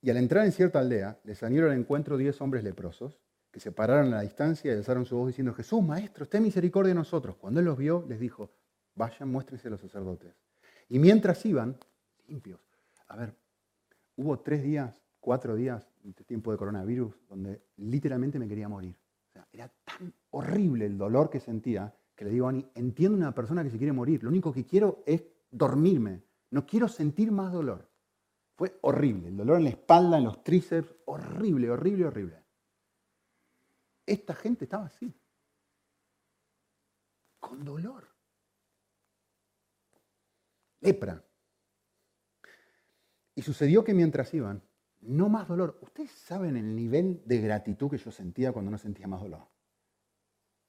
Y 0.00 0.10
al 0.10 0.18
entrar 0.18 0.44
en 0.44 0.52
cierta 0.52 0.78
aldea, 0.78 1.18
les 1.24 1.38
salieron 1.38 1.72
al 1.72 1.78
encuentro 1.78 2.16
diez 2.16 2.40
hombres 2.40 2.62
leprosos 2.62 3.18
que 3.56 3.60
se 3.60 3.72
pararon 3.72 4.12
a 4.12 4.16
la 4.16 4.20
distancia 4.20 4.70
y 4.70 4.76
alzaron 4.76 5.06
su 5.06 5.16
voz 5.16 5.28
diciendo, 5.28 5.54
Jesús, 5.54 5.82
maestro, 5.82 6.26
ten 6.26 6.42
misericordia 6.42 6.90
de 6.90 6.94
nosotros. 6.94 7.36
Cuando 7.36 7.60
él 7.60 7.64
los 7.64 7.78
vio, 7.78 8.04
les 8.06 8.20
dijo, 8.20 8.50
vayan, 8.94 9.30
muéstrense 9.30 9.68
a 9.68 9.70
los 9.70 9.80
sacerdotes. 9.80 10.34
Y 10.90 10.98
mientras 10.98 11.42
iban, 11.46 11.74
limpios, 12.28 12.60
a 13.08 13.16
ver, 13.16 13.34
hubo 14.16 14.40
tres 14.40 14.62
días 14.62 15.00
cuatro 15.20 15.56
días 15.56 15.88
este 16.06 16.22
tiempo 16.22 16.52
de 16.52 16.58
coronavirus 16.58 17.14
donde 17.30 17.62
literalmente 17.78 18.38
me 18.38 18.46
quería 18.46 18.68
morir. 18.68 18.94
O 19.30 19.32
sea, 19.32 19.48
era 19.50 19.72
tan 19.86 20.12
horrible 20.32 20.84
el 20.84 20.98
dolor 20.98 21.30
que 21.30 21.40
sentía 21.40 21.94
que 22.14 22.26
le 22.26 22.32
digo 22.32 22.48
a 22.48 22.50
Ani, 22.50 22.68
entiendo 22.74 23.16
una 23.16 23.34
persona 23.34 23.64
que 23.64 23.70
se 23.70 23.78
quiere 23.78 23.94
morir, 23.94 24.22
lo 24.22 24.28
único 24.28 24.52
que 24.52 24.66
quiero 24.66 25.02
es 25.06 25.24
dormirme, 25.50 26.24
no 26.50 26.66
quiero 26.66 26.88
sentir 26.88 27.32
más 27.32 27.54
dolor. 27.54 27.88
Fue 28.54 28.76
horrible. 28.82 29.28
El 29.28 29.38
dolor 29.38 29.56
en 29.56 29.64
la 29.64 29.70
espalda, 29.70 30.18
en 30.18 30.24
los 30.24 30.44
tríceps, 30.44 30.94
horrible, 31.06 31.70
horrible, 31.70 32.04
horrible. 32.04 32.45
Esta 34.06 34.34
gente 34.34 34.64
estaba 34.64 34.86
así. 34.86 35.12
Con 37.40 37.64
dolor. 37.64 38.08
Lepra. 40.80 41.22
Y 43.34 43.42
sucedió 43.42 43.84
que 43.84 43.92
mientras 43.92 44.32
iban, 44.32 44.62
no 45.00 45.28
más 45.28 45.48
dolor. 45.48 45.78
Ustedes 45.82 46.12
saben 46.12 46.56
el 46.56 46.74
nivel 46.74 47.22
de 47.26 47.40
gratitud 47.40 47.90
que 47.90 47.98
yo 47.98 48.10
sentía 48.10 48.52
cuando 48.52 48.70
no 48.70 48.78
sentía 48.78 49.06
más 49.06 49.20
dolor. 49.20 49.48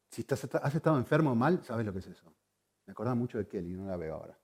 Si 0.10 0.26
has 0.30 0.76
estado 0.76 0.98
enfermo 0.98 1.32
o 1.32 1.36
mal, 1.36 1.64
sabes 1.64 1.86
lo 1.86 1.94
que 1.94 2.00
es 2.00 2.08
eso. 2.08 2.34
Me 2.86 2.92
acordaba 2.92 3.16
mucho 3.16 3.38
de 3.38 3.48
Kelly, 3.48 3.74
no 3.74 3.86
la 3.86 3.98
veo 3.98 4.16
ahora. 4.16 4.40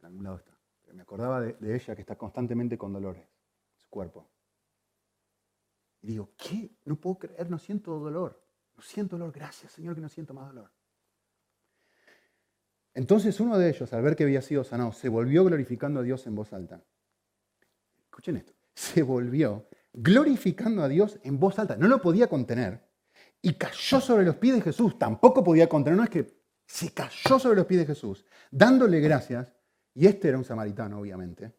En 0.00 0.06
algún 0.06 0.24
lado 0.24 0.36
está. 0.36 0.56
Pero 0.82 0.94
me 0.94 1.02
acordaba 1.02 1.40
de, 1.40 1.52
de 1.54 1.74
ella 1.74 1.94
que 1.94 2.00
está 2.00 2.16
constantemente 2.16 2.76
con 2.76 2.92
dolores, 2.92 3.26
su 3.76 3.88
cuerpo. 3.88 4.30
Y 6.02 6.08
digo, 6.08 6.32
¿qué? 6.36 6.70
No 6.84 6.96
puedo 6.96 7.18
creer, 7.18 7.50
no 7.50 7.58
siento 7.58 7.98
dolor. 7.98 8.42
No 8.76 8.82
siento 8.82 9.18
dolor, 9.18 9.32
gracias 9.32 9.72
Señor 9.72 9.94
que 9.94 10.00
no 10.00 10.08
siento 10.08 10.32
más 10.32 10.46
dolor. 10.48 10.70
Entonces 12.94 13.38
uno 13.38 13.58
de 13.58 13.68
ellos, 13.68 13.92
al 13.92 14.02
ver 14.02 14.16
que 14.16 14.24
había 14.24 14.42
sido 14.42 14.64
sanado, 14.64 14.92
se 14.92 15.08
volvió 15.08 15.44
glorificando 15.44 16.00
a 16.00 16.02
Dios 16.02 16.26
en 16.26 16.34
voz 16.34 16.52
alta. 16.52 16.82
Escuchen 18.04 18.38
esto, 18.38 18.52
se 18.74 19.02
volvió 19.02 19.68
glorificando 19.92 20.82
a 20.82 20.88
Dios 20.88 21.20
en 21.22 21.38
voz 21.38 21.58
alta. 21.58 21.76
No 21.76 21.88
lo 21.88 22.00
podía 22.00 22.26
contener 22.26 22.82
y 23.42 23.54
cayó 23.54 24.00
sobre 24.00 24.24
los 24.24 24.36
pies 24.36 24.56
de 24.56 24.62
Jesús. 24.62 24.98
Tampoco 24.98 25.44
podía 25.44 25.68
contener, 25.68 25.96
no 25.96 26.04
es 26.04 26.10
que 26.10 26.40
se 26.66 26.92
cayó 26.92 27.38
sobre 27.38 27.56
los 27.56 27.66
pies 27.66 27.80
de 27.80 27.86
Jesús, 27.86 28.24
dándole 28.50 29.00
gracias. 29.00 29.52
Y 29.94 30.06
este 30.06 30.28
era 30.28 30.38
un 30.38 30.44
samaritano, 30.44 31.00
obviamente. 31.00 31.52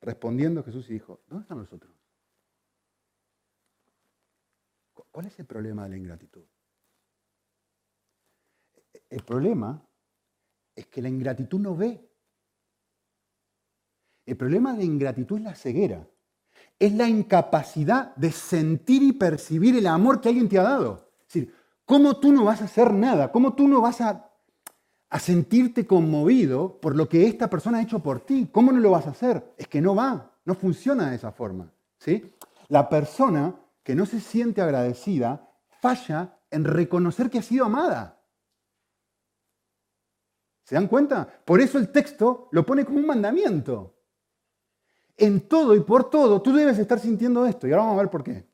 Respondiendo 0.00 0.64
Jesús 0.64 0.88
y 0.90 0.94
dijo, 0.94 1.22
¿dónde 1.28 1.42
están 1.42 1.58
los 1.58 1.72
otros? 1.72 2.01
¿Cuál 5.12 5.26
es 5.26 5.38
el 5.38 5.44
problema 5.44 5.84
de 5.84 5.90
la 5.90 5.96
ingratitud? 5.98 6.42
El 9.10 9.22
problema 9.24 9.86
es 10.74 10.86
que 10.86 11.02
la 11.02 11.10
ingratitud 11.10 11.60
no 11.60 11.76
ve. 11.76 12.10
El 14.24 14.36
problema 14.38 14.72
de 14.72 14.84
ingratitud 14.84 15.36
es 15.36 15.44
la 15.44 15.54
ceguera. 15.54 16.08
Es 16.78 16.94
la 16.94 17.08
incapacidad 17.08 18.16
de 18.16 18.32
sentir 18.32 19.02
y 19.02 19.12
percibir 19.12 19.76
el 19.76 19.86
amor 19.86 20.20
que 20.20 20.30
alguien 20.30 20.48
te 20.48 20.58
ha 20.58 20.62
dado. 20.62 21.10
Es 21.20 21.26
decir, 21.26 21.54
¿cómo 21.84 22.18
tú 22.18 22.32
no 22.32 22.44
vas 22.44 22.62
a 22.62 22.64
hacer 22.64 22.94
nada? 22.94 23.30
¿Cómo 23.30 23.54
tú 23.54 23.68
no 23.68 23.82
vas 23.82 24.00
a, 24.00 24.30
a 25.10 25.18
sentirte 25.18 25.86
conmovido 25.86 26.80
por 26.80 26.96
lo 26.96 27.06
que 27.06 27.26
esta 27.26 27.50
persona 27.50 27.78
ha 27.78 27.82
hecho 27.82 28.02
por 28.02 28.20
ti? 28.20 28.48
¿Cómo 28.50 28.72
no 28.72 28.80
lo 28.80 28.92
vas 28.92 29.06
a 29.06 29.10
hacer? 29.10 29.52
Es 29.58 29.68
que 29.68 29.82
no 29.82 29.94
va, 29.94 30.38
no 30.46 30.54
funciona 30.54 31.10
de 31.10 31.16
esa 31.16 31.32
forma. 31.32 31.70
¿sí? 31.98 32.32
La 32.68 32.88
persona 32.88 33.61
que 33.82 33.94
no 33.94 34.06
se 34.06 34.20
siente 34.20 34.60
agradecida 34.60 35.48
falla 35.80 36.38
en 36.50 36.64
reconocer 36.64 37.30
que 37.30 37.38
ha 37.38 37.42
sido 37.42 37.64
amada. 37.64 38.20
¿Se 40.64 40.74
dan 40.74 40.86
cuenta? 40.86 41.26
Por 41.44 41.60
eso 41.60 41.78
el 41.78 41.90
texto 41.90 42.48
lo 42.52 42.64
pone 42.64 42.84
como 42.84 42.98
un 42.98 43.06
mandamiento. 43.06 43.98
En 45.16 45.48
todo 45.48 45.74
y 45.74 45.80
por 45.80 46.08
todo 46.08 46.40
tú 46.40 46.52
debes 46.52 46.78
estar 46.78 46.98
sintiendo 47.00 47.44
esto. 47.46 47.66
Y 47.66 47.72
ahora 47.72 47.84
vamos 47.84 47.98
a 47.98 48.02
ver 48.02 48.10
por 48.10 48.22
qué. 48.22 48.48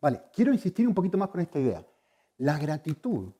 Vale, 0.00 0.22
quiero 0.32 0.52
insistir 0.52 0.88
un 0.88 0.94
poquito 0.94 1.18
más 1.18 1.28
con 1.28 1.40
esta 1.40 1.58
idea. 1.58 1.86
La 2.38 2.58
gratitud 2.58 3.32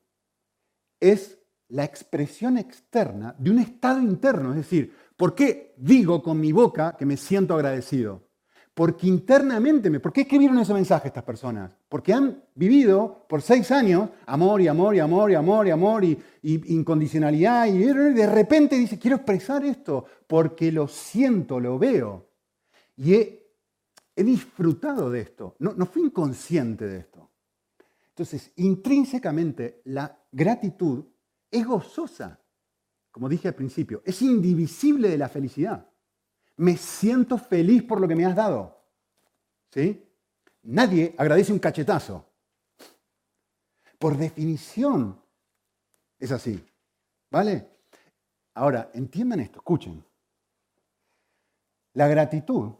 es 0.99 1.39
la 1.69 1.83
expresión 1.83 2.57
externa 2.57 3.33
de 3.37 3.49
un 3.49 3.59
estado 3.59 3.99
interno. 3.99 4.51
Es 4.51 4.57
decir, 4.57 4.95
¿por 5.15 5.33
qué 5.33 5.73
digo 5.77 6.21
con 6.21 6.39
mi 6.39 6.51
boca 6.51 6.95
que 6.97 7.05
me 7.05 7.17
siento 7.17 7.55
agradecido? 7.55 8.30
Porque 8.73 9.07
internamente, 9.07 9.99
¿por 9.99 10.13
qué 10.13 10.21
escribieron 10.21 10.57
ese 10.59 10.73
mensaje 10.73 11.09
estas 11.09 11.25
personas? 11.25 11.75
Porque 11.89 12.13
han 12.13 12.41
vivido 12.55 13.25
por 13.27 13.41
seis 13.41 13.69
años 13.69 14.09
amor 14.25 14.61
y 14.61 14.69
amor 14.69 14.95
y 14.95 14.99
amor 14.99 15.29
y 15.29 15.35
amor 15.35 15.67
y 15.67 15.71
amor 15.71 16.05
y, 16.05 16.17
incondicionalidad 16.41 17.65
y 17.67 17.79
de 17.79 18.27
repente 18.27 18.77
dice, 18.77 18.97
quiero 18.97 19.17
expresar 19.17 19.65
esto 19.65 20.05
porque 20.25 20.71
lo 20.71 20.87
siento, 20.87 21.59
lo 21.59 21.77
veo. 21.77 22.29
Y 22.95 23.13
he, 23.13 23.37
disfrutado 24.15 25.09
de 25.09 25.21
esto, 25.21 25.55
no, 25.59 25.73
no 25.73 25.87
fui 25.87 26.03
inconsciente 26.03 26.85
de 26.87 26.99
esto. 26.99 27.29
Entonces, 28.09 28.51
intrínsecamente, 28.57 29.81
la 29.85 30.15
gratitud 30.31 31.05
es 31.49 31.65
gozosa, 31.65 32.39
como 33.09 33.27
dije 33.27 33.47
al 33.47 33.55
principio, 33.55 34.01
es 34.05 34.21
indivisible 34.21 35.09
de 35.09 35.17
la 35.17 35.27
felicidad 35.27 35.90
me 36.57 36.77
siento 36.77 37.37
feliz 37.37 37.83
por 37.83 37.99
lo 37.99 38.07
que 38.07 38.15
me 38.15 38.25
has 38.25 38.35
dado. 38.35 38.83
¿Sí? 39.71 40.07
Nadie 40.63 41.15
agradece 41.17 41.51
un 41.53 41.59
cachetazo. 41.59 42.25
Por 43.97 44.17
definición 44.17 45.19
es 46.19 46.31
así. 46.31 46.63
¿Vale? 47.29 47.69
Ahora, 48.53 48.91
entiendan 48.93 49.39
esto, 49.39 49.59
escuchen. 49.59 50.03
La 51.93 52.07
gratitud 52.07 52.73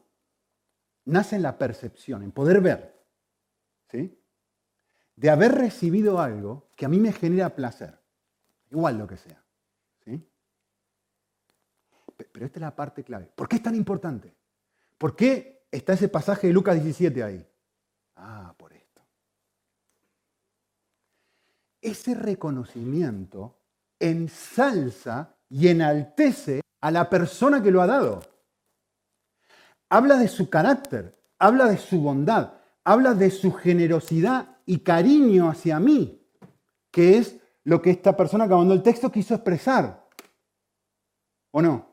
nace 1.06 1.36
en 1.36 1.42
la 1.42 1.58
percepción, 1.58 2.24
en 2.24 2.32
poder 2.32 2.62
ver, 2.62 3.04
¿sí? 3.90 4.18
De 5.16 5.30
haber 5.30 5.54
recibido 5.54 6.20
algo 6.20 6.70
que 6.76 6.86
a 6.86 6.90
mí 6.90 7.00
me 7.00 7.12
genera 7.12 7.56
placer, 7.56 8.00
igual 8.70 8.98
lo 8.98 9.08
que 9.08 9.18
sea. 9.18 9.41
Pero 12.32 12.46
esta 12.46 12.60
es 12.60 12.62
la 12.62 12.76
parte 12.76 13.04
clave. 13.04 13.30
¿Por 13.36 13.48
qué 13.48 13.58
es 13.58 13.64
tan 13.64 13.76
importante? 13.76 14.34
¿Por 14.98 15.16
qué 15.16 15.66
está 15.72 15.94
ese 15.94 16.10
pasaje 16.10 16.48
de 16.48 16.54
Lucas 16.54 16.76
17 16.76 17.24
ahí? 17.24 17.48
Ah, 18.16 18.54
por 18.58 18.74
esto. 18.74 19.02
Ese 21.82 22.14
reconocimiento 22.14 23.58
ensalza 24.00 25.36
y 25.50 25.68
enaltece 25.68 26.62
a 26.82 26.92
la 26.92 27.10
persona 27.10 27.62
que 27.62 27.72
lo 27.72 27.82
ha 27.82 27.88
dado. 27.88 28.22
Habla 29.90 30.18
de 30.18 30.28
su 30.28 30.50
carácter, 30.50 31.18
habla 31.38 31.66
de 31.66 31.78
su 31.78 32.02
bondad, 32.02 32.54
habla 32.84 33.14
de 33.14 33.30
su 33.30 33.52
generosidad 33.52 34.58
y 34.66 34.80
cariño 34.80 35.50
hacia 35.50 35.80
mí, 35.80 36.26
que 36.90 37.18
es 37.18 37.38
lo 37.64 37.82
que 37.82 37.92
esta 37.92 38.16
persona 38.16 38.48
que 38.48 38.56
mandó 38.56 38.74
el 38.74 38.84
texto 38.84 39.12
quiso 39.12 39.36
expresar. 39.36 40.08
¿O 41.52 41.62
no? 41.62 41.91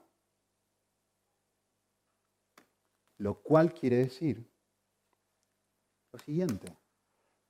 Lo 3.19 3.35
cual 3.35 3.73
quiere 3.75 3.97
decir 3.97 4.49
lo 6.13 6.19
siguiente, 6.19 6.75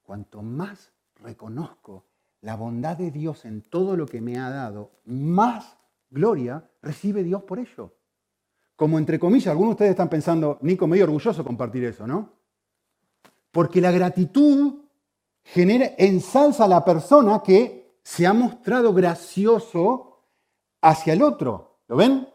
cuanto 0.03 0.43
más 0.43 0.93
reconozco 1.17 2.05
la 2.41 2.57
bondad 2.57 2.97
de 2.97 3.11
Dios 3.11 3.45
en 3.45 3.63
todo 3.63 3.97
lo 3.97 4.07
que 4.07 4.21
me 4.21 4.39
ha 4.39 4.51
dado, 4.51 4.91
más 5.05 5.77
gloria 6.11 6.69
recibe 6.83 7.23
Dios 7.23 7.43
por 7.43 7.59
ello. 7.59 7.95
Como 8.77 8.99
entre 8.99 9.19
comillas, 9.19 9.49
algunos 9.49 9.71
de 9.71 9.75
ustedes 9.75 9.91
están 9.91 10.09
pensando, 10.09 10.59
Nico, 10.63 10.87
medio 10.87 11.05
orgulloso 11.05 11.45
compartir 11.45 11.85
eso, 11.85 12.07
¿no? 12.07 12.33
Porque 13.51 13.81
la 13.81 13.91
gratitud 13.91 14.85
genera, 15.43 15.95
ensalza 15.99 16.65
a 16.65 16.69
la 16.69 16.85
persona 16.85 17.43
que 17.43 17.99
se 18.03 18.27
ha 18.27 18.33
mostrado 18.33 18.95
gracioso 18.95 20.25
hacia 20.81 21.13
el 21.13 21.23
otro. 21.23 21.81
¿Lo 21.89 21.97
ven? 21.97 22.29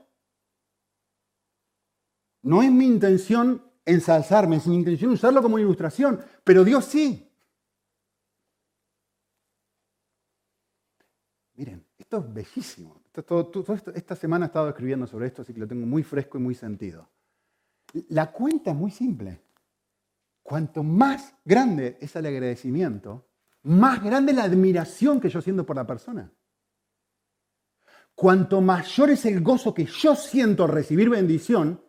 No 2.43 2.61
es 2.61 2.71
mi 2.71 2.85
intención 2.85 3.61
ensalzarme, 3.85 4.57
es 4.57 4.67
mi 4.67 4.75
intención 4.75 5.11
usarlo 5.11 5.41
como 5.41 5.59
ilustración, 5.59 6.19
pero 6.43 6.63
Dios 6.63 6.85
sí. 6.85 7.29
Miren, 11.55 11.85
esto 11.97 12.19
es 12.19 12.33
bellísimo. 12.33 13.01
esta 13.95 14.15
semana 14.15 14.45
he 14.45 14.47
estado 14.47 14.69
escribiendo 14.69 15.07
sobre 15.07 15.27
esto, 15.27 15.41
así 15.41 15.53
que 15.53 15.59
lo 15.59 15.67
tengo 15.67 15.85
muy 15.85 16.03
fresco 16.03 16.37
y 16.37 16.41
muy 16.41 16.55
sentido. 16.55 17.09
La 18.09 18.31
cuenta 18.31 18.71
es 18.71 18.75
muy 18.75 18.91
simple. 18.91 19.41
Cuanto 20.41 20.83
más 20.83 21.35
grande 21.45 21.97
es 22.01 22.15
el 22.15 22.25
agradecimiento, 22.25 23.29
más 23.63 24.03
grande 24.03 24.33
la 24.33 24.43
admiración 24.43 25.21
que 25.21 25.29
yo 25.29 25.41
siento 25.41 25.65
por 25.65 25.75
la 25.75 25.87
persona. 25.87 26.29
Cuanto 28.15 28.59
mayor 28.61 29.11
es 29.11 29.25
el 29.25 29.41
gozo 29.41 29.73
que 29.73 29.85
yo 29.85 30.15
siento 30.15 30.65
al 30.65 30.71
recibir 30.71 31.09
bendición, 31.09 31.81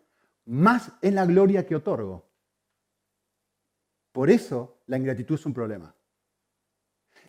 más 0.45 0.91
es 1.01 1.13
la 1.13 1.25
gloria 1.25 1.65
que 1.65 1.75
otorgo. 1.75 2.25
Por 4.11 4.29
eso 4.29 4.81
la 4.87 4.97
ingratitud 4.97 5.35
es 5.35 5.45
un 5.45 5.53
problema. 5.53 5.93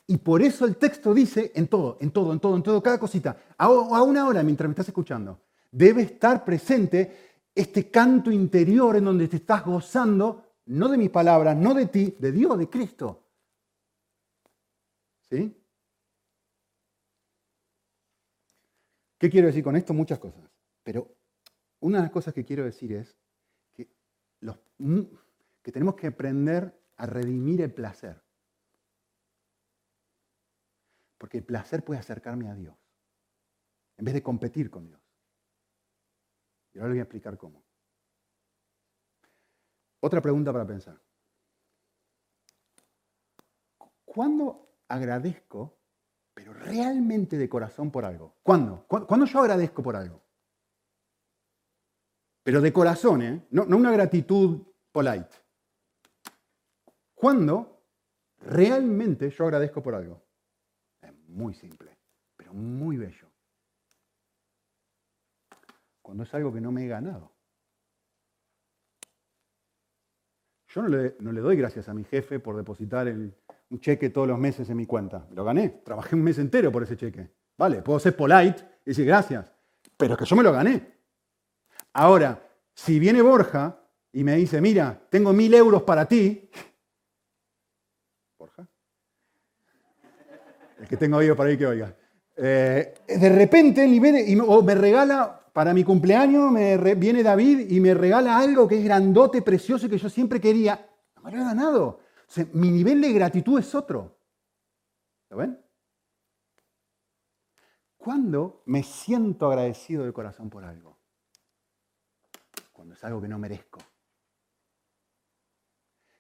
Y 0.07 0.19
por 0.19 0.41
eso 0.41 0.65
el 0.65 0.77
texto 0.77 1.13
dice 1.13 1.51
en 1.55 1.67
todo, 1.67 1.99
en 2.01 2.13
todo, 2.13 2.33
en 2.33 2.39
todo, 2.39 2.57
en 2.57 2.63
todo, 2.63 2.83
cada 2.83 2.99
cosita, 2.99 3.37
a, 3.59 3.69
una 4.03 4.27
hora 4.29 4.43
mientras 4.43 4.69
me 4.69 4.73
estás 4.73 4.87
escuchando, 4.87 5.41
debe 5.71 6.03
estar 6.03 6.45
presente 6.45 7.41
este 7.53 7.91
canto 7.91 8.31
interior 8.31 8.97
en 8.97 9.05
donde 9.05 9.27
te 9.27 9.37
estás 9.37 9.65
gozando, 9.65 10.45
no 10.67 10.89
de 10.89 10.99
mis 10.99 11.11
palabras, 11.11 11.57
no 11.57 11.75
de 11.75 11.87
ti, 11.87 12.17
de 12.21 12.31
Dios, 12.31 12.57
de 12.57 12.71
Cristo. 12.71 13.25
¿Sí? 15.29 15.61
¿Qué 19.19 19.31
quiero 19.31 19.49
decir 19.49 19.65
con 19.65 19.75
esto? 19.75 19.93
Muchas 19.93 20.21
cosas. 20.21 20.43
Pero 20.85 21.16
una 21.81 21.99
de 21.99 22.05
las 22.05 22.13
cosas 22.13 22.35
que 22.35 22.45
quiero 22.45 22.65
decir 22.65 22.93
es 22.93 23.17
que, 23.75 23.89
los, 24.41 24.59
que 25.63 25.73
tenemos 25.73 25.95
que 25.97 26.09
aprender 26.09 26.79
a 26.97 27.07
redimir 27.07 27.61
el 27.61 27.73
placer. 27.73 28.23
Porque 31.19 31.39
el 31.39 31.45
placer 31.45 31.85
puede 31.85 32.01
acercarme 32.01 32.49
a 32.51 32.55
Dios, 32.55 32.77
en 33.97 34.05
vez 34.05 34.15
de 34.15 34.23
competir 34.23 34.71
con 34.71 34.87
Dios. 34.87 35.01
Y 36.73 36.79
ahora 36.79 36.89
les 36.89 36.95
voy 36.97 37.01
a 37.01 37.03
explicar 37.03 37.39
cómo. 37.39 37.65
Otra 40.01 40.21
pregunta 40.21 40.53
para 40.53 40.67
pensar. 40.67 41.01
¿Cuándo 44.05 44.69
agradezco, 44.89 45.79
pero 46.35 46.53
realmente 46.53 47.37
de 47.39 47.49
corazón 47.49 47.91
por 47.91 48.05
algo? 48.05 48.37
¿Cuándo? 48.43 48.87
¿Cuándo 48.87 49.27
yo 49.27 49.41
agradezco 49.41 49.83
por 49.83 49.97
algo? 49.97 50.26
Pero 52.47 52.61
de 52.61 52.73
corazón, 52.73 53.23
¿eh? 53.23 53.43
No, 53.51 53.65
una 53.65 53.91
gratitud 53.91 54.63
polite. 54.93 55.35
¿Cuándo 57.13 57.83
realmente 58.39 59.31
yo 59.31 59.47
agradezco 59.47 59.83
por 59.83 59.97
algo? 59.97 60.23
Es 61.03 61.13
muy 61.27 61.55
simple, 61.55 61.99
pero 62.37 62.55
muy 62.55 62.99
bello. 62.99 63.27
Cuando 66.01 66.23
es 66.23 66.33
algo 66.35 66.55
que 66.55 66.61
no 66.61 66.71
me 66.71 66.85
he 66.85 66.87
ganado. 66.87 67.33
Yo 70.69 70.83
no 70.83 70.89
le, 70.89 71.17
no 71.19 71.33
le 71.33 71.41
doy 71.41 71.57
gracias 71.57 71.89
a 71.89 71.95
mi 71.95 72.05
jefe 72.05 72.39
por 72.39 72.57
depositar 72.57 73.09
un 73.09 73.81
cheque 73.81 74.11
todos 74.11 74.29
los 74.29 74.39
meses 74.39 74.71
en 74.71 74.77
mi 74.77 74.87
cuenta. 74.87 75.27
Lo 75.33 75.43
gané. 75.43 75.81
Trabajé 75.85 76.15
un 76.15 76.23
mes 76.23 76.39
entero 76.39 76.71
por 76.71 76.85
ese 76.85 76.97
cheque. 76.97 77.29
Vale, 77.59 77.83
puedo 77.83 77.99
ser 77.99 78.15
polite 78.15 78.63
y 78.85 78.91
decir 78.91 79.05
gracias. 79.05 79.53
Pero 79.97 80.13
es 80.13 80.21
que 80.21 80.27
yo 80.27 80.37
me 80.37 80.45
lo 80.45 80.53
gané. 80.53 80.96
Ahora, 81.99 82.39
si 82.75 82.99
viene 82.99 83.23
Borja 83.23 83.81
y 84.13 84.23
me 84.23 84.37
dice, 84.37 84.61
mira, 84.61 85.01
tengo 85.09 85.33
mil 85.33 85.55
euros 85.55 85.83
para 85.83 86.07
ti. 86.07 86.51
Borja. 88.39 88.69
El 90.79 90.89
que 90.89 90.99
tengo 90.99 91.17
oído 91.17 91.35
para 91.35 91.49
ahí 91.49 91.57
que 91.57 91.67
oiga. 91.67 91.97
Eh, 92.37 92.95
de 93.09 93.29
repente, 93.31 93.89
o 94.47 94.63
me 94.63 94.75
regala 94.75 95.41
para 95.55 95.73
mi 95.73 95.85
cumpleaños 95.85 96.53
me 96.53 96.77
viene 96.97 97.23
David 97.23 97.71
y 97.71 97.81
me 97.81 97.95
regala 97.95 98.37
algo 98.37 98.69
que 98.69 98.77
es 98.77 98.85
grandote, 98.85 99.41
precioso 99.41 99.87
y 99.87 99.89
que 99.89 99.97
yo 99.97 100.11
siempre 100.11 100.39
quería. 100.39 100.87
No 101.17 101.23
me 101.23 101.33
lo 101.33 101.39
he 101.39 101.45
ganado. 101.45 102.01
mi 102.53 102.71
nivel 102.71 103.01
de 103.01 103.11
gratitud 103.15 103.59
es 103.59 103.75
otro. 103.75 104.19
¿Lo 105.31 105.39
ven? 105.39 105.59
¿Cuándo 107.97 108.63
me 108.67 108.83
siento 108.83 109.47
agradecido 109.47 110.05
de 110.05 110.13
corazón 110.13 110.51
por 110.51 110.63
algo? 110.63 110.96
Es 112.93 113.05
algo 113.05 113.21
que 113.21 113.29
no 113.29 113.39
merezco. 113.39 113.79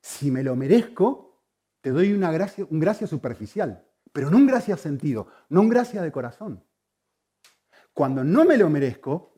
Si 0.00 0.30
me 0.30 0.42
lo 0.42 0.56
merezco, 0.56 1.44
te 1.80 1.90
doy 1.90 2.12
una 2.12 2.30
gracia, 2.30 2.66
un 2.68 2.80
gracia 2.80 3.06
superficial, 3.06 3.86
pero 4.12 4.30
no 4.30 4.36
un 4.36 4.46
gracia 4.46 4.76
sentido, 4.76 5.28
no 5.48 5.60
un 5.60 5.68
gracia 5.68 6.02
de 6.02 6.12
corazón. 6.12 6.64
Cuando 7.92 8.24
no 8.24 8.44
me 8.44 8.56
lo 8.56 8.68
merezco, 8.68 9.34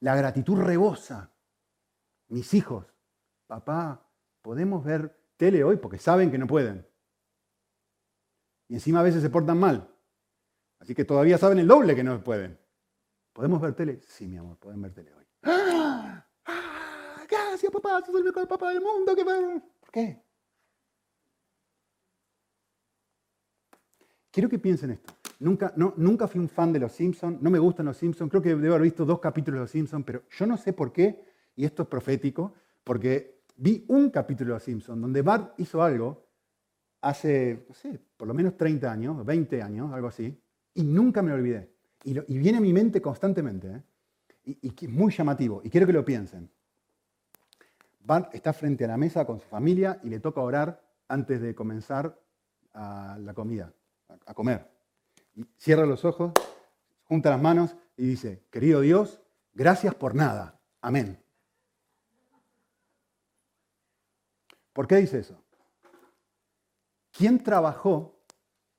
la 0.00 0.14
gratitud 0.16 0.60
rebosa. 0.60 1.32
Mis 2.28 2.52
hijos, 2.54 2.86
papá, 3.46 4.10
podemos 4.42 4.84
ver 4.84 5.18
tele 5.36 5.64
hoy 5.64 5.76
porque 5.76 5.98
saben 5.98 6.30
que 6.30 6.38
no 6.38 6.46
pueden. 6.46 6.86
Y 8.68 8.74
encima 8.74 9.00
a 9.00 9.04
veces 9.04 9.22
se 9.22 9.30
portan 9.30 9.58
mal. 9.58 9.88
Así 10.78 10.94
que 10.94 11.04
todavía 11.04 11.38
saben 11.38 11.58
el 11.58 11.66
doble 11.66 11.96
que 11.96 12.04
no 12.04 12.22
pueden. 12.22 12.58
¿Podemos 13.38 13.60
ver 13.60 13.72
tele? 13.72 14.00
Sí, 14.04 14.26
mi 14.26 14.36
amor, 14.36 14.56
pueden 14.56 14.82
ver 14.82 14.92
tele 14.92 15.12
hoy. 15.14 15.24
¡Ah! 15.44 16.26
Gracias, 17.30 17.70
papá, 17.70 18.02
sos 18.04 18.16
el 18.16 18.24
mejor 18.24 18.48
papá 18.48 18.70
del 18.70 18.80
mundo. 18.80 19.14
¿Por 19.78 19.90
qué? 19.92 20.20
Quiero 24.32 24.48
que 24.48 24.58
piensen 24.58 24.90
esto. 24.90 25.14
Nunca, 25.38 25.72
no, 25.76 25.94
nunca 25.98 26.26
fui 26.26 26.40
un 26.40 26.48
fan 26.48 26.72
de 26.72 26.80
Los 26.80 26.90
Simpsons, 26.90 27.40
no 27.40 27.48
me 27.48 27.60
gustan 27.60 27.86
Los 27.86 27.98
Simpsons, 27.98 28.28
creo 28.28 28.42
que 28.42 28.56
debo 28.56 28.74
haber 28.74 28.82
visto 28.82 29.04
dos 29.04 29.20
capítulos 29.20 29.58
de 29.58 29.62
Los 29.62 29.70
Simpsons, 29.70 30.04
pero 30.04 30.24
yo 30.30 30.44
no 30.44 30.56
sé 30.56 30.72
por 30.72 30.92
qué, 30.92 31.24
y 31.54 31.64
esto 31.64 31.84
es 31.84 31.88
profético, 31.88 32.54
porque 32.82 33.44
vi 33.54 33.84
un 33.86 34.10
capítulo 34.10 34.48
de 34.48 34.54
Los 34.54 34.64
Simpsons 34.64 35.00
donde 35.00 35.22
Bart 35.22 35.54
hizo 35.60 35.80
algo 35.80 36.26
hace, 37.02 37.66
no 37.68 37.74
sé, 37.76 38.00
por 38.16 38.26
lo 38.26 38.34
menos 38.34 38.56
30 38.56 38.90
años, 38.90 39.24
20 39.24 39.62
años, 39.62 39.92
algo 39.92 40.08
así, 40.08 40.42
y 40.74 40.82
nunca 40.82 41.22
me 41.22 41.28
lo 41.28 41.36
olvidé. 41.36 41.77
Y, 42.04 42.38
viene 42.38 42.58
a 42.58 42.60
mi 42.60 42.72
mente 42.72 43.02
constantemente, 43.02 43.68
¿eh? 43.68 44.58
y, 44.62 44.84
es 44.84 44.90
muy 44.90 45.12
llamativo, 45.12 45.60
y 45.64 45.70
quiero 45.70 45.86
que 45.86 45.92
lo 45.92 46.04
piensen. 46.04 46.50
Bart 48.00 48.34
está 48.34 48.52
frente 48.52 48.84
a 48.84 48.88
la 48.88 48.96
mesa 48.96 49.26
con 49.26 49.40
su 49.40 49.46
familia 49.46 50.00
y 50.02 50.08
le 50.08 50.20
toca 50.20 50.40
orar 50.40 50.82
antes 51.08 51.40
de 51.40 51.54
comenzar 51.54 52.18
a 52.72 53.18
la 53.20 53.34
comida, 53.34 53.72
a 54.24 54.34
comer 54.34 54.78
cierra 55.56 55.86
los 55.86 56.04
ojos, 56.04 56.32
junta 57.04 57.30
las 57.30 57.40
manos 57.40 57.76
y 57.96 58.06
dice, 58.06 58.44
querido 58.50 58.80
Dios, 58.80 59.20
gracias 59.52 59.94
por 59.94 60.14
nada. 60.14 60.60
Amén. 60.80 61.22
¿Por 64.72 64.86
qué 64.86 64.96
dice 64.96 65.18
eso? 65.18 65.42
¿Quién 67.10 67.42
trabajó 67.42 68.20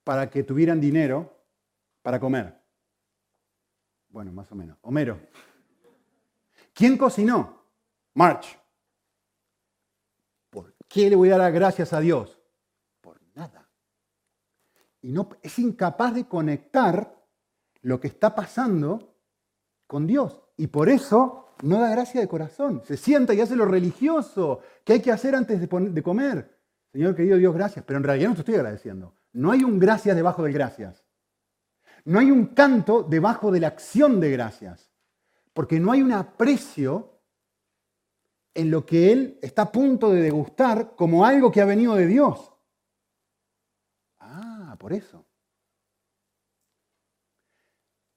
para 0.03 0.29
que 0.29 0.43
tuvieran 0.43 0.79
dinero 0.79 1.37
para 2.01 2.19
comer? 2.19 2.58
Bueno, 4.09 4.31
más 4.31 4.51
o 4.51 4.55
menos. 4.55 4.77
Homero. 4.81 5.19
¿Quién 6.73 6.97
cocinó? 6.97 7.63
March. 8.13 8.59
¿Por 10.49 10.73
qué 10.87 11.09
le 11.09 11.15
voy 11.15 11.31
a 11.31 11.37
dar 11.37 11.51
gracias 11.51 11.93
a 11.93 11.99
Dios? 11.99 12.39
Por 13.01 13.21
nada 13.35 13.69
y 15.01 15.11
no, 15.11 15.29
es 15.41 15.59
incapaz 15.59 16.13
de 16.13 16.25
conectar 16.25 17.15
lo 17.81 17.99
que 17.99 18.07
está 18.07 18.35
pasando 18.35 19.15
con 19.87 20.05
Dios. 20.05 20.41
Y 20.57 20.67
por 20.67 20.89
eso 20.89 21.53
no 21.63 21.79
da 21.79 21.89
gracia 21.89 22.19
de 22.19 22.27
corazón. 22.27 22.81
Se 22.85 22.97
sienta 22.97 23.33
y 23.33 23.41
hace 23.41 23.55
lo 23.55 23.65
religioso 23.65 24.61
que 24.83 24.93
hay 24.93 25.01
que 25.01 25.11
hacer 25.11 25.35
antes 25.35 25.59
de, 25.61 26.03
comer. 26.03 26.57
Señor 26.91 27.15
querido 27.15 27.37
Dios, 27.37 27.53
gracias. 27.53 27.85
Pero 27.85 27.97
en 27.97 28.03
realidad 28.03 28.29
no 28.29 28.35
te 28.35 28.41
estoy 28.41 28.55
agradeciendo. 28.55 29.15
No 29.31 29.51
hay 29.51 29.63
un 29.63 29.79
gracias 29.79 30.15
debajo 30.15 30.43
del 30.43 30.53
gracias. 30.53 31.05
No 32.05 32.19
hay 32.19 32.31
un 32.31 32.47
canto 32.47 33.03
debajo 33.03 33.51
de 33.51 33.59
la 33.59 33.67
acción 33.67 34.19
de 34.19 34.31
gracias. 34.31 34.91
Porque 35.53 35.79
no 35.79 35.91
hay 35.91 36.01
un 36.01 36.13
aprecio 36.13 37.21
en 38.53 38.71
lo 38.71 38.85
que 38.85 39.11
Él 39.11 39.39
está 39.41 39.63
a 39.63 39.71
punto 39.71 40.11
de 40.11 40.21
degustar 40.21 40.95
como 40.95 41.25
algo 41.25 41.51
que 41.51 41.61
ha 41.61 41.65
venido 41.65 41.95
de 41.95 42.07
Dios 42.07 42.53
por 44.79 44.93
eso. 44.93 45.25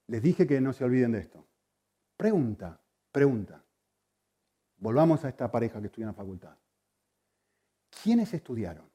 Les 0.06 0.22
dije 0.22 0.46
que 0.46 0.60
no 0.60 0.72
se 0.72 0.84
olviden 0.84 1.12
de 1.12 1.18
esto. 1.18 1.46
Pregunta, 2.16 2.80
pregunta. 3.10 3.62
Volvamos 4.76 5.24
a 5.24 5.28
esta 5.28 5.50
pareja 5.50 5.80
que 5.80 5.86
estudia 5.86 6.04
en 6.04 6.12
la 6.12 6.14
facultad. 6.14 6.56
¿Quiénes 8.02 8.32
estudiaron? 8.32 8.90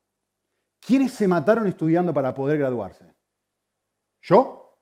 ¿Quiénes 0.80 1.14
se 1.14 1.28
mataron 1.28 1.68
estudiando 1.68 2.14
para 2.14 2.34
poder 2.34 2.58
graduarse? 2.58 3.14
¿Yo? 4.22 4.80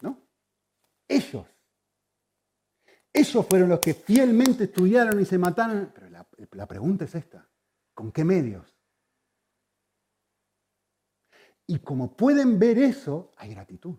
¿No? 0.00 0.20
Ellos. 1.08 1.46
Ellos 3.12 3.46
fueron 3.46 3.70
los 3.70 3.80
que 3.80 3.94
fielmente 3.94 4.64
estudiaron 4.64 5.20
y 5.20 5.24
se 5.24 5.38
mataron. 5.38 5.90
Pero 5.94 6.08
la, 6.52 6.66
pregunta 6.66 7.06
es 7.06 7.14
esta. 7.14 7.48
¿Con 7.94 8.12
qué 8.12 8.24
medios? 8.24 8.76
Y 11.66 11.78
como 11.78 12.14
pueden 12.14 12.58
ver 12.58 12.78
eso, 12.78 13.32
hay 13.36 13.54
gratitud. 13.54 13.96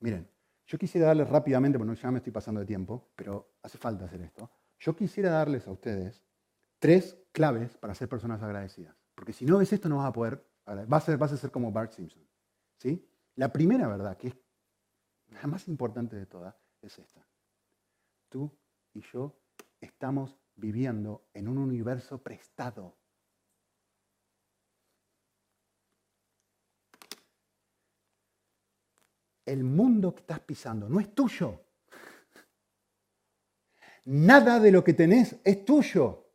Miren, 0.00 0.28
yo 0.66 0.78
quisiera 0.78 1.06
darles 1.06 1.28
rápidamente, 1.28 1.78
bueno, 1.78 1.94
ya 1.94 2.10
me 2.10 2.18
estoy 2.18 2.32
pasando 2.32 2.60
de 2.60 2.66
tiempo, 2.66 3.12
pero 3.14 3.54
hace 3.62 3.78
falta 3.78 4.04
hacer 4.04 4.20
esto. 4.22 4.50
Yo 4.80 4.96
quisiera 4.96 5.30
darles 5.30 5.66
a 5.66 5.70
ustedes 5.70 6.24
tres 6.78 7.16
claves 7.32 7.76
para 7.76 7.94
ser 7.94 8.08
personas 8.08 8.42
agradecidas. 8.42 8.96
Porque 9.14 9.32
si 9.32 9.46
no 9.46 9.58
ves 9.58 9.72
esto, 9.72 9.88
no 9.88 9.98
vas 9.98 10.08
a 10.08 10.12
poder, 10.12 10.44
vas 10.88 11.08
a, 11.08 11.16
vas 11.16 11.32
a 11.32 11.36
ser 11.36 11.50
como 11.50 11.70
Bart 11.70 11.92
Simpson. 11.92 12.22
¿sí? 12.78 13.08
La 13.36 13.52
primera 13.52 13.88
verdad, 13.88 14.16
que 14.16 14.28
es 14.28 14.36
la 15.28 15.46
más 15.46 15.68
importante 15.68 16.16
de 16.16 16.26
todas, 16.26 16.54
es 16.80 16.98
esta. 16.98 17.26
Tú 18.28 18.50
y 18.92 19.02
yo 19.12 19.40
estamos 19.80 20.38
viviendo 20.54 21.28
en 21.34 21.48
un 21.48 21.58
universo 21.58 22.22
prestado. 22.22 22.96
el 29.46 29.64
mundo 29.64 30.14
que 30.14 30.20
estás 30.20 30.40
pisando 30.40 30.88
no 30.88 31.00
es 31.00 31.14
tuyo. 31.14 31.60
Nada 34.06 34.60
de 34.60 34.70
lo 34.70 34.84
que 34.84 34.92
tenés 34.92 35.36
es 35.44 35.64
tuyo. 35.64 36.26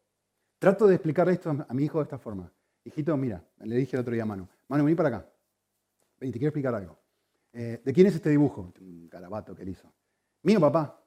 Trato 0.57 0.87
de 0.87 0.95
explicarle 0.95 1.33
esto 1.33 1.49
a 1.67 1.73
mi 1.73 1.83
hijo 1.83 1.99
de 1.99 2.03
esta 2.03 2.17
forma. 2.17 2.51
Hijito, 2.83 3.15
mira, 3.15 3.43
le 3.59 3.75
dije 3.75 3.95
el 3.95 4.01
otro 4.01 4.13
día 4.13 4.23
a 4.23 4.25
Manu, 4.25 4.47
Manu, 4.67 4.83
vení 4.83 4.95
para 4.95 5.09
acá. 5.09 5.29
Ven, 6.19 6.31
te 6.31 6.39
quiero 6.39 6.49
explicar 6.49 6.75
algo. 6.75 6.99
Eh, 7.53 7.81
¿De 7.83 7.93
quién 7.93 8.07
es 8.07 8.15
este 8.15 8.29
dibujo? 8.29 8.73
Un 8.79 9.07
carabato 9.07 9.55
que 9.55 9.63
él 9.63 9.69
hizo. 9.69 9.91
Mío, 10.43 10.59
papá. 10.59 11.03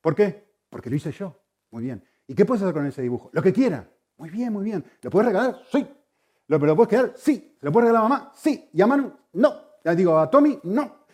¿Por 0.00 0.14
qué? 0.14 0.50
Porque 0.68 0.90
lo 0.90 0.96
hice 0.96 1.12
yo. 1.12 1.40
Muy 1.70 1.84
bien. 1.84 2.04
¿Y 2.26 2.34
qué 2.34 2.44
puedes 2.44 2.62
hacer 2.62 2.74
con 2.74 2.86
ese 2.86 3.02
dibujo? 3.02 3.30
Lo 3.32 3.42
que 3.42 3.52
quiera. 3.52 3.88
Muy 4.16 4.30
bien, 4.30 4.52
muy 4.52 4.64
bien. 4.64 4.84
¿Lo 5.02 5.10
puedes 5.10 5.28
regalar? 5.28 5.62
Sí. 5.70 5.86
¿Lo, 6.46 6.58
puedes 6.58 6.88
quedar? 6.88 7.14
Sí. 7.16 7.56
¿Se 7.58 7.66
lo 7.66 7.72
puedes 7.72 7.88
regalar 7.88 8.06
a 8.06 8.08
mamá? 8.08 8.32
Sí. 8.34 8.68
¿Y 8.72 8.82
a 8.82 8.86
Manu? 8.86 9.12
No. 9.34 9.54
Ya 9.84 9.94
digo, 9.94 10.18
¿a 10.18 10.28
Tommy? 10.28 10.58
No. 10.64 11.06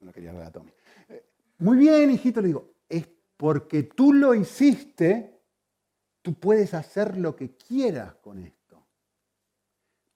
No 0.00 0.12
quería 0.12 0.30
regalar 0.30 0.48
a 0.48 0.52
Tommy. 0.52 0.72
Eh, 1.08 1.24
muy 1.58 1.78
bien, 1.78 2.10
hijito, 2.10 2.40
le 2.40 2.48
digo, 2.48 2.72
es 2.88 3.08
porque 3.36 3.84
tú 3.84 4.12
lo 4.12 4.34
hiciste, 4.34 5.40
tú 6.22 6.34
puedes 6.34 6.74
hacer 6.74 7.16
lo 7.16 7.36
que 7.36 7.56
quieras 7.56 8.14
con 8.16 8.40
esto. 8.40 8.86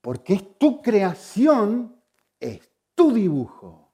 Porque 0.01 0.33
es 0.33 0.57
tu 0.59 0.81
creación, 0.81 1.95
es 2.39 2.71
tu 2.93 3.13
dibujo. 3.13 3.93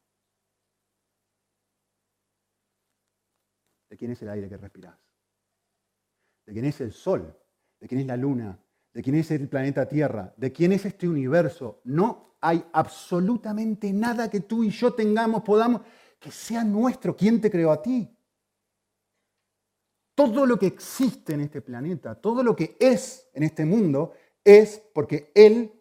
¿De 3.90 3.98
quién 3.98 4.12
es 4.12 4.22
el 4.22 4.30
aire 4.30 4.48
que 4.48 4.58
respiras? 4.58 4.98
¿De 6.46 6.54
quién 6.54 6.66
es 6.66 6.80
el 6.82 6.94
sol? 6.94 7.38
¿De 7.80 7.88
quién 7.88 8.02
es 8.02 8.08
la 8.08 8.18
luna? 8.18 8.58
¿De 8.94 9.02
quién 9.02 9.16
es 9.16 9.32
el 9.32 9.48
planeta 9.48 9.88
Tierra? 9.88 10.34
¿De 10.38 10.52
quién 10.52 10.72
es 10.72 10.86
este 10.86 11.08
universo? 11.08 11.82
No 11.86 12.36
hay 12.42 12.64
absolutamente 12.74 13.92
nada 13.94 14.30
que 14.30 14.42
tú 14.42 14.64
y 14.64 14.70
yo 14.70 14.94
tengamos, 14.94 15.44
podamos, 15.44 15.82
que 16.20 16.32
sea 16.32 16.64
nuestro. 16.64 17.16
¿Quién 17.16 17.40
te 17.42 17.52
creó 17.52 17.72
a 17.72 17.82
ti? 17.82 18.10
Todo 20.16 20.46
lo 20.46 20.58
que 20.58 20.68
existe 20.68 21.34
en 21.34 21.42
este 21.42 21.62
planeta, 21.62 22.16
todo 22.16 22.44
lo 22.44 22.56
que 22.56 22.78
es 22.80 23.28
en 23.34 23.44
este 23.44 23.66
mundo, 23.66 24.14
es 24.44 24.82
porque 24.94 25.32
Él 25.34 25.72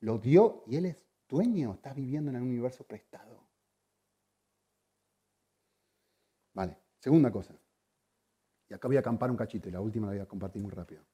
lo 0.00 0.18
dio 0.18 0.64
y 0.66 0.76
Él 0.76 0.86
es 0.86 1.07
dueño. 1.28 1.74
Estás 1.74 1.94
viviendo 1.94 2.30
en 2.30 2.36
un 2.36 2.42
universo 2.48 2.84
prestado. 2.84 3.48
Vale, 6.54 6.76
segunda 6.98 7.30
cosa. 7.30 7.54
Y 8.68 8.74
acá 8.74 8.88
voy 8.88 8.96
a 8.96 9.00
acampar 9.00 9.30
un 9.30 9.36
cachito 9.36 9.68
y 9.68 9.72
la 9.72 9.80
última 9.80 10.06
la 10.06 10.14
voy 10.14 10.22
a 10.22 10.26
compartir 10.26 10.62
muy 10.62 10.72
rápido. 10.72 11.04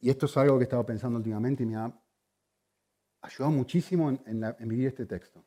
Y 0.00 0.10
esto 0.10 0.26
es 0.26 0.36
algo 0.36 0.56
que 0.58 0.62
he 0.62 0.64
estado 0.64 0.84
pensando 0.84 1.18
últimamente 1.18 1.62
y 1.62 1.66
me 1.66 1.76
ha 1.76 1.92
ayudado 3.22 3.52
muchísimo 3.52 4.10
en, 4.10 4.42
en 4.42 4.68
vivir 4.68 4.88
este 4.88 5.06
texto. 5.06 5.44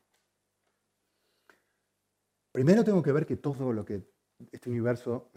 Primero 2.52 2.84
tengo 2.84 3.02
que 3.02 3.12
ver 3.12 3.26
que 3.26 3.36
todo 3.36 3.72
lo 3.72 3.84
que 3.84 4.08
este 4.52 4.70
universo 4.70 5.32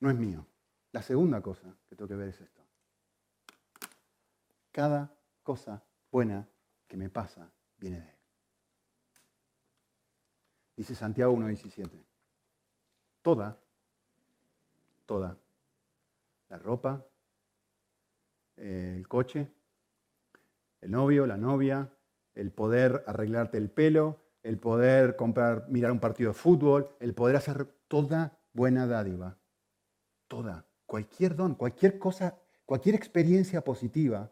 no 0.00 0.10
es 0.10 0.16
mío. 0.16 0.46
La 0.92 1.02
segunda 1.02 1.40
cosa 1.40 1.76
que 1.88 1.96
tengo 1.96 2.08
que 2.08 2.14
ver 2.14 2.28
es 2.28 2.40
esto. 2.40 2.62
Cada 4.70 5.14
cosa 5.42 5.84
buena 6.10 6.48
que 6.92 6.98
me 6.98 7.08
pasa 7.08 7.50
viene 7.78 8.00
de 8.00 8.06
Él. 8.06 8.18
Dice 10.76 10.94
Santiago 10.94 11.34
1.17. 11.34 11.88
Toda, 13.22 13.58
toda, 15.06 15.38
la 16.50 16.58
ropa, 16.58 17.02
el 18.56 19.08
coche, 19.08 19.50
el 20.82 20.90
novio, 20.90 21.26
la 21.26 21.38
novia, 21.38 21.90
el 22.34 22.52
poder 22.52 23.04
arreglarte 23.06 23.56
el 23.56 23.70
pelo, 23.70 24.20
el 24.42 24.58
poder 24.58 25.16
comprar, 25.16 25.70
mirar 25.70 25.92
un 25.92 25.98
partido 25.98 26.32
de 26.32 26.38
fútbol, 26.38 26.94
el 27.00 27.14
poder 27.14 27.36
hacer 27.36 27.74
toda 27.88 28.38
buena 28.52 28.86
dádiva, 28.86 29.38
toda, 30.28 30.66
cualquier 30.84 31.36
don, 31.36 31.54
cualquier 31.54 31.98
cosa, 31.98 32.38
cualquier 32.66 32.96
experiencia 32.96 33.62
positiva, 33.64 34.30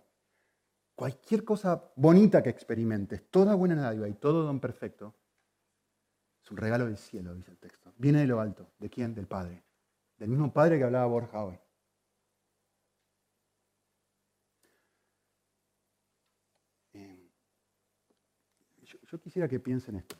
cualquier 1.01 1.45
cosa 1.45 1.83
bonita 1.97 2.43
que 2.43 2.51
experimentes, 2.51 3.31
toda 3.31 3.55
buena 3.55 3.75
dádiva 3.75 4.07
y 4.07 4.13
todo 4.13 4.43
don 4.43 4.61
perfecto, 4.61 5.17
es 6.45 6.51
un 6.51 6.59
regalo 6.59 6.85
del 6.85 6.99
cielo, 6.99 7.35
dice 7.35 7.53
el 7.53 7.57
texto. 7.57 7.95
Viene 7.97 8.21
de 8.21 8.27
lo 8.27 8.39
alto. 8.39 8.73
¿De 8.79 8.91
quién? 8.91 9.15
Del 9.15 9.27
Padre. 9.27 9.65
Del 10.19 10.29
mismo 10.29 10.53
Padre 10.53 10.77
que 10.77 10.85
hablaba 10.85 11.07
Borja 11.07 11.43
hoy. 11.43 11.59
Yo 18.83 19.19
quisiera 19.19 19.49
que 19.49 19.59
piensen 19.59 19.97
esto. 19.97 20.17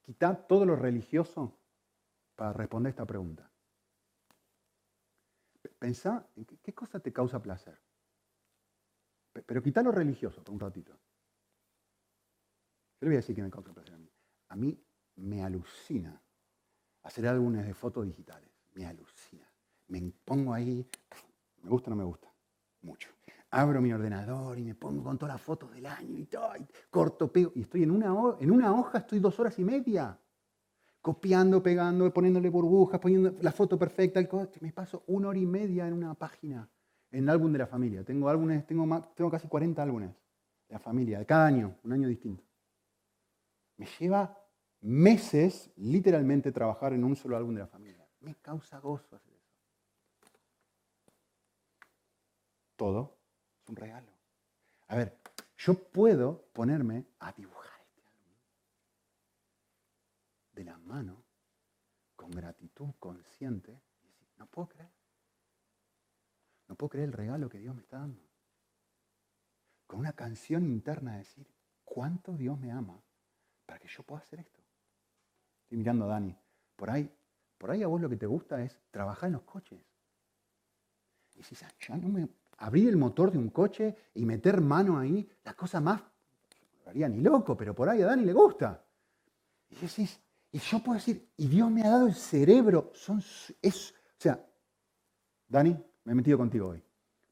Quitar 0.00 0.48
todo 0.48 0.66
lo 0.66 0.74
religioso 0.74 1.56
para 2.34 2.52
responder 2.52 2.90
esta 2.90 3.06
pregunta. 3.06 3.48
Pensá 5.78 6.26
en 6.34 6.44
qué 6.44 6.74
cosa 6.74 6.98
te 6.98 7.12
causa 7.12 7.40
placer. 7.40 7.78
Pero 9.32 9.62
quita 9.62 9.82
lo 9.82 9.92
religioso 9.92 10.42
por 10.42 10.54
un 10.54 10.60
ratito. 10.60 10.92
Yo 10.92 10.98
le 13.00 13.08
voy 13.08 13.14
a 13.16 13.18
decir 13.18 13.34
que 13.34 13.42
me 13.42 13.50
causa 13.50 13.72
placer 13.72 13.94
a 13.94 13.98
mí. 13.98 14.10
A 14.48 14.56
mí 14.56 14.78
me 15.16 15.42
alucina 15.42 16.20
hacer 17.02 17.26
álbumes 17.26 17.66
de 17.66 17.74
fotos 17.74 18.06
digitales. 18.06 18.50
Me 18.74 18.86
alucina. 18.86 19.48
Me 19.88 20.12
pongo 20.24 20.52
ahí. 20.52 20.86
¿Me 21.62 21.70
gusta 21.70 21.88
o 21.88 21.90
no 21.90 21.96
me 21.96 22.04
gusta? 22.04 22.28
Mucho 22.82 23.08
abro 23.52 23.82
mi 23.82 23.92
ordenador 23.92 24.58
y 24.58 24.64
me 24.64 24.74
pongo 24.74 25.04
con 25.04 25.18
todas 25.18 25.34
las 25.34 25.42
fotos 25.42 25.70
del 25.72 25.86
año 25.86 26.18
y 26.18 26.24
todo, 26.24 26.52
corto, 26.90 27.30
pego, 27.30 27.52
y 27.54 27.62
estoy 27.62 27.82
en 27.82 27.90
una, 27.90 28.36
en 28.40 28.50
una 28.50 28.74
hoja, 28.74 28.98
estoy 28.98 29.18
dos 29.20 29.38
horas 29.38 29.58
y 29.58 29.64
media, 29.64 30.18
copiando, 31.02 31.62
pegando, 31.62 32.12
poniéndole 32.12 32.48
burbujas, 32.48 32.98
poniendo 32.98 33.34
la 33.40 33.52
foto 33.52 33.78
perfecta, 33.78 34.20
me 34.60 34.72
paso 34.72 35.04
una 35.08 35.28
hora 35.28 35.38
y 35.38 35.46
media 35.46 35.86
en 35.86 35.92
una 35.92 36.14
página, 36.14 36.68
en 37.12 37.28
álbum 37.28 37.52
de 37.52 37.58
la 37.58 37.66
familia. 37.66 38.02
Tengo 38.02 38.28
álbumes, 38.28 38.66
tengo, 38.66 39.00
tengo 39.14 39.30
casi 39.30 39.46
40 39.46 39.82
álbumes 39.82 40.10
de 40.68 40.72
la 40.72 40.78
familia, 40.78 41.18
de 41.18 41.26
cada 41.26 41.46
año, 41.46 41.76
un 41.84 41.92
año 41.92 42.08
distinto. 42.08 42.42
Me 43.76 43.86
lleva 43.98 44.38
meses, 44.80 45.70
literalmente, 45.76 46.50
trabajar 46.50 46.94
en 46.94 47.04
un 47.04 47.14
solo 47.14 47.36
álbum 47.36 47.54
de 47.54 47.60
la 47.60 47.66
familia. 47.66 48.08
Me 48.20 48.34
causa 48.36 48.78
gozo 48.78 49.16
hacer 49.16 49.34
eso. 49.34 49.52
Todo 52.76 53.18
es 53.62 53.68
un 53.68 53.76
regalo. 53.76 54.10
A 54.88 54.96
ver, 54.96 55.18
yo 55.58 55.74
puedo 55.74 56.46
ponerme 56.52 57.06
a 57.20 57.32
dibujar 57.32 57.80
este 57.86 58.02
álbum 58.08 58.34
de 60.54 60.64
la 60.64 60.78
mano, 60.78 61.22
con 62.16 62.30
gratitud 62.30 62.90
consciente, 62.98 63.82
y 64.02 64.06
decir, 64.06 64.28
no 64.38 64.46
puedo 64.46 64.68
creer. 64.68 65.01
No 66.72 66.76
puedo 66.76 66.88
creer 66.88 67.08
el 67.08 67.12
regalo 67.12 67.50
que 67.50 67.58
Dios 67.58 67.74
me 67.74 67.82
está 67.82 67.98
dando. 67.98 68.18
Con 69.86 70.00
una 70.00 70.14
canción 70.14 70.64
interna 70.64 71.12
de 71.12 71.18
decir, 71.18 71.46
¿cuánto 71.84 72.34
Dios 72.34 72.58
me 72.58 72.72
ama 72.72 72.98
para 73.66 73.78
que 73.78 73.88
yo 73.88 74.02
pueda 74.04 74.22
hacer 74.22 74.40
esto? 74.40 74.58
Estoy 75.64 75.76
mirando 75.76 76.06
a 76.06 76.08
Dani. 76.08 76.34
Por 76.74 76.88
ahí, 76.88 77.14
por 77.58 77.70
ahí 77.70 77.82
a 77.82 77.88
vos 77.88 78.00
lo 78.00 78.08
que 78.08 78.16
te 78.16 78.24
gusta 78.24 78.62
es 78.62 78.80
trabajar 78.90 79.26
en 79.26 79.34
los 79.34 79.42
coches. 79.42 79.84
Y 81.34 81.38
dices, 81.40 81.62
ah, 81.62 81.70
ya 81.78 81.94
no 81.98 82.08
me, 82.08 82.26
abrir 82.56 82.88
el 82.88 82.96
motor 82.96 83.30
de 83.30 83.36
un 83.36 83.50
coche 83.50 83.94
y 84.14 84.24
meter 84.24 84.62
mano 84.62 84.98
ahí, 84.98 85.30
la 85.44 85.52
cosa 85.52 85.78
más, 85.78 86.00
no 86.00 86.90
haría 86.90 87.06
ni 87.06 87.20
loco, 87.20 87.54
pero 87.54 87.74
por 87.74 87.90
ahí 87.90 88.00
a 88.00 88.06
Dani 88.06 88.24
le 88.24 88.32
gusta. 88.32 88.82
Y 89.68 89.74
decís, 89.74 90.18
y 90.50 90.58
yo 90.58 90.78
puedo 90.78 90.94
decir, 90.94 91.32
y 91.36 91.48
Dios 91.48 91.70
me 91.70 91.82
ha 91.82 91.90
dado 91.90 92.06
el 92.06 92.14
cerebro, 92.14 92.92
son, 92.94 93.22
es, 93.60 93.90
o 93.90 94.20
sea, 94.22 94.42
Dani, 95.48 95.76
me 96.04 96.12
he 96.12 96.14
metido 96.14 96.38
contigo 96.38 96.68
hoy. 96.68 96.82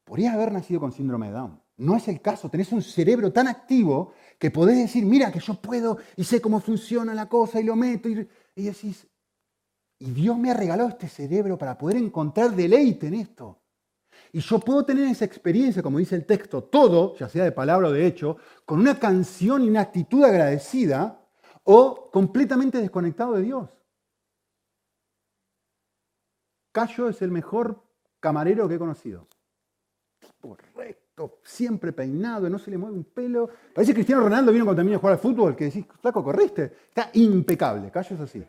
Podrías 0.03 0.33
haber 0.33 0.51
nacido 0.51 0.79
con 0.79 0.91
síndrome 0.91 1.27
de 1.27 1.33
Down. 1.33 1.61
No 1.77 1.95
es 1.95 2.07
el 2.07 2.21
caso, 2.21 2.49
tenés 2.49 2.71
un 2.71 2.81
cerebro 2.81 3.31
tan 3.31 3.47
activo 3.47 4.13
que 4.37 4.51
podés 4.51 4.77
decir, 4.77 5.05
mira 5.05 5.31
que 5.31 5.39
yo 5.39 5.55
puedo 5.55 5.97
y 6.15 6.23
sé 6.23 6.41
cómo 6.41 6.59
funciona 6.59 7.13
la 7.13 7.27
cosa 7.27 7.59
y 7.59 7.63
lo 7.63 7.75
meto. 7.75 8.09
Y, 8.09 8.27
decís, 8.55 9.07
y 9.97 10.11
Dios 10.11 10.37
me 10.37 10.51
ha 10.51 10.53
regalado 10.53 10.89
este 10.89 11.07
cerebro 11.07 11.57
para 11.57 11.77
poder 11.77 11.97
encontrar 11.97 12.55
deleite 12.55 13.07
en 13.07 13.15
esto. 13.15 13.61
Y 14.33 14.39
yo 14.39 14.59
puedo 14.59 14.85
tener 14.85 15.05
esa 15.05 15.25
experiencia, 15.25 15.81
como 15.81 15.97
dice 15.97 16.15
el 16.15 16.25
texto, 16.25 16.63
todo, 16.63 17.15
ya 17.15 17.27
sea 17.27 17.43
de 17.43 17.51
palabra 17.51 17.87
o 17.87 17.91
de 17.91 18.05
hecho, 18.05 18.37
con 18.65 18.79
una 18.79 18.99
canción 18.99 19.63
y 19.63 19.69
una 19.69 19.81
actitud 19.81 20.23
agradecida 20.23 21.27
o 21.63 22.09
completamente 22.11 22.77
desconectado 22.77 23.33
de 23.33 23.41
Dios. 23.43 23.69
Cayo 26.71 27.09
es 27.09 27.21
el 27.21 27.31
mejor 27.31 27.83
camarero 28.21 28.69
que 28.69 28.75
he 28.75 28.79
conocido. 28.79 29.27
Tipo 30.17 30.55
recto, 30.73 31.39
siempre 31.43 31.91
peinado, 31.91 32.49
no 32.49 32.57
se 32.57 32.71
le 32.71 32.77
mueve 32.77 32.95
un 32.95 33.03
pelo. 33.03 33.49
Parece 33.75 33.91
que 33.91 33.95
Cristiano 33.95 34.21
Ronaldo 34.23 34.53
vino 34.53 34.63
cuando 34.63 34.77
terminó 34.77 34.95
de 34.95 35.01
jugar 35.01 35.13
al 35.15 35.19
fútbol, 35.19 35.53
que 35.57 35.65
decís, 35.65 35.85
flaco, 35.99 36.23
corriste. 36.23 36.63
Está 36.87 37.09
impecable. 37.13 37.91
Cayo 37.91 38.15
es 38.15 38.21
así. 38.21 38.41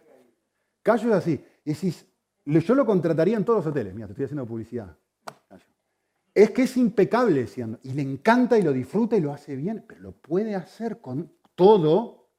Cayo 0.81 1.09
es 1.09 1.15
así. 1.17 1.45
Y 1.65 1.73
decís, 1.73 2.07
yo 2.45 2.75
lo 2.77 2.87
contrataría 2.87 3.37
en 3.37 3.45
todos 3.45 3.65
los 3.65 3.67
hoteles. 3.67 3.93
Mira, 3.93 4.07
te 4.07 4.13
estoy 4.13 4.27
haciendo 4.27 4.47
publicidad 4.47 4.97
es 6.35 6.51
que 6.51 6.63
es 6.63 6.77
impecable 6.77 7.47
y 7.83 7.93
le 7.93 8.03
encanta 8.03 8.59
y 8.59 8.63
lo 8.63 8.73
disfruta 8.73 9.17
y 9.17 9.21
lo 9.21 9.33
hace 9.33 9.55
bien, 9.55 9.85
pero 9.87 10.01
lo 10.01 10.13
puede 10.13 10.55
hacer 10.55 11.01
con 11.01 11.33
todo, 11.55 12.31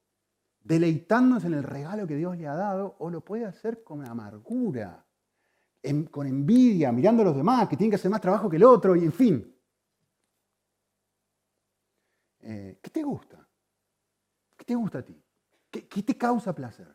deleitándose 0.62 1.46
en 1.46 1.54
el 1.54 1.62
regalo 1.62 2.06
que 2.06 2.16
Dios 2.16 2.36
le 2.36 2.48
ha 2.48 2.54
dado, 2.54 2.96
o 2.98 3.10
lo 3.10 3.20
puede 3.20 3.44
hacer 3.44 3.84
con 3.84 4.06
amargura, 4.06 5.03
con 6.10 6.26
envidia, 6.26 6.92
mirando 6.92 7.22
a 7.22 7.26
los 7.26 7.36
demás, 7.36 7.68
que 7.68 7.76
tienen 7.76 7.90
que 7.90 7.96
hacer 7.96 8.10
más 8.10 8.20
trabajo 8.20 8.48
que 8.48 8.56
el 8.56 8.64
otro, 8.64 8.96
y 8.96 9.04
en 9.04 9.12
fin. 9.12 9.54
Eh, 12.40 12.78
¿Qué 12.80 12.90
te 12.90 13.02
gusta? 13.02 13.46
¿Qué 14.56 14.64
te 14.64 14.74
gusta 14.74 14.98
a 14.98 15.02
ti? 15.02 15.20
¿Qué, 15.70 15.86
qué 15.86 16.02
te 16.02 16.16
causa 16.16 16.54
placer? 16.54 16.88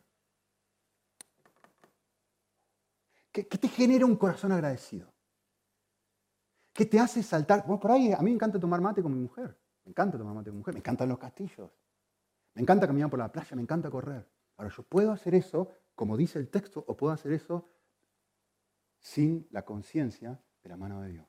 ¿Qué, 3.32 3.46
¿Qué, 3.46 3.58
te 3.58 3.68
genera 3.68 4.06
un 4.06 4.16
corazón 4.16 4.50
agradecido? 4.52 5.12
¿Qué 6.72 6.86
te 6.86 6.98
hace 6.98 7.22
saltar? 7.22 7.64
Bueno, 7.66 7.78
por 7.78 7.92
ahí 7.92 8.12
a 8.12 8.18
mí 8.18 8.30
me 8.30 8.34
encanta 8.34 8.58
tomar 8.58 8.80
mate 8.80 9.02
con 9.02 9.12
mi 9.12 9.20
mujer. 9.20 9.56
Me 9.84 9.90
encanta 9.90 10.18
tomar 10.18 10.34
mate 10.34 10.50
con 10.50 10.56
mi 10.56 10.60
mujer. 10.60 10.74
Me 10.74 10.80
encantan 10.80 11.08
los 11.08 11.18
castillos. 11.18 11.70
Me 12.54 12.62
encanta 12.62 12.86
caminar 12.86 13.10
por 13.10 13.18
la 13.18 13.30
playa. 13.30 13.54
Me 13.54 13.62
encanta 13.62 13.90
correr. 13.90 14.28
Ahora, 14.56 14.72
yo 14.76 14.82
puedo 14.82 15.12
hacer 15.12 15.34
eso, 15.34 15.68
como 15.94 16.16
dice 16.16 16.38
el 16.38 16.48
texto, 16.48 16.84
o 16.86 16.96
puedo 16.96 17.12
hacer 17.12 17.32
eso 17.32 17.68
sin 19.00 19.48
la 19.50 19.64
conciencia 19.64 20.40
de 20.62 20.68
la 20.68 20.76
mano 20.76 21.00
de 21.00 21.08
Dios. 21.12 21.26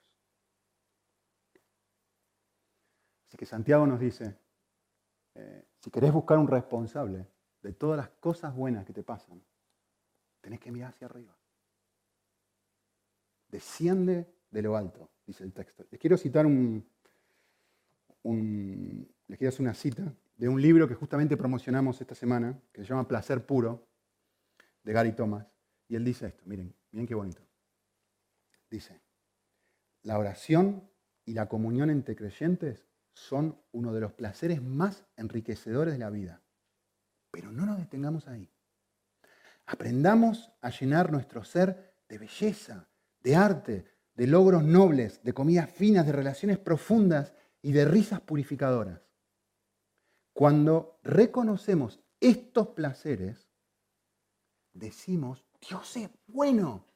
Así 3.28 3.38
que 3.38 3.46
Santiago 3.46 3.88
nos 3.88 4.00
dice, 4.00 4.38
eh, 5.36 5.66
si 5.80 5.90
querés 5.90 6.12
buscar 6.12 6.38
un 6.38 6.48
responsable 6.48 7.26
de 7.62 7.74
todas 7.74 7.98
las 7.98 8.10
cosas 8.10 8.54
buenas 8.54 8.86
que 8.86 8.92
te 8.92 9.04
pasan, 9.04 9.42
tenés 10.42 10.60
que 10.60 10.72
mirar 10.72 10.90
hacia 10.90 11.08
arriba. 11.08 11.34
Desciende 13.48 14.28
de 14.50 14.62
lo 14.62 14.76
alto, 14.76 15.10
dice 15.26 15.46
el 15.46 15.54
texto. 15.54 15.86
Les 15.90 16.00
quiero 16.00 16.18
citar 16.18 16.46
un, 16.46 16.86
les 19.28 19.38
quiero 19.38 19.50
hacer 19.50 19.62
una 19.62 19.74
cita 19.74 20.14
de 20.36 20.50
un 20.50 20.62
libro 20.62 20.88
que 20.88 20.96
justamente 20.96 21.38
promocionamos 21.38 22.02
esta 22.02 22.16
semana, 22.16 22.60
que 22.74 22.82
se 22.82 22.88
llama 22.88 23.08
Placer 23.08 23.46
Puro, 23.46 23.88
de 24.84 24.92
Gary 24.92 25.14
Thomas. 25.14 25.48
Y 25.88 25.96
él 25.96 26.04
dice 26.04 26.28
esto, 26.28 26.44
miren, 26.46 26.74
miren 26.92 27.08
qué 27.08 27.16
bonito. 27.16 27.42
Dice, 28.72 29.02
la 30.02 30.18
oración 30.18 30.90
y 31.26 31.34
la 31.34 31.50
comunión 31.50 31.90
entre 31.90 32.16
creyentes 32.16 32.88
son 33.14 33.62
uno 33.74 33.94
de 33.94 34.00
los 34.00 34.14
placeres 34.14 34.64
más 34.64 35.06
enriquecedores 35.18 35.94
de 35.94 36.00
la 36.00 36.10
vida. 36.10 36.42
Pero 37.32 37.52
no 37.52 37.66
nos 37.66 37.78
detengamos 37.78 38.30
ahí. 38.30 38.50
Aprendamos 39.66 40.54
a 40.62 40.70
llenar 40.70 41.12
nuestro 41.12 41.44
ser 41.44 41.98
de 42.08 42.18
belleza, 42.18 42.90
de 43.22 43.36
arte, 43.36 43.86
de 44.16 44.28
logros 44.28 44.64
nobles, 44.64 45.22
de 45.22 45.34
comidas 45.34 45.70
finas, 45.70 46.06
de 46.06 46.14
relaciones 46.14 46.58
profundas 46.58 47.34
y 47.62 47.74
de 47.74 47.84
risas 47.84 48.22
purificadoras. 48.22 49.02
Cuando 50.32 51.00
reconocemos 51.04 52.00
estos 52.22 52.70
placeres, 52.70 53.50
decimos, 54.74 55.46
Dios 55.60 55.98
es 55.98 56.10
bueno. 56.28 56.91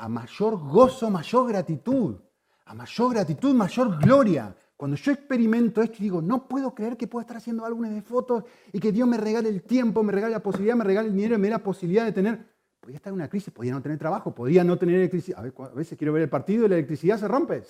A 0.00 0.08
mayor 0.08 0.56
gozo, 0.56 1.10
mayor 1.10 1.48
gratitud. 1.48 2.16
A 2.64 2.74
mayor 2.74 3.12
gratitud, 3.12 3.52
mayor 3.52 3.98
gloria. 3.98 4.56
Cuando 4.74 4.96
yo 4.96 5.12
experimento 5.12 5.82
esto 5.82 5.96
y 5.98 6.04
digo, 6.04 6.22
no 6.22 6.48
puedo 6.48 6.74
creer 6.74 6.96
que 6.96 7.06
pueda 7.06 7.24
estar 7.24 7.36
haciendo 7.36 7.66
álbumes 7.66 7.92
de 7.92 8.00
fotos 8.00 8.44
y 8.72 8.80
que 8.80 8.92
Dios 8.92 9.06
me 9.06 9.18
regale 9.18 9.50
el 9.50 9.62
tiempo, 9.62 10.02
me 10.02 10.10
regale 10.10 10.32
la 10.32 10.42
posibilidad, 10.42 10.74
me 10.74 10.84
regale 10.84 11.08
el 11.08 11.14
dinero 11.14 11.38
me 11.38 11.48
dé 11.48 11.50
la 11.50 11.62
posibilidad 11.62 12.06
de 12.06 12.12
tener. 12.12 12.46
Podía 12.80 12.96
estar 12.96 13.10
en 13.10 13.16
una 13.16 13.28
crisis, 13.28 13.52
podía 13.52 13.72
no 13.72 13.82
tener 13.82 13.98
trabajo, 13.98 14.34
podía 14.34 14.64
no 14.64 14.78
tener 14.78 14.94
electricidad. 14.94 15.44
A 15.44 15.68
veces 15.74 15.98
quiero 15.98 16.14
ver 16.14 16.22
el 16.22 16.30
partido 16.30 16.64
y 16.64 16.68
la 16.70 16.76
electricidad 16.76 17.18
se 17.18 17.28
rompe. 17.28 17.62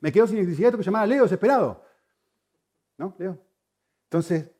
me 0.00 0.10
quedo 0.10 0.26
sin 0.26 0.38
electricidad, 0.38 0.70
tengo 0.70 0.80
que 0.80 0.86
llamar 0.86 1.04
a 1.04 1.06
Leo 1.06 1.22
desesperado. 1.22 1.84
¿No, 2.98 3.14
Leo? 3.16 3.38
Entonces, 4.06 4.50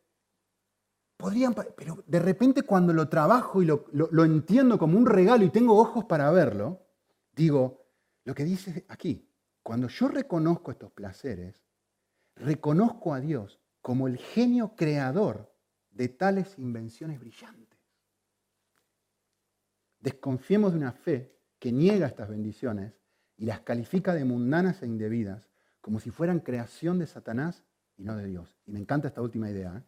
podrían. 1.16 1.56
Pero 1.76 2.04
de 2.06 2.20
repente, 2.20 2.62
cuando 2.62 2.92
lo 2.92 3.08
trabajo 3.08 3.60
y 3.60 3.66
lo 3.66 4.24
entiendo 4.24 4.78
como 4.78 4.96
un 4.96 5.06
regalo 5.06 5.44
y 5.44 5.50
tengo 5.50 5.76
ojos 5.76 6.04
para 6.04 6.30
verlo, 6.30 6.89
digo, 7.32 7.86
lo 8.24 8.34
que 8.34 8.44
dice 8.44 8.84
aquí, 8.88 9.28
cuando 9.62 9.88
yo 9.88 10.08
reconozco 10.08 10.70
estos 10.70 10.92
placeres, 10.92 11.62
reconozco 12.36 13.14
a 13.14 13.20
Dios 13.20 13.60
como 13.80 14.08
el 14.08 14.18
genio 14.18 14.74
creador 14.76 15.54
de 15.90 16.08
tales 16.08 16.58
invenciones 16.58 17.18
brillantes. 17.18 17.78
Desconfiemos 20.00 20.72
de 20.72 20.78
una 20.78 20.92
fe 20.92 21.36
que 21.58 21.72
niega 21.72 22.06
estas 22.06 22.28
bendiciones 22.28 22.94
y 23.36 23.46
las 23.46 23.60
califica 23.60 24.14
de 24.14 24.24
mundanas 24.24 24.82
e 24.82 24.86
indebidas, 24.86 25.48
como 25.80 26.00
si 26.00 26.10
fueran 26.10 26.40
creación 26.40 26.98
de 26.98 27.06
Satanás 27.06 27.64
y 27.96 28.04
no 28.04 28.16
de 28.16 28.26
Dios. 28.26 28.56
Y 28.66 28.72
me 28.72 28.78
encanta 28.78 29.08
esta 29.08 29.22
última 29.22 29.50
idea. 29.50 29.76
¿eh? 29.76 29.82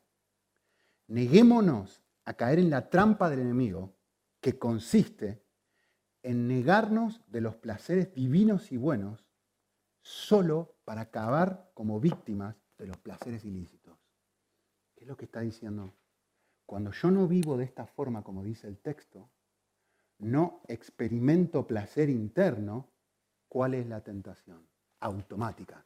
Neguémonos 1.08 2.02
a 2.24 2.34
caer 2.34 2.58
en 2.58 2.70
la 2.70 2.88
trampa 2.88 3.28
del 3.30 3.40
enemigo, 3.40 3.96
que 4.40 4.58
consiste 4.58 5.41
en 6.22 6.46
negarnos 6.48 7.20
de 7.28 7.40
los 7.40 7.56
placeres 7.56 8.14
divinos 8.14 8.72
y 8.72 8.76
buenos 8.76 9.26
solo 10.02 10.76
para 10.84 11.02
acabar 11.02 11.70
como 11.74 12.00
víctimas 12.00 12.56
de 12.78 12.86
los 12.86 12.96
placeres 12.98 13.44
ilícitos. 13.44 13.98
¿Qué 14.94 15.04
es 15.04 15.08
lo 15.08 15.16
que 15.16 15.24
está 15.24 15.40
diciendo? 15.40 15.94
Cuando 16.66 16.92
yo 16.92 17.10
no 17.10 17.28
vivo 17.28 17.56
de 17.56 17.64
esta 17.64 17.86
forma, 17.86 18.22
como 18.22 18.42
dice 18.42 18.68
el 18.68 18.78
texto, 18.78 19.30
no 20.18 20.62
experimento 20.68 21.66
placer 21.66 22.08
interno, 22.08 22.92
¿cuál 23.48 23.74
es 23.74 23.86
la 23.88 24.02
tentación? 24.02 24.66
Automática. 25.00 25.84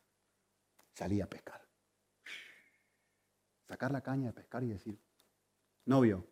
Salí 0.93 1.20
a 1.20 1.28
pescar. 1.28 1.66
Sacar 3.66 3.91
la 3.91 4.03
caña 4.03 4.28
de 4.28 4.32
pescar 4.32 4.62
y 4.62 4.68
decir, 4.68 5.01
novio, 5.87 6.26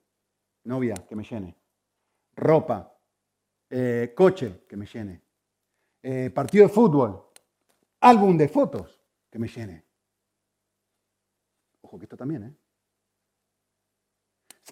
novia, 0.64 0.94
que 1.08 1.16
me 1.16 1.24
llene. 1.24 1.56
Ropa, 2.36 2.93
eh, 3.70 4.12
coche, 4.14 4.64
que 4.68 4.76
me 4.76 4.86
llene. 4.86 5.22
Eh, 6.02 6.30
partido 6.30 6.66
de 6.66 6.72
fútbol, 6.72 7.30
álbum 8.00 8.36
de 8.36 8.48
fotos 8.48 9.00
que 9.30 9.38
me 9.38 9.48
llene. 9.48 9.84
Ojo 11.80 11.98
que 11.98 12.04
esto 12.04 12.16
también, 12.16 12.42
¿eh? 12.44 12.56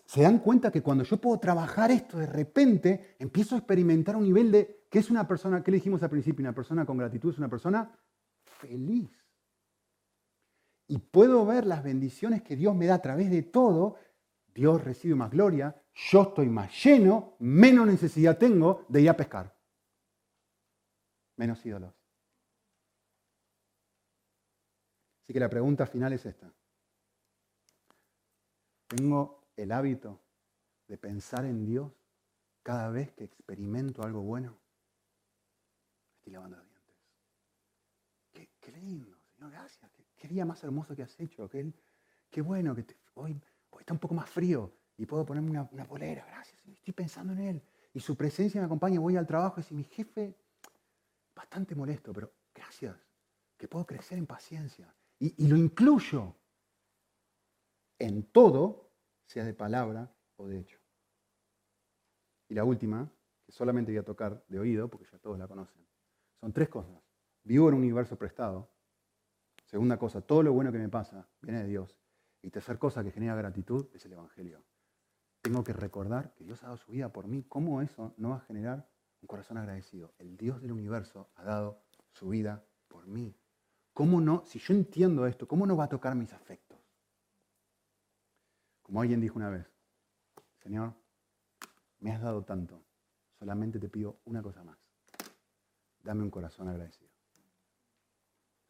Se 0.06 0.22
dan 0.22 0.40
cuenta 0.40 0.70
que 0.70 0.82
cuando 0.82 1.04
yo 1.04 1.16
puedo 1.18 1.38
trabajar 1.38 1.90
esto, 1.90 2.18
de 2.18 2.26
repente 2.26 3.16
empiezo 3.18 3.54
a 3.54 3.58
experimentar 3.58 4.16
un 4.16 4.24
nivel 4.24 4.52
de 4.52 4.86
que 4.90 4.98
es 4.98 5.10
una 5.10 5.26
persona, 5.26 5.62
¿qué 5.62 5.70
le 5.70 5.78
dijimos 5.78 6.02
al 6.02 6.10
principio? 6.10 6.42
Una 6.42 6.54
persona 6.54 6.84
con 6.84 6.98
gratitud 6.98 7.32
es 7.32 7.38
una 7.38 7.48
persona 7.48 7.90
feliz. 8.42 9.10
Y 10.86 10.98
puedo 10.98 11.46
ver 11.46 11.66
las 11.66 11.82
bendiciones 11.82 12.42
que 12.42 12.56
Dios 12.56 12.74
me 12.74 12.86
da 12.86 12.96
a 12.96 13.02
través 13.02 13.30
de 13.30 13.42
todo. 13.42 13.96
Dios 14.54 14.82
recibe 14.84 15.14
más 15.14 15.30
gloria, 15.30 15.74
yo 15.94 16.22
estoy 16.22 16.48
más 16.48 16.84
lleno, 16.84 17.36
menos 17.40 17.86
necesidad 17.86 18.38
tengo 18.38 18.84
de 18.88 19.02
ir 19.02 19.10
a 19.10 19.16
pescar. 19.16 19.54
Menos 21.36 21.64
ídolos. 21.64 21.94
Así 25.22 25.32
que 25.32 25.40
la 25.40 25.48
pregunta 25.48 25.86
final 25.86 26.12
es 26.12 26.26
esta. 26.26 26.52
¿Tengo 28.88 29.48
el 29.56 29.72
hábito 29.72 30.20
de 30.88 30.98
pensar 30.98 31.46
en 31.46 31.64
Dios 31.64 31.90
cada 32.62 32.90
vez 32.90 33.12
que 33.12 33.24
experimento 33.24 34.02
algo 34.02 34.20
bueno? 34.20 34.58
Estoy 36.18 36.34
lavando 36.34 36.56
los 36.58 36.66
dientes. 36.66 36.96
Qué, 38.60 38.72
lindo, 38.72 39.16
Señor, 39.34 39.50
gracias. 39.52 39.90
Qué, 40.16 40.28
día 40.28 40.44
más 40.44 40.62
hermoso 40.62 40.94
que 40.94 41.02
has 41.02 41.18
hecho. 41.18 41.48
Qué, 41.48 42.40
bueno 42.42 42.74
que 42.74 42.84
hoy, 43.14 43.40
está 43.82 43.92
un 43.92 43.98
poco 43.98 44.14
más 44.14 44.30
frío 44.30 44.72
y 44.96 45.06
puedo 45.06 45.24
ponerme 45.26 45.50
una, 45.50 45.68
una 45.72 45.84
polera. 45.84 46.24
Gracias, 46.26 46.60
estoy 46.66 46.94
pensando 46.94 47.32
en 47.32 47.40
Él. 47.40 47.62
Y 47.92 48.00
su 48.00 48.16
presencia 48.16 48.60
me 48.60 48.66
acompaña. 48.66 49.00
Voy 49.00 49.16
al 49.16 49.26
trabajo 49.26 49.60
y 49.60 49.62
si 49.62 49.74
mi 49.74 49.84
jefe, 49.84 50.34
bastante 51.34 51.74
molesto, 51.74 52.12
pero 52.12 52.32
gracias, 52.54 52.96
que 53.56 53.68
puedo 53.68 53.84
crecer 53.84 54.18
en 54.18 54.26
paciencia 54.26 54.94
y, 55.18 55.46
lo 55.46 55.56
incluyo 55.56 56.34
en 57.98 58.24
todo, 58.24 58.90
sea 59.24 59.44
de 59.44 59.54
palabra 59.54 60.12
o 60.36 60.48
de 60.48 60.58
hecho. 60.58 60.78
Y 62.48 62.54
la 62.54 62.64
última, 62.64 63.08
que 63.44 63.52
solamente 63.52 63.92
voy 63.92 63.98
a 63.98 64.04
tocar 64.04 64.44
de 64.48 64.58
oído, 64.58 64.88
porque 64.88 65.06
ya 65.10 65.18
todos 65.18 65.38
la 65.38 65.46
conocen, 65.46 65.86
son 66.40 66.52
tres 66.52 66.68
cosas. 66.68 67.00
Vivo 67.44 67.68
en 67.68 67.74
un 67.74 67.82
universo 67.82 68.16
prestado. 68.18 68.68
Segunda 69.64 69.96
cosa, 69.96 70.20
todo 70.20 70.42
lo 70.42 70.52
bueno 70.52 70.72
que 70.72 70.78
me 70.78 70.88
pasa 70.88 71.28
viene 71.40 71.62
de 71.62 71.68
Dios. 71.68 72.01
Y 72.42 72.50
tercera 72.50 72.78
cosa 72.78 73.04
que 73.04 73.12
genera 73.12 73.36
gratitud 73.36 73.88
es 73.94 74.04
el 74.04 74.12
Evangelio. 74.12 74.62
Tengo 75.40 75.64
que 75.64 75.72
recordar 75.72 76.34
que 76.34 76.44
Dios 76.44 76.62
ha 76.62 76.66
dado 76.66 76.76
su 76.76 76.90
vida 76.92 77.12
por 77.12 77.26
mí. 77.26 77.44
¿Cómo 77.48 77.80
eso 77.80 78.14
no 78.16 78.30
va 78.30 78.36
a 78.36 78.40
generar 78.40 78.88
un 79.20 79.26
corazón 79.28 79.58
agradecido? 79.58 80.12
El 80.18 80.36
Dios 80.36 80.60
del 80.60 80.72
universo 80.72 81.30
ha 81.36 81.44
dado 81.44 81.82
su 82.10 82.28
vida 82.28 82.64
por 82.88 83.06
mí. 83.06 83.34
¿Cómo 83.92 84.20
no, 84.20 84.44
si 84.44 84.58
yo 84.58 84.74
entiendo 84.74 85.26
esto, 85.26 85.46
cómo 85.46 85.66
no 85.66 85.76
va 85.76 85.84
a 85.84 85.88
tocar 85.88 86.14
mis 86.14 86.32
afectos? 86.32 86.78
Como 88.82 89.00
alguien 89.00 89.20
dijo 89.20 89.36
una 89.36 89.50
vez, 89.50 89.66
Señor, 90.62 90.94
me 92.00 92.12
has 92.12 92.20
dado 92.20 92.44
tanto, 92.44 92.82
solamente 93.38 93.78
te 93.78 93.88
pido 93.88 94.20
una 94.24 94.42
cosa 94.42 94.64
más. 94.64 94.78
Dame 96.02 96.22
un 96.22 96.30
corazón 96.30 96.68
agradecido. 96.68 97.10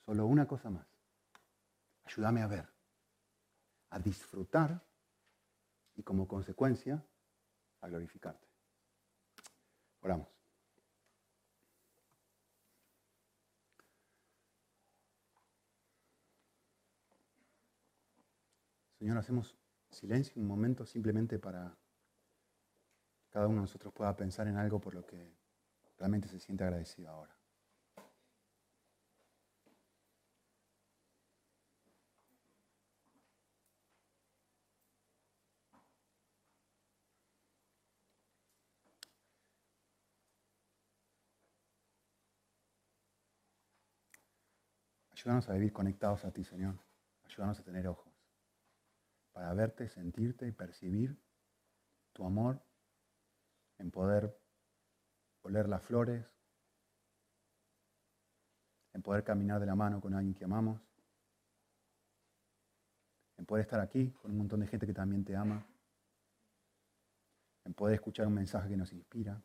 Solo 0.05 0.27
una 0.27 0.47
cosa 0.47 0.71
más. 0.71 0.87
Ayúdame 2.05 2.43
a 2.43 2.47
ver, 2.47 2.72
a 3.93 3.99
disfrutar 3.99 4.83
y 5.95 6.03
como 6.03 6.27
consecuencia 6.27 7.05
a 7.83 7.89
glorificarte. 7.89 8.49
Oramos. 10.01 10.29
Señor, 18.99 19.19
hacemos 19.19 19.55
silencio 19.91 20.41
un 20.41 20.49
momento 20.49 20.87
simplemente 20.87 21.39
para 21.39 21.77
que 23.21 23.29
cada 23.29 23.47
uno 23.47 23.57
de 23.57 23.63
nosotros 23.63 23.93
pueda 23.93 24.17
pensar 24.17 24.49
en 24.49 24.57
algo 24.57 24.81
por 24.81 24.95
lo 24.95 25.05
que 25.05 25.37
realmente 25.99 26.29
se 26.29 26.41
siente 26.41 26.65
agradecido 26.65 27.11
ahora. 27.11 27.42
Ayúdanos 45.23 45.49
a 45.49 45.53
vivir 45.53 45.73
conectados 45.73 46.25
a 46.25 46.33
ti, 46.33 46.43
Señor. 46.43 46.75
Ayúdanos 47.23 47.61
a 47.61 47.63
tener 47.63 47.87
ojos 47.87 48.13
para 49.31 49.55
verte, 49.55 49.89
sentirte 49.89 50.49
y 50.49 50.51
percibir 50.51 51.17
tu 52.13 52.27
amor, 52.27 52.61
en 53.79 53.93
poder 53.93 54.37
oler 55.43 55.69
las 55.69 55.81
flores, 55.85 56.27
en 58.95 59.03
poder 59.03 59.23
caminar 59.23 59.61
de 59.61 59.67
la 59.67 59.77
mano 59.77 60.01
con 60.01 60.13
alguien 60.13 60.35
que 60.35 60.45
amamos, 60.45 60.83
en 63.37 63.47
poder 63.47 63.63
estar 63.63 63.79
aquí 63.79 64.11
con 64.11 64.33
un 64.33 64.39
montón 64.39 64.59
de 64.59 64.67
gente 64.67 64.89
que 64.89 64.93
también 64.93 65.25
te 65.25 65.37
ama, 65.37 65.65
en 67.65 67.75
poder 67.75 67.95
escuchar 67.95 68.27
un 68.27 68.35
mensaje 68.35 68.69
que 68.69 68.77
nos 68.77 68.93
inspira, 68.93 69.41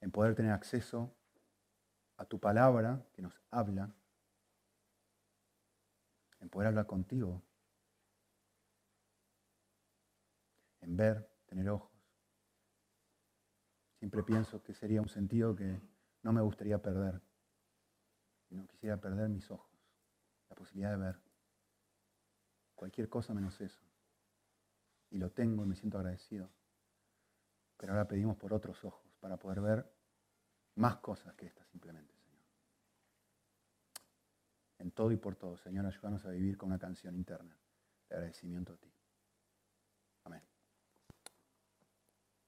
en 0.00 0.12
poder 0.12 0.36
tener 0.36 0.52
acceso 0.52 1.12
a 2.22 2.24
tu 2.24 2.38
palabra 2.38 3.04
que 3.12 3.20
nos 3.20 3.34
habla, 3.50 3.92
en 6.40 6.48
poder 6.48 6.68
hablar 6.68 6.86
contigo, 6.86 7.42
en 10.82 10.96
ver, 10.96 11.28
tener 11.46 11.68
ojos. 11.68 11.90
Siempre 13.98 14.22
pienso 14.22 14.62
que 14.62 14.72
sería 14.72 15.00
un 15.00 15.08
sentido 15.08 15.56
que 15.56 15.80
no 16.22 16.32
me 16.32 16.40
gustaría 16.40 16.80
perder. 16.80 17.20
No 18.50 18.68
quisiera 18.68 18.98
perder 18.98 19.28
mis 19.28 19.50
ojos, 19.50 19.72
la 20.48 20.54
posibilidad 20.54 20.92
de 20.92 20.98
ver 20.98 21.20
cualquier 22.76 23.08
cosa 23.08 23.34
menos 23.34 23.60
eso. 23.60 23.82
Y 25.10 25.18
lo 25.18 25.30
tengo 25.30 25.64
y 25.64 25.66
me 25.66 25.74
siento 25.74 25.98
agradecido. 25.98 26.48
Pero 27.78 27.92
ahora 27.94 28.06
pedimos 28.06 28.36
por 28.36 28.52
otros 28.52 28.84
ojos 28.84 29.04
para 29.20 29.36
poder 29.36 29.60
ver 29.60 29.91
más 30.76 30.96
cosas 30.96 31.34
que 31.34 31.46
estas 31.46 31.66
simplemente, 31.68 32.14
Señor. 32.14 32.42
En 34.78 34.90
todo 34.90 35.12
y 35.12 35.16
por 35.16 35.36
todo, 35.36 35.56
Señor, 35.56 35.86
ayúdanos 35.86 36.24
a 36.24 36.30
vivir 36.30 36.56
con 36.56 36.68
una 36.68 36.78
canción 36.78 37.14
interna 37.14 37.56
de 38.08 38.14
agradecimiento 38.14 38.72
a 38.72 38.76
ti. 38.76 38.91